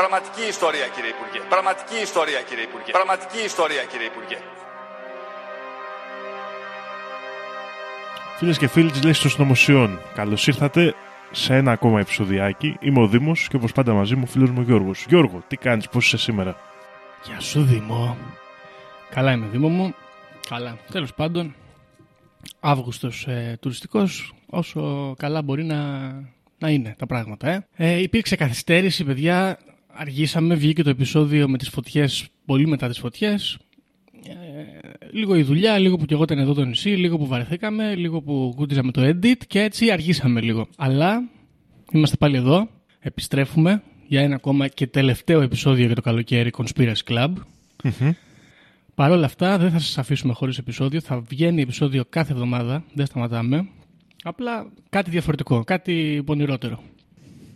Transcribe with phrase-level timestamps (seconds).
[0.00, 1.40] Πραγματική ιστορία κύριε Υπουργέ.
[1.48, 2.90] Πραγματική ιστορία κύριε Υπουργέ.
[2.98, 4.38] Πραγματική ιστορία κύριε Υπουργέ.
[8.38, 10.94] Φίλες και φίλοι της Λέξης των Συνωμοσιών, καλώς ήρθατε
[11.30, 12.76] σε ένα ακόμα επεισοδιάκι.
[12.80, 15.04] Είμαι ο Δήμος και όπως πάντα μαζί μου ο φίλος μου Γιώργος.
[15.08, 16.56] Γιώργο, τι κάνεις, πώς είσαι σήμερα;
[17.24, 18.16] Γεια σου Δήμο.
[19.10, 19.94] Καλά είμαι Δήμο μου.
[20.48, 20.78] Καλά.
[20.92, 21.54] Τέλος πάντων,
[22.60, 26.10] Αύγουστος ε, τουριστικός, όσο καλά μπορεί να,
[26.58, 27.48] να είναι τα πράγματα.
[27.50, 27.66] Ε.
[27.76, 29.58] Ε, υπήρξε καθυστέρηση, παιδιά.
[30.00, 33.58] Αργήσαμε, βγήκε το επεισόδιο με τις φωτιές, πολύ μετά τις φωτιές.
[34.26, 34.32] Ε,
[35.10, 38.20] λίγο η δουλειά, λίγο που κι εγώ ήταν εδώ το νησί, λίγο που βαρεθήκαμε, λίγο
[38.20, 40.68] που κούτιζαμε το edit και έτσι αργήσαμε λίγο.
[40.76, 41.28] Αλλά
[41.92, 42.68] είμαστε πάλι εδώ,
[43.00, 47.32] επιστρέφουμε για ένα ακόμα και τελευταίο επεισόδιο για το καλοκαίρι Conspiracy Club.
[48.94, 53.06] Παρ' όλα αυτά δεν θα σας αφήσουμε χωρίς επεισόδιο, θα βγαίνει επεισόδιο κάθε εβδομάδα, δεν
[53.06, 53.68] σταματάμε.
[54.22, 56.82] Απλά κάτι διαφορετικό, κάτι πονηρότερο.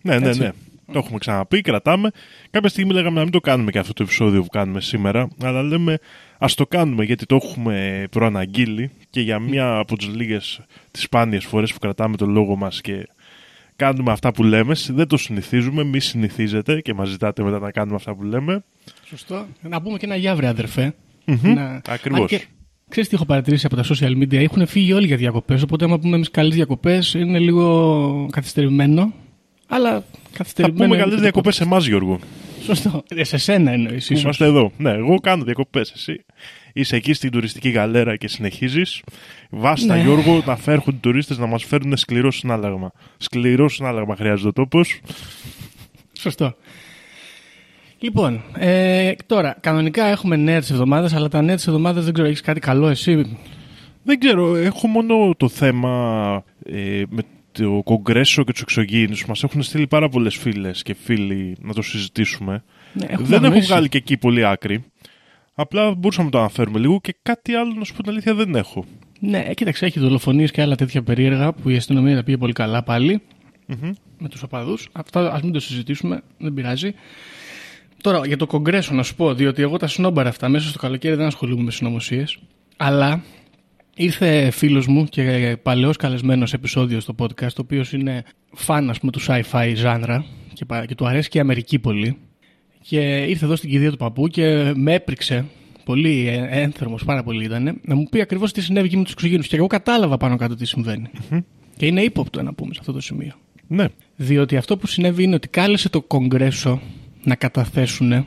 [0.03, 0.41] Ναι, ναι, Έτσι.
[0.41, 0.50] ναι.
[0.93, 2.10] Το έχουμε ξαναπεί, κρατάμε.
[2.50, 5.62] Κάποια στιγμή λέγαμε να μην το κάνουμε και αυτό το επεισόδιο που κάνουμε σήμερα, αλλά
[5.62, 5.98] λέμε
[6.38, 10.60] ας το κάνουμε γιατί το έχουμε προαναγγείλει και για μία από τις λίγες,
[10.91, 13.09] τις σπάνιες φορές που κρατάμε το λόγο μας και
[13.76, 14.75] κάνουμε αυτά που λέμε.
[14.88, 18.64] Δεν το συνηθίζουμε, μη συνηθίζετε και μας ζητάτε μετά να κάνουμε αυτά που λέμε.
[19.04, 19.47] Σωστό.
[19.60, 20.94] Να πούμε και ένα γιάβρε, αδερφέ.
[21.43, 21.81] Να...
[21.88, 22.20] Ακριβώς.
[22.20, 22.44] Αν και-
[22.88, 25.99] Ξέρεις τι έχω παρατηρήσει από τα social media, έχουν φύγει όλοι για διακοπές, οπότε άμα
[25.99, 29.12] πούμε εμείς καλές διακοπές είναι λίγο καθυστερημένο,
[29.69, 30.84] αλλά Θα καθυστερημένο...
[30.84, 31.56] πούμε είναι καλές και το διακοπές podcast.
[31.56, 32.19] σε εμάς, Γιώργο.
[32.65, 33.03] Σωστό.
[33.09, 34.22] Ε, σε σένα εννοείς ίσως.
[34.22, 34.72] Είμαστε εδώ.
[34.76, 35.91] Ναι, εγώ κάνω διακοπές.
[35.91, 36.25] Εσύ
[36.72, 39.03] είσαι εκεί στην τουριστική γαλέρα και συνεχίζεις.
[39.50, 40.03] Βάστα, Ναι.
[40.03, 42.93] Γιώργο, να φέρουν τουρίστες να μας φέρουν σκληρό συνάλλαγμα.
[43.16, 45.00] Σκληρό συνάλλαγμα χρειάζεται ο τόπος.
[46.19, 46.54] Σωστό.
[47.99, 52.28] Λοιπόν, ε, τώρα, κανονικά έχουμε νέα της εβδομάδας, αλλά τα νέα της εβδομάδας δεν ξέρω,
[52.28, 53.38] έχεις κάτι καλό εσύ;
[54.03, 57.22] Δεν ξέρω, έχω μόνο το θέμα ε, με
[57.53, 59.27] το κογκρέσο και τους εξωγήινους.
[59.27, 62.65] Μας έχουν στείλει πάρα πολλές φίλες και φίλοι να το συζητήσουμε.
[62.93, 63.67] Ναι, έχουμε δεν έχω αγνοήσει.
[63.67, 64.85] βγάλει και εκεί πολύ άκρη.
[65.55, 68.55] Απλά μπορούσαμε να το αναφέρουμε λίγο και κάτι άλλο να σου πω την αλήθεια δεν
[68.55, 68.85] έχω.
[69.21, 72.53] Ναι, ε, κοίταξε, έχει δολοφονίες και άλλα τέτοια περίεργα που η αστυνομία τα πήγε πολύ
[72.53, 73.23] καλά πάλι.
[74.19, 74.89] Με τους οπαδούς.
[74.93, 76.95] Αυτά ας μην το συζητήσουμε, δεν πειράζει.
[78.03, 81.15] Τώρα, για το κογκρέσο να σου πω, διότι εγώ τα συνόμπαρα αυτά μέσα στο καλοκαίρι
[81.15, 82.39] δεν ασχολούμαι με συνωμοσίες.
[82.77, 83.23] Αλλά
[83.97, 88.99] ήρθε φίλος μου και παλαιός καλεσμένος σε επεισόδιο στο podcast, ο οποίος είναι φαν, ας
[88.99, 92.17] πούμε, του sci-fi ζάνρα και, πα- και του αρέσει και η Αμερική πολύ.
[92.81, 95.45] Και ήρθε εδώ στην κηδεία του παππού και με έπριξε.
[95.85, 97.81] Πολύ ε, ένθερμος, πάρα πολύ ήταν.
[97.85, 99.47] Να μου πει ακριβώς τι συνέβη εκεί με τους εξωγήνους.
[99.47, 101.07] Και εγώ κατάλαβα πάνω κάτω τι συμβαίνει.
[101.77, 103.33] Και είναι ύποπτο να πούμε σε αυτό το σημείο.
[103.67, 103.87] Ναι.
[104.17, 106.81] Διότι αυτό που συνέβη είναι ότι κάλεσε το Κογκρέσο
[107.25, 108.27] να καταθέσουν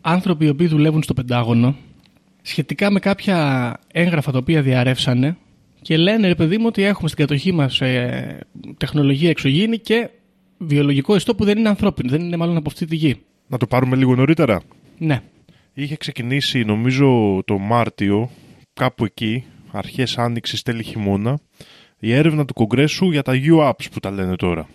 [0.00, 1.76] άνθρωποι οι οποίοι δουλεύουν στο Πεντάγωνο
[2.46, 5.36] σχετικά με κάποια έγγραφα τα οποία διαρρεύσανε
[5.82, 8.38] και λένε ρε παιδί μου ότι έχουμε στην κατοχή μας ε,
[8.76, 10.10] τεχνολογία εξωγήινη και
[10.58, 13.16] βιολογικό ιστό που δεν είναι ανθρώπινο, δεν είναι μάλλον από αυτή τη γη.
[13.46, 14.60] Να το πάρουμε λίγο νωρίτερα.
[14.98, 15.22] Ναι.
[15.72, 18.30] Είχε ξεκινήσει νομίζω το Μάρτιο,
[18.74, 21.38] κάπου εκεί, αρχές άνοιξης τέλη χειμώνα,
[21.98, 24.68] η έρευνα του Κογκρέσου για τα UAPs που τα λένε τώρα.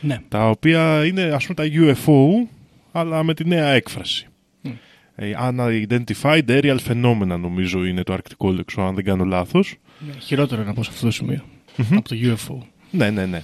[0.00, 0.18] Ναι.
[0.28, 2.48] Τα οποία είναι ας πούμε τα UFO,
[2.92, 4.26] αλλά με τη νέα έκφραση.
[4.62, 4.70] Ε,
[5.18, 9.76] Unidentified Aerial Phenomena νομίζω είναι το αρκτικό λέξο, αν δεν κάνω λάθος.
[10.06, 11.44] Ναι, Χειρότερο να πω σε αυτό το σημείο.
[11.90, 12.58] Από το UFO.
[12.90, 13.42] Ναι, ναι, ναι.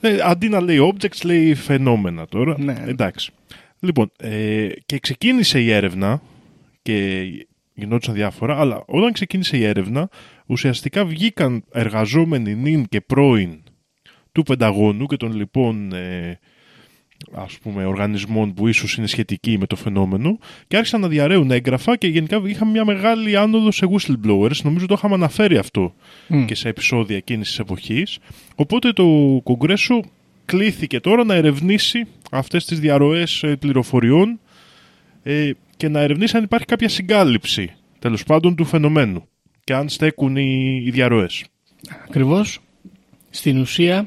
[0.00, 2.56] Ε, αντί να λέει objects, λέει φαινόμενα τώρα.
[2.58, 2.84] Ναι.
[2.86, 3.32] Εντάξει.
[3.80, 6.22] Λοιπόν, ε, και ξεκίνησε η έρευνα
[6.82, 7.24] και
[7.74, 10.08] γινόντουσαν διάφορα, αλλά όταν ξεκίνησε η έρευνα,
[10.46, 13.62] ουσιαστικά βγήκαν εργαζόμενοι νυν και πρώην
[14.32, 16.38] του Πενταγώνου και των λοιπόν ε,
[17.32, 20.38] ας πούμε οργανισμών που ίσως είναι σχετικοί με το φαινόμενο
[20.68, 24.94] και άρχισαν να διαρρέουν έγγραφα και γενικά είχαμε μια μεγάλη άνοδος σε whistleblowers νομίζω το
[24.96, 25.94] είχαμε αναφέρει αυτό
[26.28, 26.44] Μμ.
[26.44, 28.18] και σε επεισόδια εκείνης της εποχής
[28.54, 30.02] οπότε το Κογκρέσο
[30.44, 34.40] κλήθηκε τώρα να ερευνήσει αυτές τις διαρροές ε, πληροφοριών
[35.22, 39.28] ε, και να ερευνήσει αν υπάρχει κάποια συγκάλυψη τέλος πάντων του φαινομένου
[39.64, 41.44] και αν στέκουν οι, οι διαρροές.
[42.04, 42.60] Ακριβώς.
[43.30, 44.06] Στην ουσία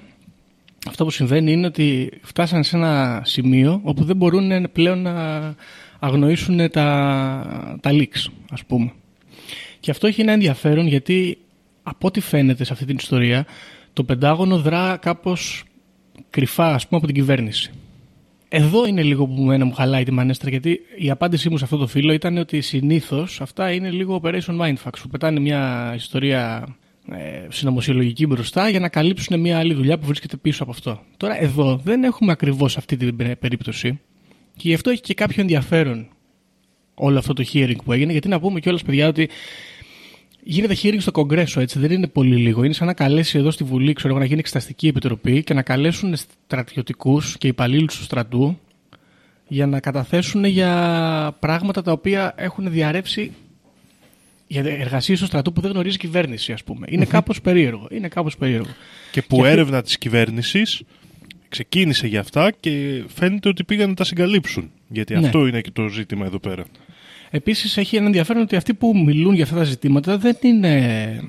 [0.88, 5.56] αυτό που συμβαίνει είναι ότι φτάσαν σε ένα σημείο όπου δεν μπορούν πλέον να
[6.00, 8.92] αγνοήσουν τα, τα leaks, ας πούμε.
[9.80, 11.38] Και αυτό έχει ένα ενδιαφέρον γιατί
[11.84, 13.46] από ό,τι φαίνεται σε αυτή την ιστορία
[13.94, 15.64] το Πεντάγωνο δρά κάπως
[16.30, 17.72] κρυφά ας πούμε από την κυβέρνηση.
[18.50, 21.78] Εδώ είναι λίγο που μένα μου χαλάει τη μανέστρα γιατί η απάντησή μου σε αυτό
[21.78, 26.68] το φίλο ήταν ότι συνήθως αυτά είναι λίγο operation mindfucks που πετάνε μια ιστορία
[27.12, 31.04] ε, συνωμοσιολογική μπροστά για να καλύψουν μια άλλη δουλειά που βρίσκεται πίσω από αυτό.
[31.18, 34.00] Τώρα εδώ δεν έχουμε ακριβώς αυτή την περίπτωση
[34.56, 36.08] και γι' αυτό έχει και κάποιο ενδιαφέρον
[36.94, 39.30] όλο αυτό το hearing που έγινε γιατί να πούμε κιόλας παιδιά ότι
[40.44, 42.64] Γίνεται hearing στο Κογκρέσο, έτσι δεν είναι πολύ λίγο.
[42.64, 45.62] Είναι σαν να καλέσει εδώ στη Βουλή, ξέρω εγώ, να γίνει εξεταστική επιτροπή και να
[45.62, 48.60] καλέσουν στρατιωτικούς και υπαλλήλους του στρατού
[49.48, 53.32] για να καταθέσουν για πράγματα τα οποία έχουν διαρρεύσει
[54.52, 56.86] για εργασίες του στρατού που δεν γνωρίζει η κυβέρνηση, ας πούμε.
[56.90, 57.88] Είναι κάπως περίεργο.
[57.92, 58.70] Είναι κάπως περίεργο.
[59.12, 60.82] Και που έρευνα της κυβέρνησης
[61.50, 64.72] ξεκίνησε για αυτά και φαίνεται ότι πήγαν να τα συγκαλύψουν.
[64.88, 65.26] Γιατί Ναι.
[65.26, 66.66] αυτό είναι και το ζήτημα εδώ πέρα.
[67.30, 71.22] Επίσης έχει ένα ενδιαφέρον ότι αυτοί που μιλούν για αυτά τα ζητήματα δεν είναι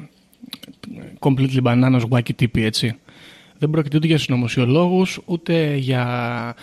[1.19, 2.94] completely bananas wacky τύποι, έτσι.
[3.58, 6.55] Δεν πρόκειται ούτε για συνωμοσιολόγους, ούτε για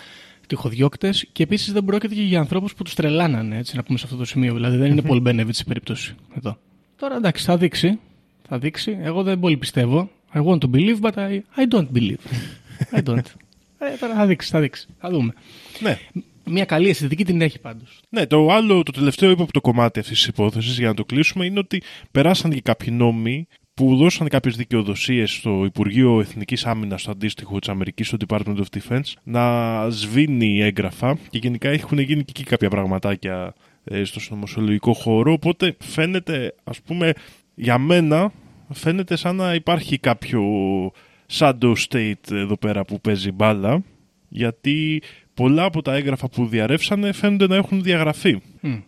[0.48, 4.04] τυχοδιώκτες και επίσης δεν πρόκειται και για ανθρώπους που τους τρελάνανε, έτσι, να πούμε σε
[4.04, 4.54] αυτό το σημείο.
[4.54, 6.58] Δηλαδή δεν είναι Paul Benevich η περίπτωση εδώ.
[6.96, 7.98] Τώρα εντάξει, θα δείξει.
[8.48, 8.98] Θα δείξει.
[9.00, 10.10] Εγώ δεν πολύ πιστεύω.
[10.34, 12.18] I want to believe, but I, I don't believe.
[12.92, 13.16] I don't.
[13.78, 14.86] ε, τώρα θα δείξει, θα δείξει.
[14.98, 15.32] Θα δούμε.
[15.80, 15.98] Ναι.
[16.44, 18.00] Μια καλή αισθητική την έχει πάντως.
[18.08, 21.58] Ναι, το άλλο, το τελευταίο ύποπτο κομμάτι αυτής της υπόθεσης για να το κλείσουμε είναι
[21.58, 23.46] ότι περάσαν και κάποιοι νόμοι
[23.78, 28.78] που δώσαν κάποιες δικαιοδοσίες στο Υπουργείο Εθνικής Άμυνας, το αντίστοιχο της Αμερικής, στο Department of
[28.78, 33.54] Defense, να σβήνει έγγραφα και γενικά έχουν γίνει και εκεί κάποια πραγματάκια
[33.84, 35.32] ε, στο συνωμοσιολογικό χώρο.
[35.32, 37.12] Οπότε φαίνεται, ας πούμε,
[37.54, 38.32] για μένα
[38.72, 40.42] φαίνεται σαν να υπάρχει κάποιο
[41.32, 43.82] shadow state εδώ πέρα που παίζει μπάλα,
[44.28, 45.02] γιατί
[45.34, 48.38] πολλά από τα έγγραφα που διαρρεύσανε φαίνονται να έχουν διαγραφεί.
[48.60, 48.87] Και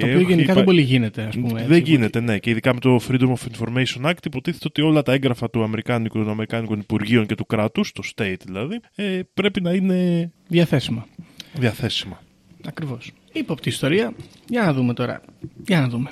[0.00, 1.52] το οποίο έχει γενικά υπά- δεν πολύ γίνεται, ας πούμε.
[1.66, 1.90] δεν έτσι.
[1.90, 2.38] γίνεται, ναι.
[2.38, 6.18] Και ειδικά με το Freedom of Information Act υποτίθεται ότι όλα τα έγγραφα του Αμερικάνικου,
[6.18, 11.06] των Αμερικάνικων Υπουργείων και του κράτους, το state δηλαδή, ε, πρέπει να είναι Διαθέσιμα.
[11.54, 12.20] διαθέσιμα.
[12.66, 13.12] Ακριβώς.
[13.32, 14.12] Υποπτή ιστορία.
[14.48, 15.20] Για να δούμε τώρα.
[15.66, 16.10] Για να δούμε.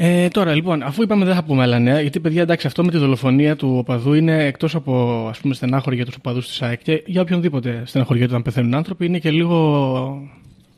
[0.00, 2.90] Ε, τώρα λοιπόν, αφού είπαμε δεν θα πούμε άλλα νέα, γιατί παιδιά εντάξει αυτό με
[2.90, 6.82] τη δολοφονία του οπαδού είναι εκτός από ας πούμε στενάχωρη για τους οπαδούς της ΑΕΚ
[6.82, 10.28] και για οποιονδήποτε στεναχωριέται όταν πεθαίνουν άνθρωποι, είναι και λίγο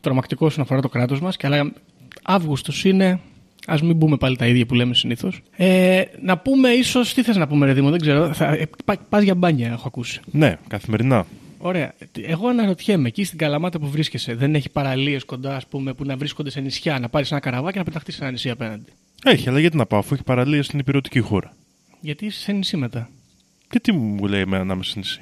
[0.01, 1.37] τρομακτικό όσον αφορά το κράτος μας.
[1.37, 1.73] Και αλλά
[2.23, 3.21] Αύγουστος είναι.
[3.67, 5.41] Α μην πούμε πάλι τα ίδια που λέμε συνήθως.
[5.57, 7.15] Ε, να πούμε ίσως.
[7.15, 8.33] Τι θες να πούμε, Ρε Δήμο, δεν ξέρω.
[8.33, 8.69] Θα, ε,
[9.09, 10.21] πας για μπάνια, έχω ακούσει.
[10.31, 11.27] Ναι, καθημερινά.
[11.59, 11.95] Ωραία.
[12.27, 16.17] Εγώ αναρωτιέμαι, εκεί στην Καλαμάτα που βρίσκεσαι, δεν έχει παραλίες κοντά, ας πούμε, που να
[16.17, 18.93] βρίσκονται σε νησιά, να πάρεις ένα καραβάκι και να πεταχτείς σε ένα νησί απέναντι;
[19.25, 21.57] Έχει, αλλά γιατί να πάω, αφού έχει παραλία στην υπηρετική χώρα.
[22.01, 23.09] Γιατί είσαι σε νησί μετά.
[23.71, 25.21] Και τι μου λέει εμένα να είμαι σε νησί;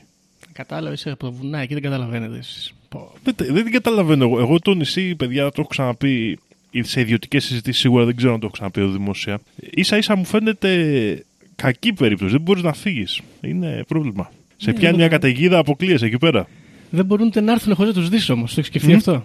[0.52, 2.72] Κατάλαβες, είσαι από το βουνά, εκεί δεν καταλαβαίνετε εσείς.
[2.88, 3.12] Πω.
[3.22, 4.38] Δεν, τε- δεν την καταλαβαίνω εγώ.
[4.40, 6.38] Εγώ το νησί, παιδιά, το έχω ξαναπεί
[6.80, 9.40] σε ιδιωτικές συζητήσεις, σίγουρα δεν ξέρω αν το έχω ξαναπεί εδώ δημόσια.
[9.80, 11.24] σα ίσα μου φαίνεται
[11.56, 12.30] κακή περίπτωση.
[12.30, 13.20] Δεν μπορείς να φύγεις.
[13.40, 14.30] Είναι πρόβλημα.
[14.56, 16.48] Σε Ναι, πιάνει δεν μια καταιγίδα, αποκλείεσαι εκεί πέρα.
[16.90, 18.54] Δεν μπορούν ούτε να έρθουν χωρίς να τους δεις όμως.
[18.54, 18.96] Το έχεις σκεφτεί Μμ.
[18.96, 19.24] αυτό;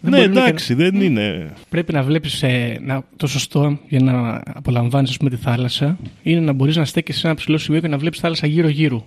[0.00, 1.52] Δεν ναι, μπορούν και εντάξει, δεν είναι.
[1.68, 2.44] Πρέπει να βλέπεις
[3.16, 7.58] το σωστό για να απολαμβάνεις τη θάλασσα είναι να μπορείς να στέκει σε ένα ψηλό
[7.58, 9.06] σημείο και να βλέπεις θάλασσα γύρω-γύρω.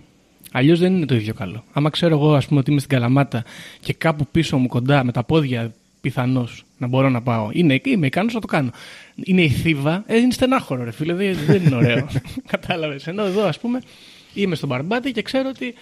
[0.51, 1.63] Αλλιώς δεν είναι το ίδιο καλό.
[1.73, 3.43] Άμα ξέρω εγώ, ας πούμε, ότι είμαι στην Καλαμάτα
[3.79, 7.49] και κάπου πίσω μου κοντά με τα πόδια πιθανώς να μπορώ να πάω.
[7.51, 8.69] Είναι, είμαι ικανός να το κάνω.
[9.15, 12.07] Είναι η θύβα, ε, είναι στενάχωρο, ρε φίλε, δεν, δεν είναι ωραίο.
[12.53, 13.07] Κατάλαβες.
[13.07, 13.81] Ενώ εδώ, ας πούμε,
[14.33, 15.73] είμαι στον Μπαρμπάτη και ξέρω ότι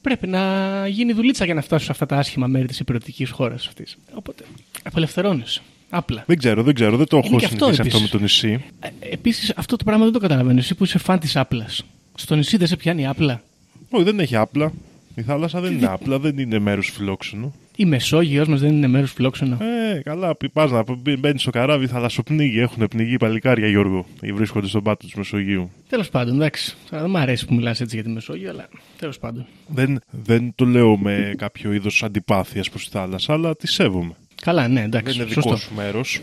[0.00, 0.42] πρέπει να
[0.88, 3.96] γίνει δουλίτσα για να φτάσω σε αυτά τα άσχημα μέρη της υπηρετικής χώρας αυτής.
[4.14, 4.44] Οπότε
[4.82, 5.60] απελευθερώνεσαι.
[5.90, 6.24] Απλά.
[6.26, 6.96] Δεν ξέρω, δεν ξέρω.
[6.96, 8.40] Δεν το Είναι έχω και αυτό συνηθίσει αυτό με επίσης.
[8.40, 8.64] το νησί.
[9.12, 10.58] Επίσης, αυτό το πράγμα δεν το καταλαβαίνω.
[10.58, 11.84] Εσύ που είσαι φαν της άπλας.
[12.14, 13.42] Στο νησί δεν σε πιάνει άπλα;
[13.90, 14.72] Όχι, δεν έχει άπλα.
[15.14, 17.52] Η θάλασσα δεν είναι άπλα, δεν είναι μέρος φιλόξενο.
[17.76, 19.58] Η Μεσόγειος μας δεν είναι μέρος φιλόξενο.
[19.60, 20.84] Ε, καλά, πας να
[21.18, 22.58] μπαίνεις στο καράβι, θαλασσοπνίγει.
[22.58, 24.06] Έχουν πνιγεί παλικάρια, Γιώργο.
[24.20, 25.70] Ή βρίσκονται στον πάτο της Μεσογείου.
[25.88, 26.76] Τέλος πάντων, εντάξει.
[26.90, 29.46] Τώρα δεν μου αρέσει που μιλάς έτσι για τη Μεσόγειο, αλλά τέλος πάντων.
[29.66, 34.14] Δεν, δεν το λέω με κάποιο είδος αντιπάθειας προς τη θάλασσα, αλλά τη σέβομαι.
[34.42, 35.06] Καλά, ναι, εντάξει.
[35.06, 35.56] δεν είναι δικό σωστό.
[35.56, 36.20] σου μέρος.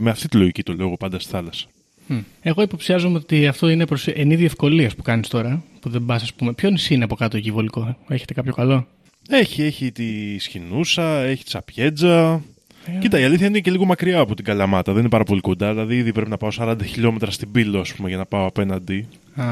[0.00, 1.66] Με αυτή τη λογική το λέω εγώ πάντα στη θάλασσα.
[2.06, 2.18] Μμ.
[2.42, 5.62] Εγώ υποψιάζομαι ότι αυτό είναι προς εν είδη ευκολίας που κάνεις τώρα.
[5.80, 6.52] Που δεν πας, ας πούμε.
[6.52, 8.86] Ποιο νησί είναι από κάτω εκεί βολικό, έχετε κάποιο καλό;
[9.28, 12.42] Έχει, έχει τη Σχοινούσα, έχει τη Σαπιέτζα.
[12.86, 14.92] Ε, Κοίτα, η αλήθεια είναι και λίγο μακριά από την Καλαμάτα.
[14.92, 15.72] Δεν είναι πάρα πολύ κοντά.
[15.72, 19.08] Δηλαδή, ήδη πρέπει να πάω 40 χιλιόμετρα στην Πύλο, ας πούμε, για να πάω απέναντι.
[19.34, 19.44] Α,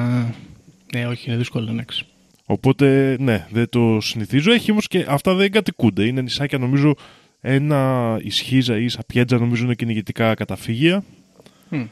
[0.93, 2.05] ναι, όχι, είναι δύσκολο, εντάξει.
[2.45, 4.53] Οπότε, ναι, δεν το συνηθίζω.
[4.53, 6.05] Έχει όμως και αυτά δεν κατοικούνται.
[6.05, 6.95] Είναι νησάκια, νομίζω,
[7.41, 11.05] ένα ισχύζα ή σαπιέτζα, νομίζω είναι κυνηγητικά καταφύγια.
[11.69, 11.85] Μμ.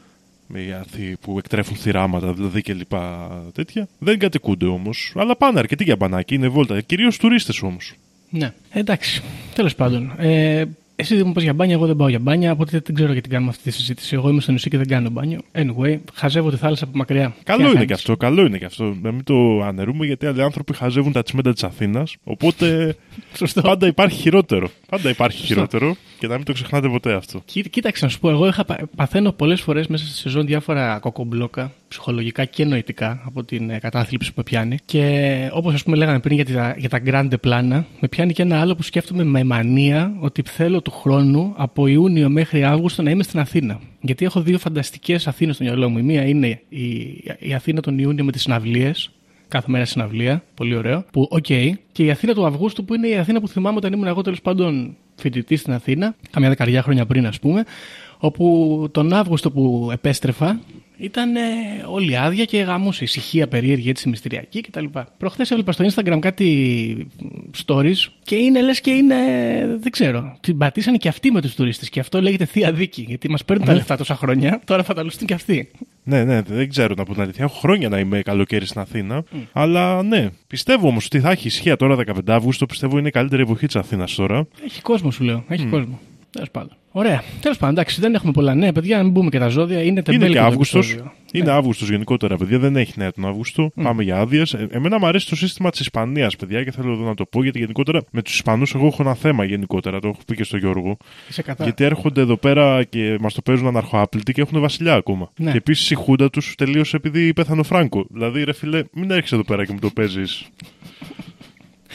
[0.51, 3.87] Με άρθι που εκτρέφουν θυράματα, δηλαδή και λοιπά τέτοια.
[3.99, 5.13] Δεν κατοικούνται όμως.
[5.15, 6.81] Αλλά πάνε αρκετοί για μπανάκι, είναι βόλτα.
[6.81, 7.93] Κυρίως τουρίστες όμως.
[8.29, 8.53] Ναι.
[8.69, 9.21] Εντάξει.
[9.53, 10.13] Τέλος πάντων.
[10.17, 10.65] Ε,
[11.01, 13.29] εσύ δεν μου πας για μπάνια, εγώ δεν πάω για μπάνια, οπότε δεν ξέρω γιατί
[13.29, 14.15] κάνουμε αυτή τη συζήτηση.
[14.15, 15.39] Εγώ είμαι στο νησί και δεν κάνω μπάνιο.
[15.51, 17.33] Anyway, χαζεύω τη θάλασσα από μακριά.
[17.37, 18.95] Τι Καλό να είναι κάνεις; και αυτό, καλό είναι και αυτό.
[19.01, 22.15] Να μην το αναιρούμε γιατί άλλοι άνθρωποι χαζεύουν τα τσιμέντα της Αθήνας.
[22.23, 22.95] Οπότε
[23.37, 23.61] Σωστό.
[23.61, 24.69] πάντα υπάρχει χειρότερο.
[24.89, 25.53] Πάντα υπάρχει Σωστό.
[25.53, 27.41] χειρότερο και να μην το ξεχνάτε ποτέ αυτό.
[27.45, 30.99] Κοί- Κοίταξε να σου πω, εγώ είχα, πα- παθαίνω πολλές φορές μέσα στη σεζόν διάφορα
[30.99, 34.77] κοκομπλόκα, ψυχολογικά και νοητικά, από την ε, κατάθλιψη που με πιάνει.
[34.85, 38.41] Και όπως ας πούμε λέγαμε πριν για, τα, για τα grande πλάνα, με πιάνει και
[38.41, 43.09] ένα άλλο που σκέφτομαι με μανία ότι θέλω του χρόνου από Ιούνιο μέχρι Αύγουστο να
[43.09, 43.79] είμαι στην Αθήνα.
[44.01, 45.97] Γιατί έχω δύο φανταστικές Αθήνες στο μυαλό μου.
[45.97, 46.89] Η μία είναι η,
[47.39, 49.11] η Αθήνα τον Ιούνιο με τις συναυλίες,
[49.47, 51.05] κάθε μέρα συναυλία, πολύ ωραίο.
[51.11, 51.45] Που, οκ.
[51.91, 54.41] Και η Αθήνα του Αυγούστου, που είναι η Αθήνα που θυμάμαι όταν ήμουν εγώ τέλος
[54.41, 57.63] πάντων φοιτητής στην Αθήνα, καμιά δεκαριά χρόνια πριν, ας πούμε,
[58.19, 60.59] όπου τον Αύγουστο που επέστρεφα
[60.99, 61.39] ήταν ε,
[61.85, 63.03] όλη άδεια και γαμούσε.
[63.03, 64.85] Ησυχία περίεργη, έτσι μυστηριακή κτλ.
[65.17, 67.07] Προχθές έβλεπα στο Instagram κάτι
[67.65, 69.15] stories και είναι λες και είναι.
[69.79, 70.37] Δεν ξέρω.
[70.39, 71.89] Την πατήσανε και αυτοί με τους τουρίστες.
[71.89, 73.05] Και αυτό λέγεται θεία δίκη.
[73.07, 75.71] Γιατί μας παίρνουν τα λεφτά τόσα χρόνια, τώρα θα τα λουστούν και αυτοί.
[76.03, 77.43] Ναι, ναι, δεν ξέρω να πω την αλήθεια.
[77.43, 79.23] Έχω χρόνια να είμαι καλοκαίρι στην Αθήνα.
[79.51, 82.65] Αλλά ναι, πιστεύω όμως ότι θα έχει ισχύα τώρα 15 Αύγουστο.
[82.65, 84.47] Πιστεύω είναι η καλύτερη εποχή της Αθήνας τώρα.
[84.65, 85.43] Έχει κόσμο, σου λέω.
[85.47, 85.99] Έχει κόσμο.
[86.31, 86.78] Τέλος πάντων.
[86.91, 87.23] Ωραία.
[87.41, 88.97] Τέλος πάντων, εντάξει, δεν έχουμε πολλά νέα παιδιά.
[88.97, 89.77] Να μην μπούμε και τα ζώδια.
[89.79, 90.87] Είναι Είναι τεμπέλικο και το Αύγουστος.
[90.89, 91.11] επεισόδιο.
[91.31, 92.59] Είναι Αύγουστος γενικότερα, παιδιά.
[92.59, 93.71] Δεν έχει νέα τον Αύγουστο.
[93.83, 94.53] Πάμε για άδειες.
[94.53, 97.59] εμένα μου αρέσει το σύστημα της Ισπανίας, παιδιά, και θέλω εδώ να το πω γιατί
[97.59, 99.99] γενικότερα με τους Ισπανούς εγώ έχω ένα θέμα γενικότερα.
[99.99, 100.97] Το έχω πει και στο Γιώργο.
[101.29, 101.63] Είσαι κατά.
[101.63, 105.31] Γιατί έρχονται εδώ πέρα και μας το παίζουν αναρχοάπλητοι και έχουν βασιλιά ακόμα.
[105.37, 105.51] Ναι.
[105.51, 108.05] Και επίσης η χούντα τους τελείωσε επειδή πέθανε ο Φράγκο.
[108.09, 110.45] Δηλαδή, ρε φιλέ, μην έρχεσαι εδώ πέρα και μου το παίζεις.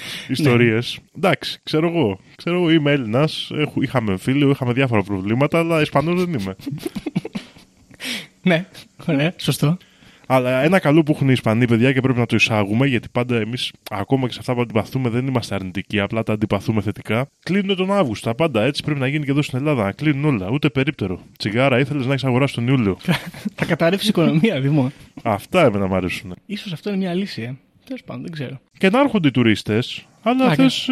[0.29, 0.99] Ιστορίες.
[1.17, 2.21] Εντάξει, ξέρω εγώ.
[2.37, 3.29] Ξέρω εγώ, είμαι Έλληνα.
[3.81, 6.57] Είχαμε φίλο, είχαμε διάφορα προβλήματα, αλλά Ισπανός δεν είμαι.
[8.47, 8.67] Ναι,
[9.07, 9.77] ωραία, σωστό.
[10.27, 13.37] Αλλά ένα καλό που έχουν οι Ισπανοί, παιδιά, και πρέπει να το εισάγουμε, γιατί πάντα
[13.37, 17.29] εμείς, ακόμα και σε αυτά που αντιπαθούμε, δεν είμαστε αρνητικοί, απλά τα αντιπαθούμε θετικά.
[17.43, 18.29] Κλείνουν τον Αύγουστο.
[18.29, 19.85] Τα πάντα έτσι πρέπει να γίνει και εδώ στην Ελλάδα.
[19.85, 20.51] Να κλείνουν όλα.
[20.51, 21.21] Ούτε περίπτερο.
[21.39, 22.97] Τσιγάρα ήθελες να έχεις αγοράσει τον Ιούλιο.
[23.55, 24.93] Θα καταρρεύσει η οικονομία, Δημό.
[25.23, 26.35] Αυτά εμένα μου αρέσουν.
[26.47, 27.55] Ίσως αυτό είναι μια λύση, ε.
[27.85, 28.61] Τέλος πάντων, δεν ξέρω.
[28.79, 30.89] Και να έρχονται οι τουρίστες, αλλά Α, θες.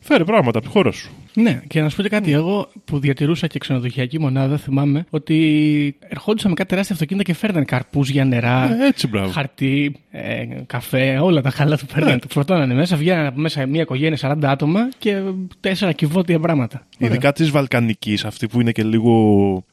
[0.00, 1.10] Φέρε πράγματα από τη χώρα σου.
[1.34, 2.32] Ναι, και να σου πω και κάτι.
[2.32, 7.64] Εγώ που διατηρούσα και ξενοδοχειακή μονάδα, θυμάμαι ότι ερχόντουσαν με κάτι τεράστια αυτοκίνητα και φέρναν
[7.64, 9.30] καρπούζια, νερά, Ε, έτσι, μπράβο.
[9.32, 12.18] χαρτί, ε, καφέ, όλα τα χαλά του παίρνανε.
[12.18, 15.20] Του φορτώνανε μέσα, βγαίνανε από μέσα μια οικογένεια 40 άτομα και
[15.60, 16.86] τέσσερα κυβότια πράγματα.
[17.00, 17.10] Ωραία.
[17.12, 19.10] Ειδικά της Βαλκανικής, αυτή που είναι και λίγο.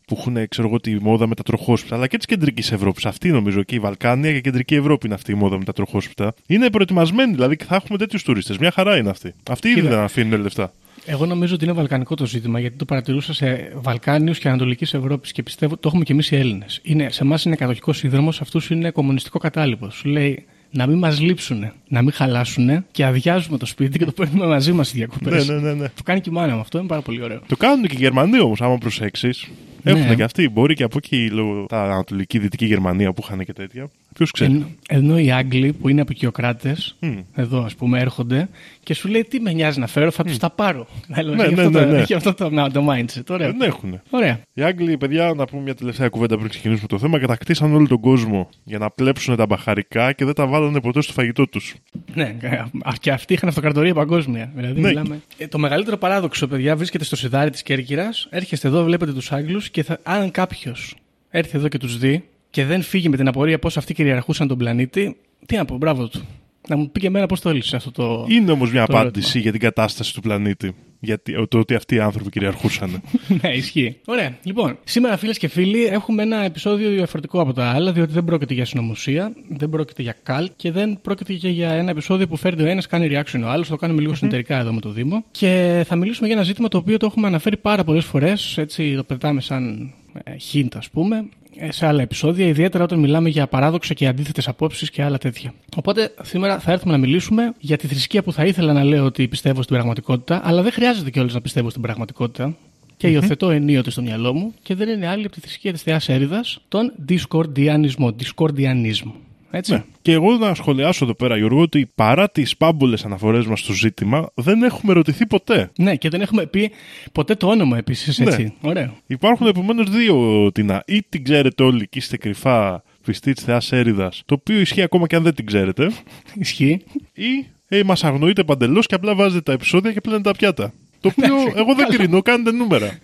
[0.08, 3.06] που έχουν, ξέρω εγώ, τη μόδα με τα τροχόσπιτα, αλλά και της κεντρικής Ευρώπης.
[3.06, 5.74] Αυτή νομίζω και η Βαλκάνια και η κεντρική Ευρώπη είναι αυτή η μόδα με τα
[5.74, 6.34] τροχόσπιτα.
[6.48, 8.58] Είναι προετοιμασμένοι, δηλαδή και θα έχουμε τέτοιους τουρίστες.
[8.58, 9.34] Μια χαρά είναι αυτή.
[9.50, 9.90] Αυτοί ήδη Κοίτα.
[9.96, 10.74] δεν αφήνουν λεφτά.
[11.06, 15.32] Εγώ νομίζω ότι είναι βαλκανικό το ζήτημα, γιατί το παρατηρούσα σε Βαλκάνιους και Ανατολικής Ευρώπης
[15.32, 16.82] και πιστεύω το έχουμε και εμείς οι Έλληνες.
[17.08, 19.90] Σε εμάς είναι κατοχικό σύνδρομο, σε αυτούς είναι κομμουνιστικό κατάλοιπο.
[19.90, 24.12] Σου λέει να μην μας λείψουν, να μην χαλάσουν και αδειάζουμε το σπίτι και το
[24.12, 25.48] παίρνουμε μαζί μας στι διακοπές.
[25.48, 25.88] Ναι, ναι, ναι, ναι.
[25.88, 27.42] Το κάνει και η μάνα μου αυτό, είναι πάρα πολύ ωραίο.
[27.48, 29.48] Το κάνουν και οι Γερμανοί όμως, άμα προσέξεις.
[29.82, 29.92] Ναι.
[29.92, 30.50] Έχουν και αυτοί.
[30.50, 33.88] Μπορεί και από εκεί, λόγω τα Ανατολική, Δυτική Γερμανία που είχαν και τέτοια.
[34.16, 37.18] Ποιος ξέρει; Εν, ενώ οι Άγγλοι που είναι απεικιοκράτε, Μμ.
[37.34, 38.50] εδώ ας πούμε, έρχονται
[38.84, 40.88] και σου λέει τι με νοιάζει να φέρω, θα τους τα πάρω.
[41.08, 41.98] Ναι, έχει, ναι, αυτό ναι, το, ναι.
[41.98, 43.24] έχει αυτό το, το mindset.
[43.30, 43.48] Ωραία.
[43.52, 44.02] Δεν έχουν.
[44.10, 44.40] Ωραία.
[44.54, 48.00] Οι Άγγλοι, παιδιά, να πούμε μια τελευταία κουβέντα πριν ξεκινήσουμε το θέμα, κατακτήσαν όλο τον
[48.00, 51.76] κόσμο για να πλέψουν τα μπαχαρικά και δεν τα βάλανε ποτέ στο φαγητό τους.
[52.14, 52.36] Ναι,
[52.84, 54.52] α, και αυτοί είχαν αυτοκρατορία παγκόσμια.
[54.56, 54.88] Δηλαδή, Ναι.
[54.88, 55.22] μιλάμε.
[55.38, 58.28] Ε, το μεγαλύτερο παράδοξο, παιδιά, βρίσκεται στο σιδάρι της Κέρκυρας.
[58.30, 60.96] Έρχεστε εδώ, βλέπετε τους Άγγλους και θα, αν κάποιος
[61.30, 62.24] έρθει εδώ και τους δει
[62.56, 66.08] και δεν φύγει με την απορία πώς αυτοί κυριαρχούσαν τον πλανήτη, τι να πω, μπράβο
[66.08, 66.26] του.
[66.68, 68.26] Να μου πει και εμένα πώς το έλυσε αυτό το.
[68.30, 69.44] Είναι όμως μια Το απάντηση ερώτημα.
[69.44, 70.76] για την κατάσταση του πλανήτη.
[71.00, 73.02] Γιατί, το ότι αυτοί οι άνθρωποι κυριαρχούσαν.
[73.42, 73.98] ναι, ισχύει.
[74.06, 74.38] Ωραία.
[74.44, 78.54] Λοιπόν, σήμερα, φίλες και φίλοι, έχουμε ένα επεισόδιο διαφορετικό από τα άλλα, διότι δεν πρόκειται
[78.54, 82.64] για συνωμοσία, δεν πρόκειται για καλ και δεν πρόκειται και για ένα επεισόδιο που φέρνει
[82.64, 83.68] ο ένας, κάνει reaction ο άλλος.
[83.68, 85.24] Το κάνουμε λίγο συνεταιρικά εδώ με το Δήμο.
[85.32, 88.58] Και θα μιλήσουμε για ένα ζήτημα το οποίο το έχουμε αναφέρει πάρα πολλές φορές.
[88.58, 89.94] Έτσι, το πετάμε σαν
[90.24, 94.48] ε, hint, ας πούμε, ε, σε άλλα επεισόδια, ιδιαίτερα όταν μιλάμε για παράδοξα και αντίθετες
[94.48, 95.54] απόψεις και άλλα τέτοια.
[95.76, 99.28] Οπότε σήμερα θα έρθουμε να μιλήσουμε για τη θρησκεία που θα ήθελα να λέω ότι
[99.28, 102.56] πιστεύω στην πραγματικότητα, αλλά δεν χρειάζεται κιόλας να πιστεύω στην πραγματικότητα.
[102.98, 106.10] Και υιοθετώ ενίοτε στο μυαλό μου και δεν είναι άλλη από τη θρησκεία της Θεάς
[106.10, 108.10] Έριδα, τον Discordianismo.
[108.22, 109.12] Discordianismo.
[109.52, 109.72] Έτσι.
[109.74, 109.84] ναι.
[110.02, 114.30] Και εγώ να σχολιάσω εδώ πέρα, Γιώργο, ότι παρά τις πάμπολες αναφορές μας στο ζήτημα,
[114.34, 115.72] δεν έχουμε ρωτηθεί ποτέ.
[115.78, 116.72] Ναι, και δεν έχουμε πει
[117.12, 118.20] ποτέ το όνομα επίσης.
[118.20, 118.44] Έτσι.
[118.44, 118.70] Ναι.
[118.70, 118.94] Ωραίο.
[119.08, 120.84] Υπάρχουν επομένως δύο τεινά.
[120.88, 125.08] Ή την ξέρετε όλοι και είστε κρυφά πιστή της Θεάς Έριδας, το οποίο ισχύει ακόμα
[125.08, 125.92] και αν δεν την ξέρετε,
[126.34, 126.82] Ισχύει.
[127.14, 130.74] ή ε, μας αγνοείτε παντελώς και απλά βάζετε τα επεισόδια και πλένετε τα πιάτα.
[131.02, 132.88] Το οποίο εγώ δεν κρίνω, κάνετε νούμερα.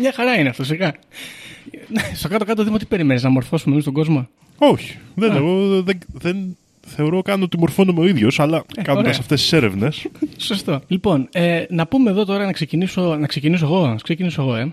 [0.00, 0.94] Μια χαρά είναι αυτό, σιγά.
[1.88, 4.28] Ναι, Στο κάτω-κάτω δήμα τι περιμένεις, να μορφώσουμε εμείς τον κόσμο.
[4.58, 4.98] Όχι.
[5.14, 9.18] Δεν, εγώ δεν, δεν θεωρώ καν ότι μορφώνομαι ο ίδιος, αλλά κάνοντας ωραία.
[9.18, 10.06] αυτές τις έρευνες.
[10.36, 10.80] Σωστό.
[10.86, 13.86] Λοιπόν, ε, να πούμε εδώ τώρα να ξεκινήσω, να ξεκινήσω εγώ.
[13.86, 14.72] Να ξεκινήσω εγώ, ε.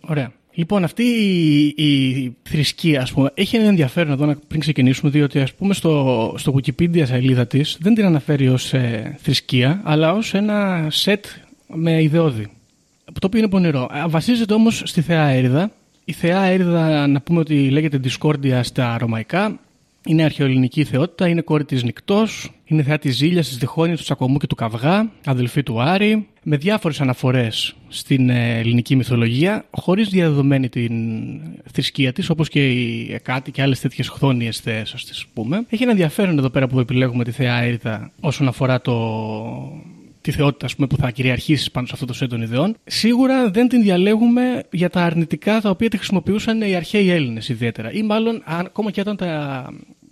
[0.00, 0.32] Ωραία.
[0.54, 5.40] Λοιπόν, αυτή η, η θρησκεία, ας πούμε, έχει ένα ενδιαφέρον εδώ να, πριν ξεκινήσουμε, διότι
[5.40, 10.34] ας πούμε στο, στο Wikipedia σελίδα της δεν την αναφέρει ως ε, θρησκεία, αλλά ως
[10.34, 11.24] ένα σετ
[11.66, 12.50] με ιδεώδη.
[13.12, 13.82] Το οποίο είναι πονηρό.
[13.82, 15.70] Α, Βασίζεται όμως στη Θεά Έριδα.
[16.04, 19.58] Η Θεά Έριδα, να πούμε ότι λέγεται Discordia στα ρωμαϊκά,
[20.06, 22.26] είναι αρχαιοελληνική θεότητα, είναι κόρη της Νικτό,
[22.64, 26.56] είναι θεά της Ζήλιας, της Διχόνοια, του Τσακωμού και του Καυγά, αδελφή του Άρη, με
[26.56, 30.92] διάφορες αναφορές στην ε, ελληνική μυθολογία, χωρίς διαδεδομένη την
[31.72, 35.64] θρησκεία της, όπως και η Εκάτη και άλλες τέτοιες χθόνιες θεές, ας τις πούμε.
[35.68, 38.94] Έχει ένα ενδιαφέρον εδώ πέρα που επιλέγουμε τη θεά Έριδα όσον αφορά το,
[40.20, 42.76] τη θεότητα ας πούμε, που θα κυριαρχήσει πάνω σε αυτό το σετ των ιδεών.
[42.84, 47.92] Σίγουρα δεν την διαλέγουμε για τα αρνητικά τα οποία τη χρησιμοποιούσαν οι αρχαίοι Έλληνες ιδιαίτερα.
[47.92, 49.64] Ή μάλλον αν- ακόμα και όταν τα,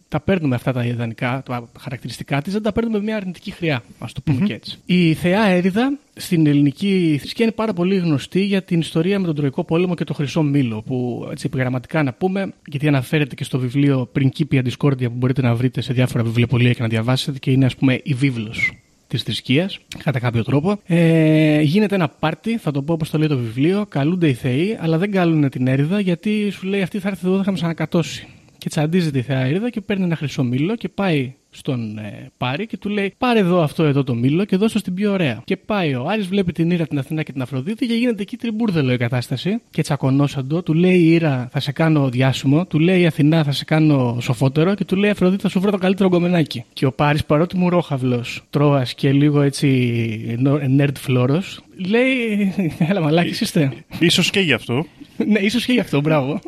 [0.08, 3.82] τα παίρνουμε αυτά τα ιδανικά, τα χαρακτηριστικά της, δεν τα παίρνουμε με μια αρνητική χρειά,
[3.98, 4.78] ας το πούμε και έτσι.
[4.84, 9.34] Η θεά Έριδα στην ελληνική θρησκεία είναι πάρα πολύ γνωστή για την ιστορία με τον
[9.34, 13.58] Τροϊκό Πόλεμο και το Χρυσό Μήλο, που έτσι επιγραμματικά να πούμε, γιατί αναφέρεται και στο
[13.58, 17.64] βιβλίο Principia Discordia που μπορείτε να βρείτε σε διάφορα βιβλιοπολία και να διαβάσετε και είναι
[17.64, 18.72] ας πούμε η βίβλος
[19.08, 20.80] της θρησκείας, κατά κάποιο τρόπο.
[20.86, 23.86] Ε, γίνεται ένα πάρτι, θα το πω όπως το λέει το βιβλίο.
[23.88, 27.42] Καλούνται οι Θεοί, αλλά δεν καλούν την έρηδα γιατί σου λέει αυτή θα έρθει εδώ,
[27.42, 28.26] θα μα ανακατώσει.
[28.58, 32.66] Και τσαντίζεται η Θεά Έρηδα και παίρνει ένα χρυσό μήλο και πάει στον ε, Πάρη
[32.66, 35.42] και του λέει: Πάρε εδώ αυτό εδώ το μήλο και δώσ' το στην πιο ωραία.
[35.44, 38.36] Και πάει ο Άρης, βλέπει την Ήρα, την Αθηνά και την Αφροδίτη και γίνεται εκεί
[38.36, 39.60] τριμπούρδελο η κατάσταση.
[39.70, 43.52] Και τσακωνόσαντο, του λέει η Ήρα θα σε κάνω διάσημο, του λέει η Αθηνά θα
[43.52, 46.64] σε κάνω σοφότερο και του λέει η Αφροδίτη θα σου βρω το καλύτερο γκομενάκι.
[46.72, 50.38] Και ο Πάρης παρότι μου ρόχαυλος, τρώας και λίγο έτσι
[50.78, 53.72] nerd φλόρος, λέει: Έλα μαλάκι είστε.
[53.98, 54.86] Ίσως και γι' αυτό.
[55.26, 56.40] ναι, ίσως και γι' αυτό, μπράβο.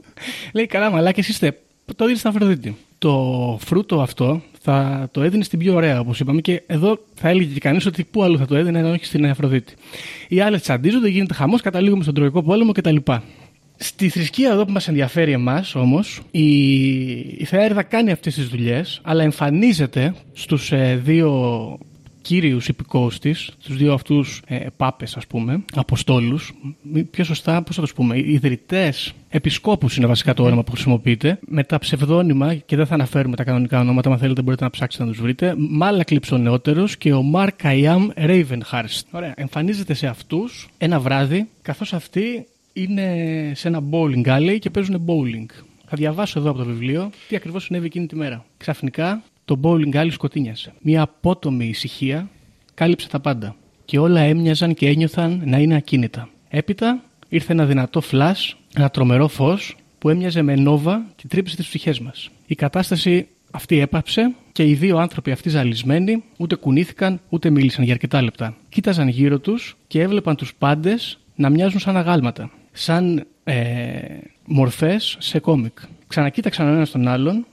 [0.53, 1.59] Λέει καλά, μαλάκες είστε.
[1.97, 2.77] Το έδινε στην Αφροδίτη.
[2.99, 7.53] Το φρούτο αυτό θα το έδινε στην πιο ωραία, όπως είπαμε, και εδώ θα έλεγε
[7.53, 9.75] και κανείς ότι πού αλλού θα το έδινε, αν όχι στην Αφροδίτη.
[10.29, 12.97] Οι άλλες τσαντίζονται, γίνεται χαμός, καταλήγουμε στον Τροϊκό Πόλεμο κτλ.
[13.77, 16.51] Στη θρησκεία εδώ που μας ενδιαφέρει εμάς όμως, η,
[17.19, 21.79] η Θεά Έρδα κάνει αυτές τις δουλειές, αλλά εμφανίζεται στους δύο
[22.23, 26.53] κύριους υπηκόους της, τους δύο αυτούς ε, πάπες ας πούμε, αποστόλους,
[26.83, 30.71] μη- πιο σωστά πώς θα τους πούμε, οι ιδρυτές επισκόπους είναι βασικά το όνομα που
[30.71, 34.71] χρησιμοποιείται, με τα ψευδόνυμα και δεν θα αναφέρουμε τα κανονικά ονόματα, αν θέλετε μπορείτε να
[34.71, 39.07] ψάξετε να τους βρείτε, Μάλακλιψ ο νεότερος και ο Μαρ Καϊάμ Ρέιβενχάρστ.
[39.11, 43.07] Ωραία, εμφανίζεται σε αυτούς ένα βράδυ, καθώς αυτοί είναι
[43.55, 45.47] σε ένα bowling alley και παίζουν bowling.
[45.93, 48.45] Θα διαβάσω εδώ από το βιβλίο τι ακριβώς συνέβη εκείνη τη μέρα.
[48.57, 50.73] Ξαφνικά το bowling alley σκοτίνιασε.
[50.81, 52.29] Μια απότομη ησυχία
[52.75, 53.57] κάλυψε τα πάντα.
[53.85, 56.29] Και όλα έμοιαζαν και ένιωθαν να είναι ακίνητα.
[56.49, 61.67] Έπειτα ήρθε ένα δυνατό φλας, ένα τρομερό φως που έμοιαζε με νόβα και τρύπησε τις
[61.67, 62.31] ψυχές μας.
[62.47, 67.93] Η κατάσταση αυτή έπαψε και οι δύο άνθρωποι αυτοί ζαλισμένοι ούτε κουνήθηκαν ούτε μίλησαν για
[67.93, 68.57] αρκετά λεπτά.
[68.69, 72.51] Κοίταζαν γύρω τους και έβλεπαν τους πάντες να μοιάζουν σαν αγάλματα.
[72.73, 73.55] Σαν ε,
[74.45, 75.79] μορφές σε κόμικ.
[76.07, 77.47] Ξανακοίταξαν ο ένας τον άλλον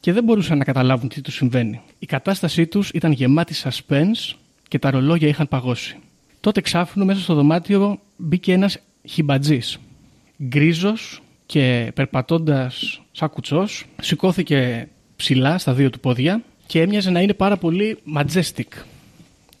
[0.00, 1.80] και δεν μπορούσαν να καταλάβουν τι τους συμβαίνει.
[1.98, 4.34] Η κατάστασή τους ήταν γεμάτη suspense
[4.68, 5.96] και τα ρολόγια είχαν παγώσει.
[6.40, 9.78] Τότε ξάφνου μέσα στο δωμάτιο μπήκε ένας χιμπατζής.
[10.42, 17.34] Γκρίζος και περπατώντας σαν κουτσός σηκώθηκε ψηλά στα δύο του πόδια και έμοιαζε να είναι
[17.34, 18.84] πάρα πολύ majestic.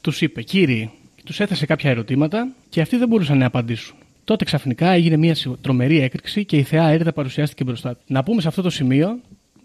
[0.00, 0.90] Τους είπε «Κύριοι»,
[1.24, 3.96] τους έθεσε κάποια ερωτήματα και αυτοί δεν μπορούσαν να απαντήσουν.
[4.24, 8.02] Τότε ξαφνικά έγινε μια συ- τρομερή έκρηξη και η θεά Έριδα παρουσιάστηκε μπροστά του.
[8.06, 9.18] Να πούμε σε αυτό το σημείο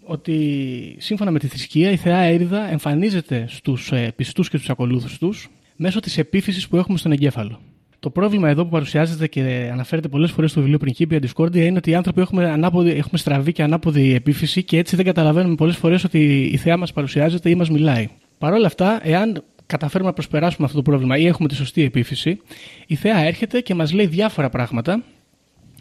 [0.04, 5.18] ότι σύμφωνα με τη θρησκεία η θεά Έριδα εμφανίζεται στους ε, πιστούς και στους ακολούθους
[5.18, 7.60] τους μέσω της επίφυσης που έχουμε στον εγκέφαλο.
[7.98, 11.90] Το πρόβλημα εδώ που παρουσιάζεται και αναφέρεται πολλές φορές στο βιβλίο Principia Discordia είναι ότι
[11.90, 16.04] οι άνθρωποι έχουμε, ανάποδη, έχουμε στραβή και ανάποδη επίφυση και έτσι δεν καταλαβαίνουμε πολλές φορές
[16.04, 18.08] ότι η θεά μας παρουσιάζεται ή μας μιλάει.
[18.38, 22.40] Παρ' όλα αυτά, εάν καταφέρουμε να προσπεράσουμε αυτό το πρόβλημα ή έχουμε τη σωστή επίφυση,
[22.86, 25.02] η θεά έρχεται και μας λέει διάφορα πράγματα,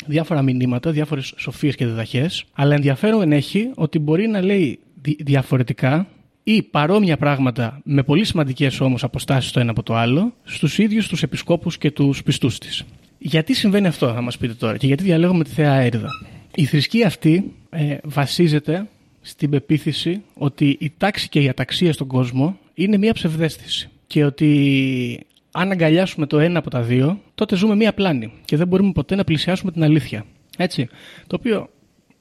[0.08, 6.08] διάφορα μηνύματα, διάφορες σοφίες και διδαχές, αλλά ενδιαφέρον έχει ότι μπορεί να λέει δι- διαφορετικά
[6.44, 11.08] ή παρόμοια πράγματα με πολύ σημαντικές όμως αποστάσεις το ένα από το άλλο στους ίδιους
[11.08, 12.84] τους επισκόπους και τους πιστούς της.
[13.18, 16.08] Γιατί συμβαίνει αυτό, θα μας πείτε τώρα, και γιατί διαλέγουμε τη θεά Έριδα;
[16.56, 18.88] Η θρησκεία αυτή ε, βασίζεται
[19.22, 23.90] στην πεποίθηση ότι η τάξη και η αταξία στον κόσμο είναι μία ψευδέστηση.
[24.08, 25.20] Και ότι
[25.52, 29.16] αν αγκαλιάσουμε το ένα από τα δύο, τότε ζούμε μία πλάνη και δεν μπορούμε ποτέ
[29.16, 30.26] να πλησιάσουμε την αλήθεια.
[30.58, 30.88] Έτσι.
[31.28, 31.70] Το οποίο,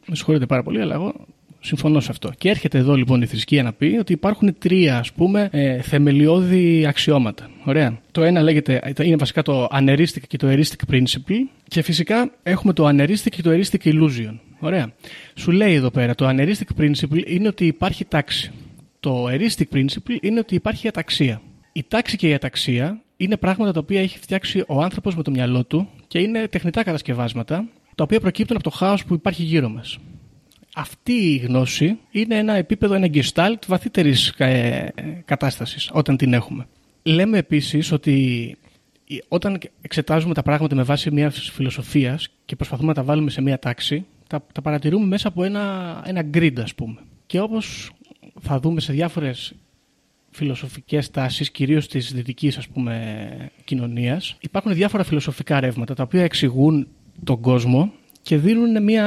[0.07, 1.15] με συγχωρείτε πάρα πολύ, αλλά εγώ
[1.63, 2.31] Συμφωνώ σε αυτό.
[2.39, 6.87] Και έρχεται εδώ λοιπόν η θρησκεία να πει ότι υπάρχουν τρία ας πούμε ε, θεμελιώδη
[6.87, 7.51] αξιώματα.
[7.65, 8.01] Ωραία.
[8.11, 11.37] Το ένα λέγεται, είναι βασικά το aneristic και το eristic principle
[11.69, 14.39] και φυσικά έχουμε το aneristic και το eristic illusion.
[14.59, 14.93] Ωραία.
[15.35, 18.53] Σου λέει εδώ πέρα το aneristic principle είναι ότι υπάρχει τάξη.
[19.01, 21.43] Το eristic principle είναι ότι υπάρχει αταξία.
[21.73, 25.31] Η τάξη και η αταξία είναι πράγματα τα οποία έχει φτιάξει ο άνθρωπος με το
[25.31, 29.69] μυαλό του και είναι τεχνητά κατασκευάσματα τα οποία προκύπτουν από το χάος που υπάρχει γύρω
[29.69, 29.99] μας
[30.75, 34.93] αυτή η γνώση είναι ένα επίπεδο, ένα gestalt βαθύτερης ε,
[35.25, 36.67] κατάστασης όταν την έχουμε.
[37.03, 38.57] Λέμε επίσης ότι
[39.29, 43.59] όταν εξετάζουμε τα πράγματα με βάση μιας φιλοσοφίας και προσπαθούμε να τα βάλουμε σε μια
[43.59, 47.01] τάξη, τα, τα παρατηρούμε μέσα από ένα, ένα grid, ας πούμε.
[47.27, 47.91] Και όπως
[48.41, 49.55] θα δούμε σε διάφορες
[50.31, 53.27] φιλοσοφικές τάσεις, κυρίως της δυτικής ας πούμε,
[53.65, 56.87] κοινωνίας, υπάρχουν διάφορα φιλοσοφικά ρεύματα τα οποία εξηγούν
[57.25, 59.07] τον κόσμο και δίνουν μια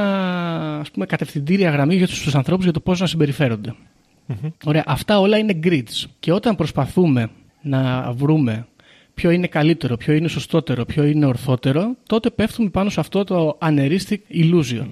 [0.79, 3.73] ας πούμε, κατευθυντήρια γραμμή για τους ανθρώπους για το πώς να συμπεριφερονται
[4.63, 6.05] Ωραία, αυτά όλα είναι grids.
[6.19, 7.29] Και όταν προσπαθούμε
[7.61, 8.67] να βρούμε
[9.13, 13.57] ποιο είναι καλύτερο, ποιο είναι σωστότερο, ποιο είναι ορθότερο, τότε πέφτουμε πάνω σε αυτό το
[13.61, 14.87] uneristic illusion.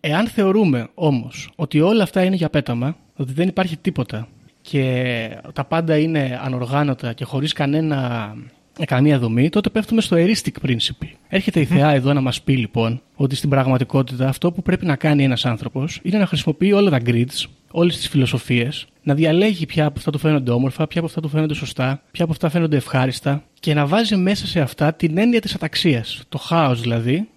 [0.00, 4.28] Εάν θεωρούμε όμως ότι όλα αυτά είναι για πέταμα, ότι δεν υπάρχει τίποτα
[4.70, 8.30] και τα πάντα είναι ανοργάνωτα και χωρίς κανένα
[8.78, 11.08] ε, καμία δομή, τότε πέφτουμε στο eristic principle.
[11.28, 14.96] Έρχεται η Θεά εδώ να μας πει λοιπόν ότι στην πραγματικότητα αυτό που πρέπει να
[14.96, 19.86] κάνει ένας άνθρωπος είναι να χρησιμοποιεί όλα τα grids, όλες τις φιλοσοφίες, να διαλέγει ποια
[19.86, 22.76] από αυτά του φαίνονται όμορφα, ποια από αυτά του φαίνονται σωστά, ποια από αυτά φαίνονται
[22.76, 26.22] ευχάριστα και να βάζει μέσα σε αυτά την έννοια της αταξίας.
[26.28, 27.28] Το χάο δηλαδή,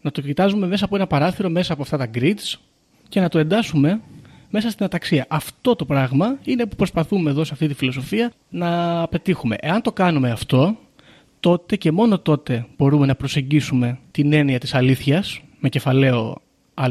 [0.00, 2.58] να το κοιτάζουμε μέσα από ένα παράθυρο, μέσα από αυτά τα grids
[3.08, 4.00] και να το εντάσσουμε
[4.50, 5.26] μέσα στην αταξία.
[5.28, 9.56] Αυτό το πράγμα είναι που προσπαθούμε εδώ σε αυτή τη φιλοσοφία να πετύχουμε.
[9.60, 10.76] Εάν το κάνουμε αυτό,
[11.40, 16.40] τότε και μόνο τότε μπορούμε να προσεγγίσουμε την έννοια της αλήθειας με κεφαλαίο
[16.74, 16.88] α,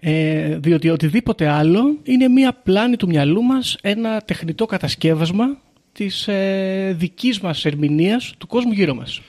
[0.00, 5.58] ε, διότι οτιδήποτε άλλο είναι μία πλάνη του μυαλού μας, ένα τεχνητό κατασκεύασμα
[5.92, 9.20] της ε, δικής μας ερμηνείας του κόσμου γύρω μας.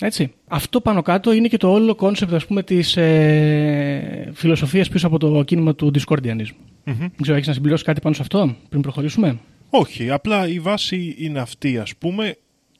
[0.00, 0.32] Έτσι.
[0.48, 5.18] Αυτό πάνω κάτω είναι και το όλο κόνσεπτ ας πούμε της ε, φιλοσοφίας πίσω από
[5.18, 6.52] το κίνημα του Discordianism.
[6.84, 6.98] Mm-hmm.
[6.98, 9.38] Δεν ξέρω, έχεις να συμπληρώσεις κάτι πάνω σε αυτό πριν προχωρήσουμε;
[9.70, 12.36] Όχι, απλά η βάση είναι αυτή ας πούμε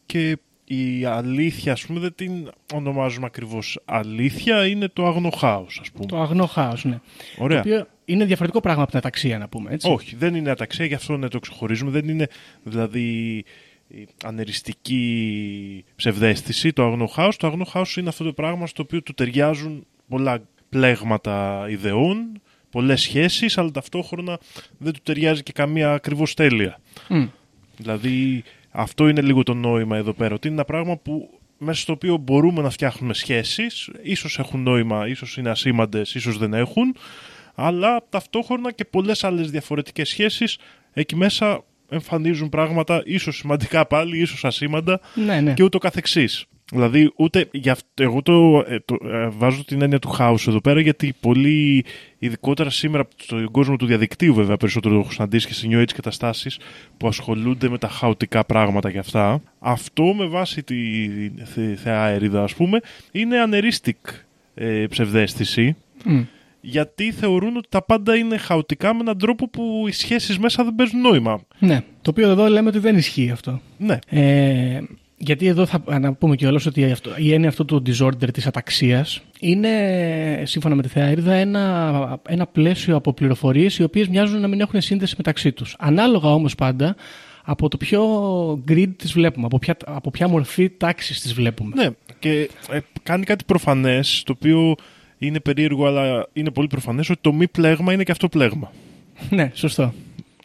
[0.07, 5.91] και η αλήθεια ας πούμε δεν την ονομάζουμε ακριβώς αλήθεια, είναι το αγνό χάος ας
[5.91, 6.07] πούμε.
[6.07, 7.01] Το αγνό χάος, ναι.
[7.39, 7.63] Ωραία.
[7.63, 9.91] Το οποίο είναι διαφορετικό πράγμα από την αταξία να πούμε έτσι.
[9.91, 11.91] Όχι, δεν είναι αταξία, γι' αυτό ναι, το ξεχωρίζουμε.
[11.91, 12.27] Δεν είναι
[12.63, 13.45] δηλαδή
[13.89, 17.37] η ανεριστική ψευδέστηση, το αγνό χάος.
[17.37, 23.01] Το αγνό χάος είναι αυτό το πράγμα στο οποίο του ταιριάζουν πολλά πλέγματα ιδεών, πολλές
[23.01, 24.39] σχέσεις, αλλά ταυτόχρονα
[24.79, 26.81] δεν του ταιριάζει και καμία ακριβώς τέλεια.
[27.77, 31.93] Δηλαδή αυτό είναι λίγο το νόημα εδώ πέρα, ότι είναι ένα πράγμα που μέσα στο
[31.93, 36.97] οποίο μπορούμε να φτιάχνουμε σχέσεις, ίσως έχουν νόημα, ίσως είναι ασήμαντες, ίσως δεν έχουν,
[37.55, 40.59] αλλά ταυτόχρονα και πολλές άλλες διαφορετικές σχέσεις
[40.93, 45.55] εκεί μέσα εμφανίζουν πράγματα ίσως σημαντικά πάλι, ίσως ασήμαντα Ναι, ναι.
[45.55, 46.47] και ούτω καθεξής.
[46.73, 50.61] Δηλαδή, ούτε για αυτό, εγώ το, ε, το ε, βάζω την έννοια του χάους εδώ
[50.61, 51.85] πέρα, γιατί πολύ,
[52.19, 55.93] ειδικότερα σήμερα στον κόσμο του διαδικτύου, βέβαια, περισσότερο το έχω συναντήσει και σε New Age
[55.95, 56.59] καταστάσεις
[56.97, 59.43] που ασχολούνται με τα χαοτικά πράγματα και αυτά.
[59.59, 60.77] Αυτό με βάση τη
[61.45, 62.81] θε, θεά αερίδα, ας πούμε,
[63.13, 63.97] είναι ανερίστικ
[64.55, 65.77] ε, ψευδέστηση.
[66.05, 66.23] Μμ.
[66.61, 70.75] Γιατί θεωρούν ότι τα πάντα είναι χαοτικά με έναν τρόπο που οι σχέσεις μέσα δεν
[70.75, 71.41] παίζουν νόημα.
[71.59, 73.61] Ναι, το οποίο εδώ λέμε ότι δεν ισχύει αυτό.
[73.79, 73.99] Ναι.
[74.09, 74.81] Ε,
[75.19, 79.23] γιατί εδώ θα να πούμε κιόλας ότι αυτό, η έννοια αυτού του disorder της αταξίας
[79.41, 84.61] είναι, σύμφωνα με τη Θεαήρδα, ένα, ένα πλαίσιο από πληροφορίες οι οποίες μοιάζουν να μην
[84.61, 85.77] έχουν σύνδεση μεταξύ τους.
[85.79, 86.97] Ανάλογα όμως πάντα
[87.45, 88.03] από το ποιο
[88.69, 91.75] grid τις βλέπουμε, από ποια, από ποια μορφή τάξης τις βλέπουμε.
[91.75, 94.75] Ναι, και ε, κάνει κάτι προφανές, το οποίο
[95.19, 98.73] είναι περίεργο, αλλά είναι πολύ προφανές, ότι το μη πλέγμα είναι και αυτό πλέγμα.
[99.31, 99.93] ναι σωστό.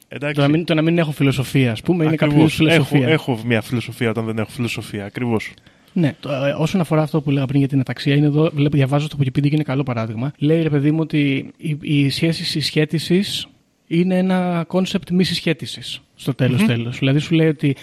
[0.07, 0.35] Εντάξει.
[0.35, 2.55] Το να, μην, το να μην έχω φιλοσοφία, ας πούμε, είναι κάποιος Ακριβώς.
[2.55, 3.07] φιλοσοφία.
[3.07, 5.05] Έχω, έχω μια φιλοσοφία όταν δεν έχω φιλοσοφία.
[5.05, 5.53] Ακριβώς.
[5.93, 8.75] Ναι, το, ε, όσον αφορά αυτό που λέγα πριν για την αταξία, είναι εδώ, βλέπω,
[8.75, 10.31] διαβάζω το Wikipedia και είναι καλό παράδειγμα.
[10.37, 13.47] Λέει ρε παιδί μου ότι η, η σχέση συσχέτισης
[13.87, 16.99] είναι ένα κόνσεπτ μη συσχέτισης στο τέλος τέλος.
[16.99, 17.75] Δηλαδή σου λέει ότι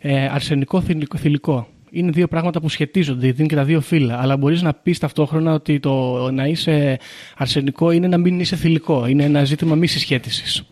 [0.00, 4.20] ε, αρσενικό θηλυκό, θηλυκό είναι δύο πράγματα που σχετίζονται, δίνουν και τα δύο φύλα.
[4.20, 6.98] Αλλά μπορείς να πεις ταυτόχρονα ότι το να είσαι
[7.36, 9.06] αρσενικό είναι να μην είσαι θηλυκό.
[9.06, 10.62] Είναι ένα ζήτημα μη συσχέτισης.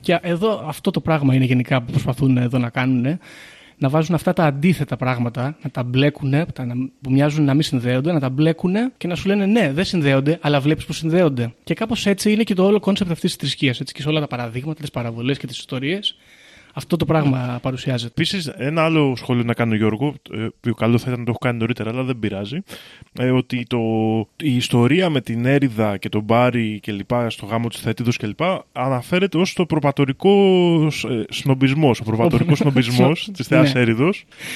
[0.00, 3.18] Και εδώ αυτό το πράγμα είναι γενικά που προσπαθούν εδώ να κάνουν.
[3.78, 7.62] Να βάζουν αυτά τα αντίθετα πράγματα, να τα μπλέκουν, τα να- που μοιάζουν να μην
[7.62, 11.54] συνδέονται, να τα μπλέκουν και να σου λένε ναι, δεν συνδέονται, αλλά βλέπεις που συνδέονται.
[11.64, 13.80] Και κάπως έτσι είναι και το όλο κόνσεπτ αυτής της θρησκείας.
[13.80, 16.16] Έτσι και σε όλα τα παραδείγματα, τις παραβολές και τις ιστορίες.
[16.76, 18.10] Αυτό το πράγμα παρουσιάζεται.
[18.16, 21.38] Επίσης, ένα άλλο σχόλιο να κάνω, Γιώργο, ε, που καλό θα ήταν να το έχω
[21.38, 22.58] κάνει νωρίτερα, αλλά δεν πειράζει.
[23.18, 23.78] Ε, ότι το,
[24.36, 28.26] η ιστορία με την έρηδα και τον Μπάρι και λοιπά στο γάμο της Θέτιδος και
[28.26, 30.30] λοιπά αναφέρεται ως το προπατορικό
[31.08, 33.80] ε, σνομπισμός, ο προπατορικός σνομπισμός της Θεάς Ναι.
[33.80, 34.10] Έρηδο.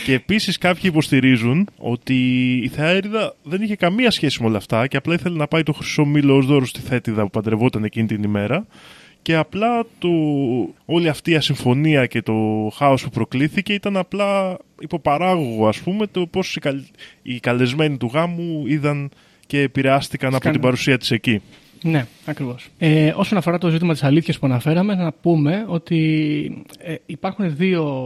[0.04, 2.14] Και επίσης κάποιοι υποστηρίζουν ότι
[2.62, 5.62] η Θεά Έρηδα δεν είχε καμία σχέση με όλα αυτά και απλά ήθελε να πάει
[5.62, 8.66] το χρυσό μήλο ως δώρο στη Θέτιδα που παντρευόταν εκείνη την ημέρα.
[9.28, 10.08] Και απλά το,
[10.84, 16.26] όλη αυτή η ασυμφωνία και το χάος που προκλήθηκε ήταν απλά υποπαράγωγο ας πούμε το
[16.26, 16.84] πώς οι, καλ-
[17.22, 19.10] οι καλεσμένοι του γάμου είδαν
[19.46, 20.52] και επηρεάστηκαν από Σκάνε.
[20.52, 21.40] την παρουσία της εκεί.
[21.82, 22.68] Ναι, ακριβώς.
[22.78, 28.04] Ε, όσον αφορά το ζήτημα της αλήθειας που αναφέραμε, να πούμε ότι ε, υπάρχουν δύο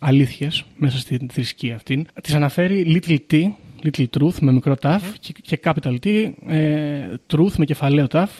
[0.00, 2.06] αλήθειες μέσα στην θρησκεία αυτή.
[2.22, 3.50] Τις αναφέρει little t,
[3.82, 7.00] little truth με μικρό ταφ και, και capital T, ε,
[7.32, 8.30] truth με κεφαλαίο ταφ.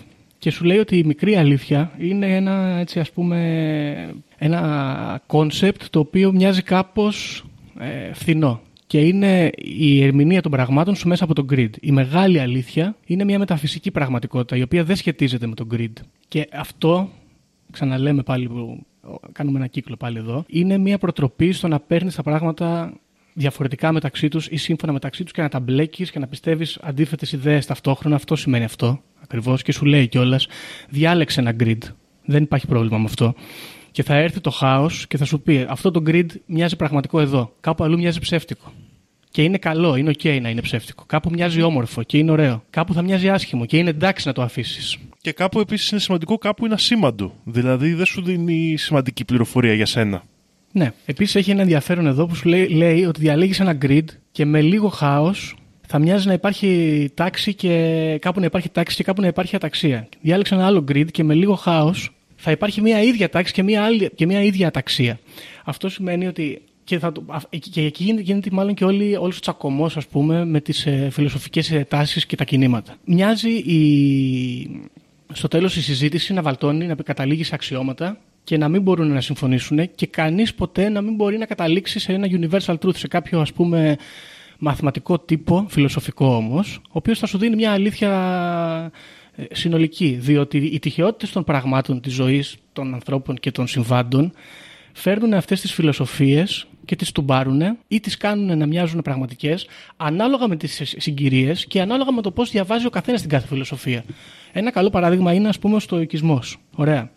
[0.41, 5.99] Και σου λέει ότι η μικρή αλήθεια είναι ένα, έτσι ας πούμε, ένα κόνσεπτ το
[5.99, 7.45] οποίο μοιάζει κάπως
[7.79, 8.61] ε, φθηνό.
[8.87, 11.71] Και είναι η ερμηνεία των πραγμάτων σου μέσα από τον grid.
[11.81, 15.93] Η μεγάλη αλήθεια είναι μια μεταφυσική πραγματικότητα η οποία δεν σχετίζεται με τον grid.
[16.29, 17.09] Και αυτό,
[17.71, 18.87] ξαναλέμε πάλι που
[19.33, 22.93] κάνουμε ένα κύκλο πάλι εδώ, είναι μια προτροπή στο να παίρνεις τα πράγματα
[23.33, 27.33] διαφορετικά μεταξύ τους ή σύμφωνα μεταξύ τους και να τα μπλέκεις και να πιστεύεις αντίθετες
[27.33, 28.17] ιδέες ταυτόχρονα.
[28.17, 29.01] Αυτό σημαίνει αυτό
[29.31, 30.49] ακριβώς και σου λέει κιόλας,
[30.89, 31.79] διάλεξε ένα grid.
[32.25, 33.35] Δεν υπάρχει πρόβλημα με αυτό.
[33.91, 37.53] Και θα έρθει το χάος και θα σου πει: Αυτό το grid μοιάζει πραγματικό εδώ.
[37.61, 38.73] Κάπου αλλού μοιάζει ψεύτικο.
[39.31, 41.05] Και είναι καλό, είναι OK να είναι ψεύτικο.
[41.07, 42.65] Κάπου μοιάζει όμορφο και είναι ωραίο.
[42.71, 44.99] Κάπου θα μοιάζει άσχημο και είναι εντάξει να το αφήσεις.
[45.21, 47.35] Και κάπου επίσης είναι σημαντικό, κάπου είναι ασήμαντο.
[47.45, 50.23] Δηλαδή δεν σου δίνει σημαντική πληροφορία για σένα.
[50.73, 50.93] Ναι.
[51.07, 54.61] Επίσης έχει ένα ενδιαφέρον εδώ που σου λέει, λέει ότι διαλέγεις ένα grid και με
[54.61, 55.55] λίγο χάος
[55.93, 60.09] θα μοιάζει να υπάρχει τάξη και κάπου να υπάρχει τάξη και κάπου να υπάρχει αταξία.
[60.21, 63.83] Διάλεξε ένα άλλο grid και με λίγο χάος θα υπάρχει μια ίδια τάξη και μια,
[63.85, 65.19] άλλη, και μια ίδια αταξία.
[65.65, 66.63] Αυτό σημαίνει ότι.
[66.85, 70.07] Και, θα, το- α- και εκεί γίνεται, γίνεται μάλλον και όλη, όλος ο τσακωμός ας
[70.07, 72.95] πούμε με τις ε, φιλοσοφικές ε, τάσεις και τα κινήματα.
[73.05, 74.81] Μοιάζει η,
[75.33, 79.21] στο τέλος η συζήτηση να βαλτώνει, να καταλήγει σε αξιώματα και να μην μπορούν να
[79.21, 83.41] συμφωνήσουν και κανείς ποτέ να μην μπορεί να καταλήξει σε ένα universal truth, σε κάποιο
[83.41, 83.97] ας πούμε
[84.61, 88.11] μαθηματικό τύπο, φιλοσοφικό όμως, ο οποίος θα σου δίνει μια αλήθεια
[89.35, 94.33] ε, συνολική, διότι οι τυχαιότητες των πραγμάτων της ζωής των ανθρώπων και των συμβάντων
[94.93, 100.57] φέρνουν αυτές τις φιλοσοφίες και τις τουμπάρουν ή τις κάνουν να μοιάζουν πραγματικές ανάλογα με
[100.57, 104.05] τις συγκυρίες και ανάλογα με το πώς διαβάζει ο καθένας την κάθε φιλοσοφία.
[104.53, 106.57] Ένα καλό παράδειγμα είναι ας πούμε ο στοικισμός.
[106.75, 107.11] Ωραία.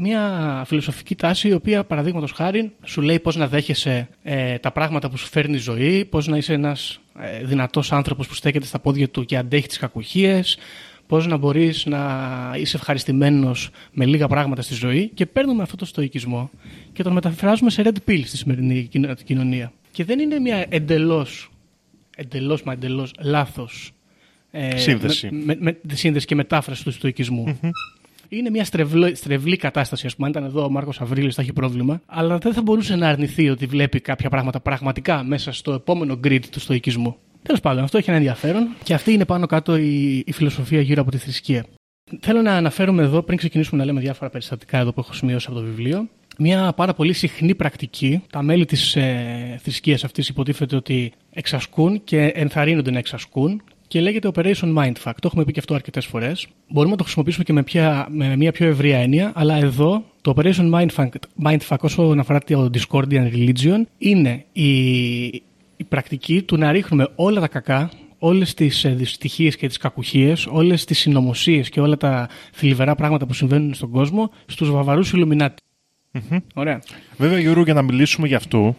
[0.00, 5.10] Μια φιλοσοφική τάση η οποία παραδείγματος χάρη σου λέει πώς να δέχεσαι ε, τα πράγματα
[5.10, 8.78] που σου φέρνει η ζωή, πώς να είσαι ένας ε, δυνατός άνθρωπος που στέκεται στα
[8.78, 10.58] πόδια του και αντέχει τις κακουχίες,
[11.06, 12.00] πώς να μπορείς να
[12.56, 16.50] είσαι ευχαριστημένος με λίγα πράγματα στη ζωή και παίρνουμε αυτό το στοικισμό
[16.92, 19.72] και τον μεταφράζουμε σε red pill στη σημερινή κοινο- κοινωνία.
[19.90, 21.50] Και δεν είναι μια εντελώς,
[22.16, 23.92] εντελώς μα εντελώς λάθος
[24.50, 25.28] ε, Σύνδεση.
[25.32, 27.58] Με, με, με, σύνδεση και μετάφραση του στοικισμού.
[28.28, 30.06] Είναι μια στρεβλή, στρεβλή κατάσταση.
[30.06, 32.00] Α πούμε, αν ήταν εδώ ο Μάρκος Αβρίλη, θα έχει πρόβλημα.
[32.06, 36.40] Αλλά δεν θα μπορούσε να αρνηθεί ότι βλέπει κάποια πράγματα πραγματικά μέσα στο επόμενο grid
[36.50, 37.16] του στοικισμού.
[37.42, 41.02] Τέλος πάντων, αυτό έχει ένα ενδιαφέρον και αυτή είναι πάνω κάτω η, η φιλοσοφία γύρω
[41.02, 41.66] από τη θρησκεία.
[42.20, 45.58] Θέλω να αναφέρουμε εδώ, πριν ξεκινήσουμε να λέμε διάφορα περιστατικά εδώ που έχω σημειώσει από
[45.58, 48.22] το βιβλίο, μια πάρα πολύ συχνή πρακτική.
[48.32, 54.30] Τα μέλη της ε, θρησκείας αυτής υποτίθεται ότι εξασκούν και ενθαρρύνονται να εξασκούν και λέγεται
[54.34, 54.92] Operation Mindfuck.
[54.94, 56.46] Το έχουμε πει και αυτό αρκετές φορές.
[56.68, 60.34] Μπορούμε να το χρησιμοποιήσουμε και με, πια, με μια πιο ευρία έννοια, αλλά εδώ το
[60.36, 61.08] Operation Mindfuck,
[61.44, 65.24] Mindfuck όσον αφορά το Discordian Religion είναι η,
[65.76, 70.84] η πρακτική του να ρίχνουμε όλα τα κακά, όλες τις δυστυχίε και τις κακουχίες, όλες
[70.84, 75.62] τις συνωμοσίες και όλα τα θλιβερά πράγματα που συμβαίνουν στον κόσμο στους βαβαρούς Ιλουμινάτη.
[76.54, 76.82] Ωραία.
[77.16, 78.76] Βέβαια, Γιώργο, για να μιλήσουμε γι' αυτό,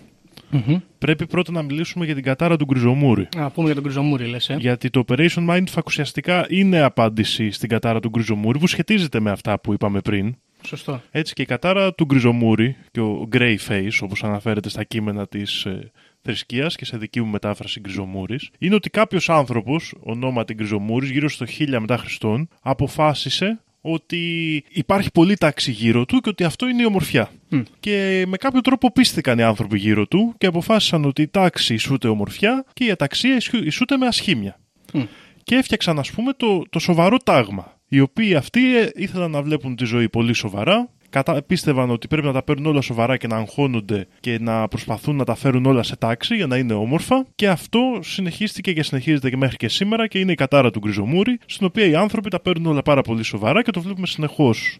[0.50, 0.78] Μμμ.
[0.98, 3.28] πρέπει πρώτα να μιλήσουμε για την κατάρα του Γκριζομούρη.
[3.36, 4.50] Να πούμε για τον Κρυζομούρη, λες.
[4.50, 4.56] Ε.
[4.60, 9.60] Γιατί το Operation Mindfuck ουσιαστικά είναι απάντηση στην κατάρα του Γκριζομούρη που σχετίζεται με αυτά
[9.60, 10.36] που είπαμε πριν.
[10.62, 11.02] Σωστό.
[11.12, 15.66] Έτσι και η κατάρα του Γκριζομούρη και ο Grey Face, όπως αναφέρεται στα κείμενα της
[15.66, 21.30] ε, θρησκείας και σε δική μου μετάφραση Γκριζομούρης, είναι ότι κάποιος άνθρωπος, ονόματι Γκριζομούρης, γύρω
[21.30, 26.82] στο 1000 μετά Χριστόν, αποφάσισε ότι υπάρχει πολύ τάξη γύρω του και ότι αυτό είναι
[26.82, 27.30] η ομορφιά.
[27.50, 27.62] Μμ.
[27.80, 32.08] Και με κάποιο τρόπο πίστηκαν οι άνθρωποι γύρω του και αποφάσισαν ότι η τάξη ισούται
[32.08, 34.60] ομορφιά και η αταξία ισχύ- ισούται με ασχήμια.
[34.94, 35.02] Μμ.
[35.44, 37.78] Και έφτιαξαν, ας πούμε, το, το σοβαρό τάγμα.
[37.88, 40.90] Οι οποίοι αυτοί ε, ήθελαν να βλέπουν τη ζωή πολύ σοβαρά.
[41.10, 41.42] Κατα...
[41.42, 45.24] Πίστευαν ότι πρέπει να τα παίρνουν όλα σοβαρά και να αγχώνονται και να προσπαθούν να
[45.24, 47.26] τα φέρουν όλα σε τάξη για να είναι όμορφα.
[47.36, 51.40] Και αυτό συνεχίστηκε και συνεχίζεται και μέχρι και σήμερα και είναι η κατάρα του Γκριζομούρη,
[51.46, 54.78] στην οποία οι άνθρωποι τα παίρνουν όλα πάρα πολύ σοβαρά και το βλέπουμε συνεχώς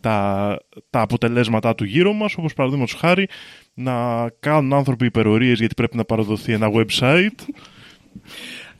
[0.00, 0.56] τα,
[0.90, 3.28] τα αποτελέσματά του γύρω μας, όπως παραδείγματος χάρη
[3.74, 7.44] να κάνουν άνθρωποι υπερορίες γιατί πρέπει να παραδοθεί ένα website,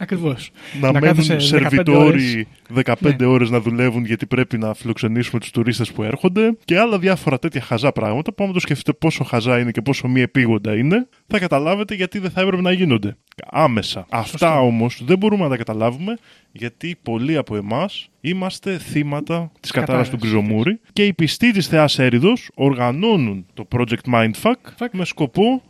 [0.02, 0.50] Ακριβώς.
[0.80, 2.46] να, μένουν σερβιτόροι
[2.84, 3.26] 15 Ναι.
[3.26, 7.60] ώρες να δουλεύουν γιατί πρέπει να φιλοξενήσουμε τους τουρίστες που έρχονται και άλλα διάφορα τέτοια
[7.60, 11.38] χαζά πράγματα που άμα το σκεφτείτε πόσο χαζά είναι και πόσο μη επίγοντα είναι θα
[11.38, 13.16] καταλάβετε γιατί δεν θα έπρεπε να γίνονται
[13.50, 14.06] άμεσα.
[14.10, 16.16] Αυτά όμως δεν μπορούμε να τα καταλάβουμε
[16.52, 20.40] γιατί πολλοί από εμάς είμαστε θύματα της κατάρας του Κατάρας.
[20.42, 24.88] Γκριζομούρη και οι πιστοί της Θεάς Έριδος οργανώνουν το Project Mindfuck Fuck.
[24.92, 25.62] με σκοπό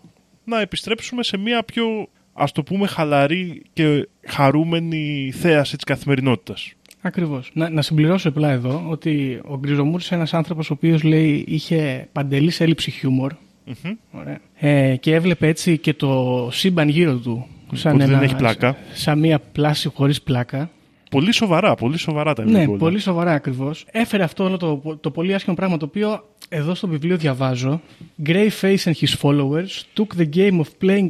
[0.45, 6.73] να επιστρέψουμε σε μια πιο ας το πούμε χαλαρή και χαρούμενη θέαση της καθημερινότητας.
[7.03, 7.51] Ακριβώς.
[7.55, 12.09] Να, να συμπληρώσω απλά εδώ ότι ο Γκριζομούρης είναι ένας άνθρωπος ο οποίος λέει είχε
[12.13, 13.33] παντελής έλλειψη χιούμορ.
[14.11, 14.39] Ωραία.
[14.59, 17.47] Ε, και έβλεπε έτσι και το σύμπαν γύρω του.
[17.73, 18.77] Σαν Ότι δεν έχει πλάκα.
[18.93, 20.71] Σαν μια πλάση χωρίς πλάκα.
[21.11, 22.79] Πολύ σοβαρά, πολύ σοβαρά τα Ναι, έβλεπε όλα.
[22.79, 23.85] πολύ σοβαρά ακριβώς.
[23.91, 27.81] Έφερε αυτό όλο το, το πολύ άσχημο πράγμα το οποίο εδώ στο βιβλίο διαβάζω.
[28.27, 31.07] Greyface and his followers took the game of playing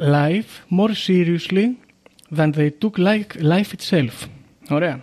[0.00, 1.66] life more seriously
[2.36, 4.26] than they took like life itself.
[4.70, 5.02] Ωραία.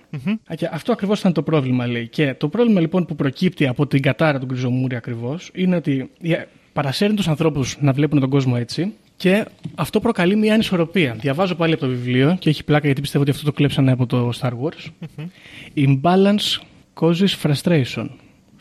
[0.51, 2.07] Α, Και αυτό ακριβώς ήταν το πρόβλημα, λέει.
[2.07, 6.35] Και το πρόβλημα λοιπόν που προκύπτει από την κατάρα του Γκριζομούρη ακριβώς είναι ότι ε,
[6.73, 11.15] παρασέρνει τους ανθρώπους να βλέπουν τον κόσμο έτσι και αυτό προκαλεί μια ανισορροπία.
[11.19, 14.05] Διαβάζω πάλι από το βιβλίο και έχει πλάκα γιατί πιστεύω ότι αυτό το κλέψανε από
[14.05, 15.09] το Star Wars.
[15.75, 16.59] Imbalance
[16.99, 18.07] causes frustration.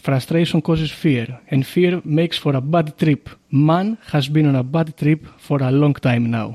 [0.08, 1.26] Frustration causes fear.
[1.52, 3.22] And fear makes for a bad trip.
[3.70, 6.48] Man has been on a bad trip for a long time now.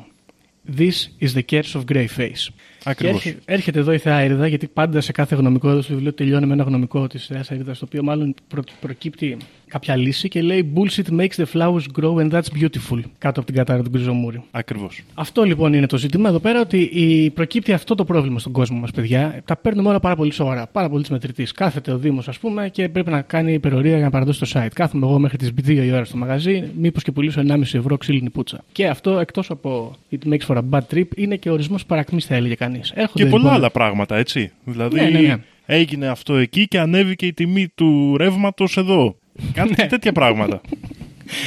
[0.82, 2.50] This is the curse of grey face.
[2.84, 3.22] Ακριβώς.
[3.22, 6.14] Και έρχε- έρχεται εδώ η Θεά Έριδα, γιατί πάντα σε κάθε γνωμικό εδώ στο βιβλίο
[6.14, 9.38] τελειώνει με ένα γνωμικό της Θεάς Έριδα, το οποίο μάλλον προ- προκύπτει
[9.70, 13.00] κάποια λύση και λέει Bullshit makes the flowers grow and that's beautiful.
[13.18, 14.44] Κάτω από την κατάρα του Γκριζομούρη.
[14.52, 15.02] Ακριβώς.
[15.14, 18.80] Αυτό λοιπόν είναι το ζήτημα εδώ πέρα, ότι η, προκύπτει αυτό το πρόβλημα στον κόσμο
[18.80, 19.42] μας, παιδιά.
[19.46, 21.52] Τα παίρνουμε όλα πάρα πολύ σοβαρά, πάρα πολύ της μετρητής.
[21.52, 24.68] Κάθεται ο Δήμος, ας πούμε, και πρέπει να κάνει υπερορία για να παραδώσει το site.
[24.74, 28.30] Κάθομαι εγώ μέχρι τις 2 η ώρα στο μαγαζί, μήπως και πουλήσω 1,5 ευρώ ξύλινη
[28.30, 28.64] πούτσα.
[28.72, 32.36] Και αυτό εκτός από It makes for a bad trip είναι και ορισμός παρακμής, θα
[32.36, 32.94] έλεγε κανείς.
[33.14, 34.52] Και πολλά άλλα πράγματα, έτσι.
[34.64, 35.36] Δηλαδή, Ναι, ναι, ναι.
[35.66, 39.16] έγινε αυτό εκεί και ανέβηκε η τιμή του ρεύματος εδώ.
[39.54, 39.88] Κάτι Ναι.
[39.88, 40.62] τέτοια πράγματα.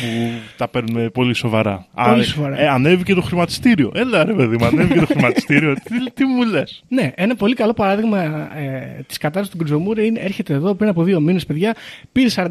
[0.01, 1.87] που τα παίρνουμε πολύ σοβαρά.
[2.09, 2.61] Πολύ Α, σοβαρά.
[2.61, 3.93] Ε, ανέβηκε το χρηματιστήριο.
[3.95, 5.75] Έλα ρε παιδί μου, ανέβηκε το χρηματιστήριο.
[5.85, 8.23] τι, τι μου λες; Ναι, ένα πολύ καλό παράδειγμα
[8.59, 11.75] ε, της κατάσταση του Γκριζομούρη είναι έρχεται εδώ πριν από δύο μήνες, παιδιά,
[12.13, 12.51] πήρε 41%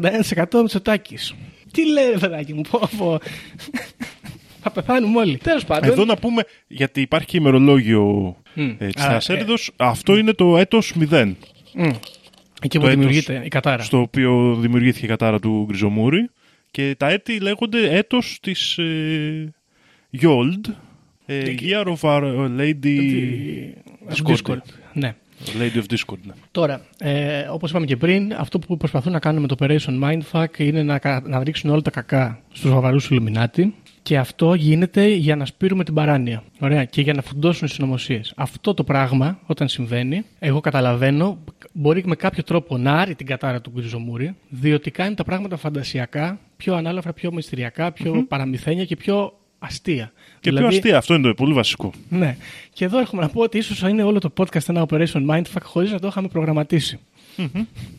[0.52, 1.34] με Μητσοτάκης.
[1.72, 3.18] Τι λέει, ρε παιδάκι μου, πω, πω.
[4.62, 5.36] Θα πεθάνουμε όλοι.
[5.36, 5.90] Τέλος πάντων.
[5.90, 8.70] Εδώ να πούμε, γιατί υπάρχει και ημερολόγιο Μμ.
[8.78, 9.32] ε, της Α, Θεάς ε.
[9.32, 11.32] Έριδος, αυτό είναι το έτος 0.
[11.74, 11.88] Μμ.
[12.62, 13.82] Εκεί που το δημιουργείται έτος η κατάρα.
[13.82, 16.30] Στο οποίο δημιουργήθηκε η κατάρα του Γκριζομούρη.
[16.70, 19.52] Και τα έτη λέγονται έτος της ε,
[20.20, 20.70] Yold.
[21.26, 22.98] Ε, year of our Lady...
[24.10, 24.36] Discord.
[24.36, 24.58] Discord.
[24.92, 25.14] Ναι.
[25.46, 26.32] Lady of Discord, ναι.
[26.50, 30.58] Τώρα, ε, όπως είπαμε και πριν, αυτό που προσπαθούν να κάνουν με το Operation Mindfuck
[30.58, 33.70] είναι να, κα- να ρίξουν όλα τα κακά στους σοβαρού Illuminati.
[34.02, 36.42] Και αυτό γίνεται για να σπείρουμε την παράνοια.
[36.60, 36.84] Ωραία.
[36.84, 38.32] Και για να φουντώσουν οι συνωμοσίες.
[38.36, 41.38] Αυτό το πράγμα, όταν συμβαίνει, εγώ καταλαβαίνω,
[41.72, 46.38] μπορεί με κάποιο τρόπο να άρει την κατάρα του Γκριζομούρη, διότι κάνει τα πράγματα φαντασιακά,
[46.56, 50.12] πιο ανάλαφρα, πιο μυστηριακά, πιο παραμυθένια και πιο αστεία.
[50.40, 51.92] Και Δηλαδή- πιο αστεία, αυτό είναι το πολύ βασικό.
[52.08, 52.36] ναι.
[52.72, 55.90] Και εδώ έρχομαι να πω ότι ίσως είναι όλο το podcast ένα Operation Mindfuck χωρίς
[55.92, 56.98] να το είχαμε προγραμματίσει.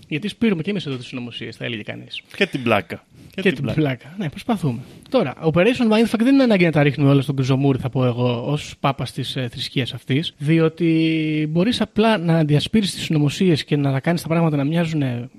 [0.07, 2.21] Γιατί σπείρουμε και εμείς εδώ τις συνωμοσίες, θα έλεγε κανείς.
[2.35, 3.03] Και την πλάκα.
[3.41, 4.15] Και, την πλάκα.
[4.17, 4.79] Ναι, προσπαθούμε.
[5.09, 8.51] Τώρα, Operation Mindfuck δεν είναι ανάγκη να τα ρίχνουμε όλα στον Κρυζομούρη, θα πω εγώ,
[8.51, 10.33] ως πάπας της ε, θρησκείας αυτής.
[10.37, 15.01] Διότι μπορείς απλά να διασπείρεις τις συνωμοσίες και να τα κάνεις τα πράγματα να μοιάζουν
[15.01, 15.29] ε,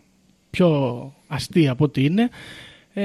[0.50, 2.28] πιο αστεία από ό,τι είναι,
[2.94, 3.04] ε,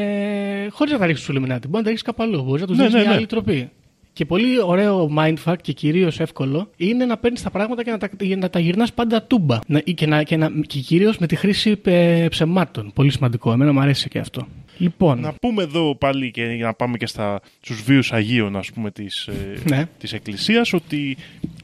[0.70, 1.46] χωρίς να τα ρίξεις του Illuminati.
[1.46, 2.44] Μπορεί να τα ρίξεις κάπου αλλού.
[2.44, 3.16] Μπορείς να τους Ναι, δώσει ναι, μια ναι.
[3.16, 3.70] άλλη τροπή.
[4.14, 8.10] Και πολύ ωραίο mindfuck και κυρίως εύκολο είναι να παίρνεις τα πράγματα και να τα,
[8.20, 9.60] για να τα γυρνάς πάντα τούμπα.
[9.68, 12.92] Να, και να, και, να, και κυρίως με τη χρήση ε, ψεμάτων.
[12.94, 13.52] Πολύ σημαντικό.
[13.52, 14.48] Εμένα μου αρέσει και αυτό.
[14.80, 18.72] Λοιπόν, Να πούμε εδώ πάλι και για να πάμε και στα, στους βίους Αγίων ας
[18.72, 19.86] πούμε της, ε, Ναι.
[19.98, 21.18] της Εκκλησίας ότι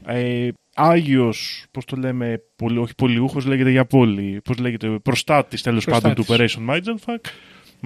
[0.06, 5.84] ε, Άγιος, πώς το λέμε, πολυ, όχι πολυούχος λέγεται για πόλη, πώς λέγεται, προστάτης τέλος
[5.84, 6.58] πάντων του Προστάτης.
[6.58, 7.18] Operation Mindfuck,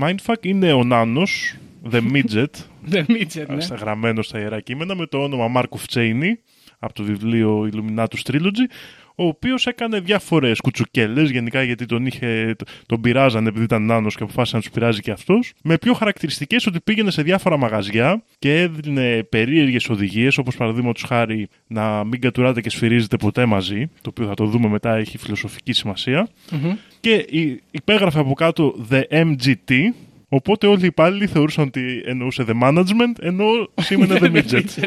[0.05, 1.55] Mindfuck είναι ο Νάνος,
[1.91, 2.47] The Midget,
[2.93, 3.61] δεν μίτσε, ναι.
[3.61, 6.39] στα γραμμένο στα ιερά κείμενα με το όνομα Μάρκο Φτσέινι
[6.79, 8.67] από το βιβλίο Illuminatus Trilogy
[9.15, 12.57] ο οποίος έκανε διάφορες κουτσουκέλες γενικά γιατί τον, είχε,
[12.87, 16.67] τον πειράζανε επειδή ήταν νάνος και αποφάσισε να τους πειράζει και αυτός με πιο χαρακτηριστικές
[16.67, 22.61] ότι πήγαινε σε διάφορα μαγαζιά και έδινε περίεργες οδηγίες όπως παραδείγματος χάρη να μην κατουράτε
[22.61, 26.29] και σφυρίζετε ποτέ μαζί το οποίο θα το δούμε μετά έχει φιλοσοφική σημασία
[27.01, 29.73] και η- υπέγραφε από κάτω The MGT
[30.33, 33.45] Οπότε όλοι οι υπάλληλοι θεωρούσαν ότι εννοούσε the management, ενώ
[33.81, 34.65] σήμαινε the midget.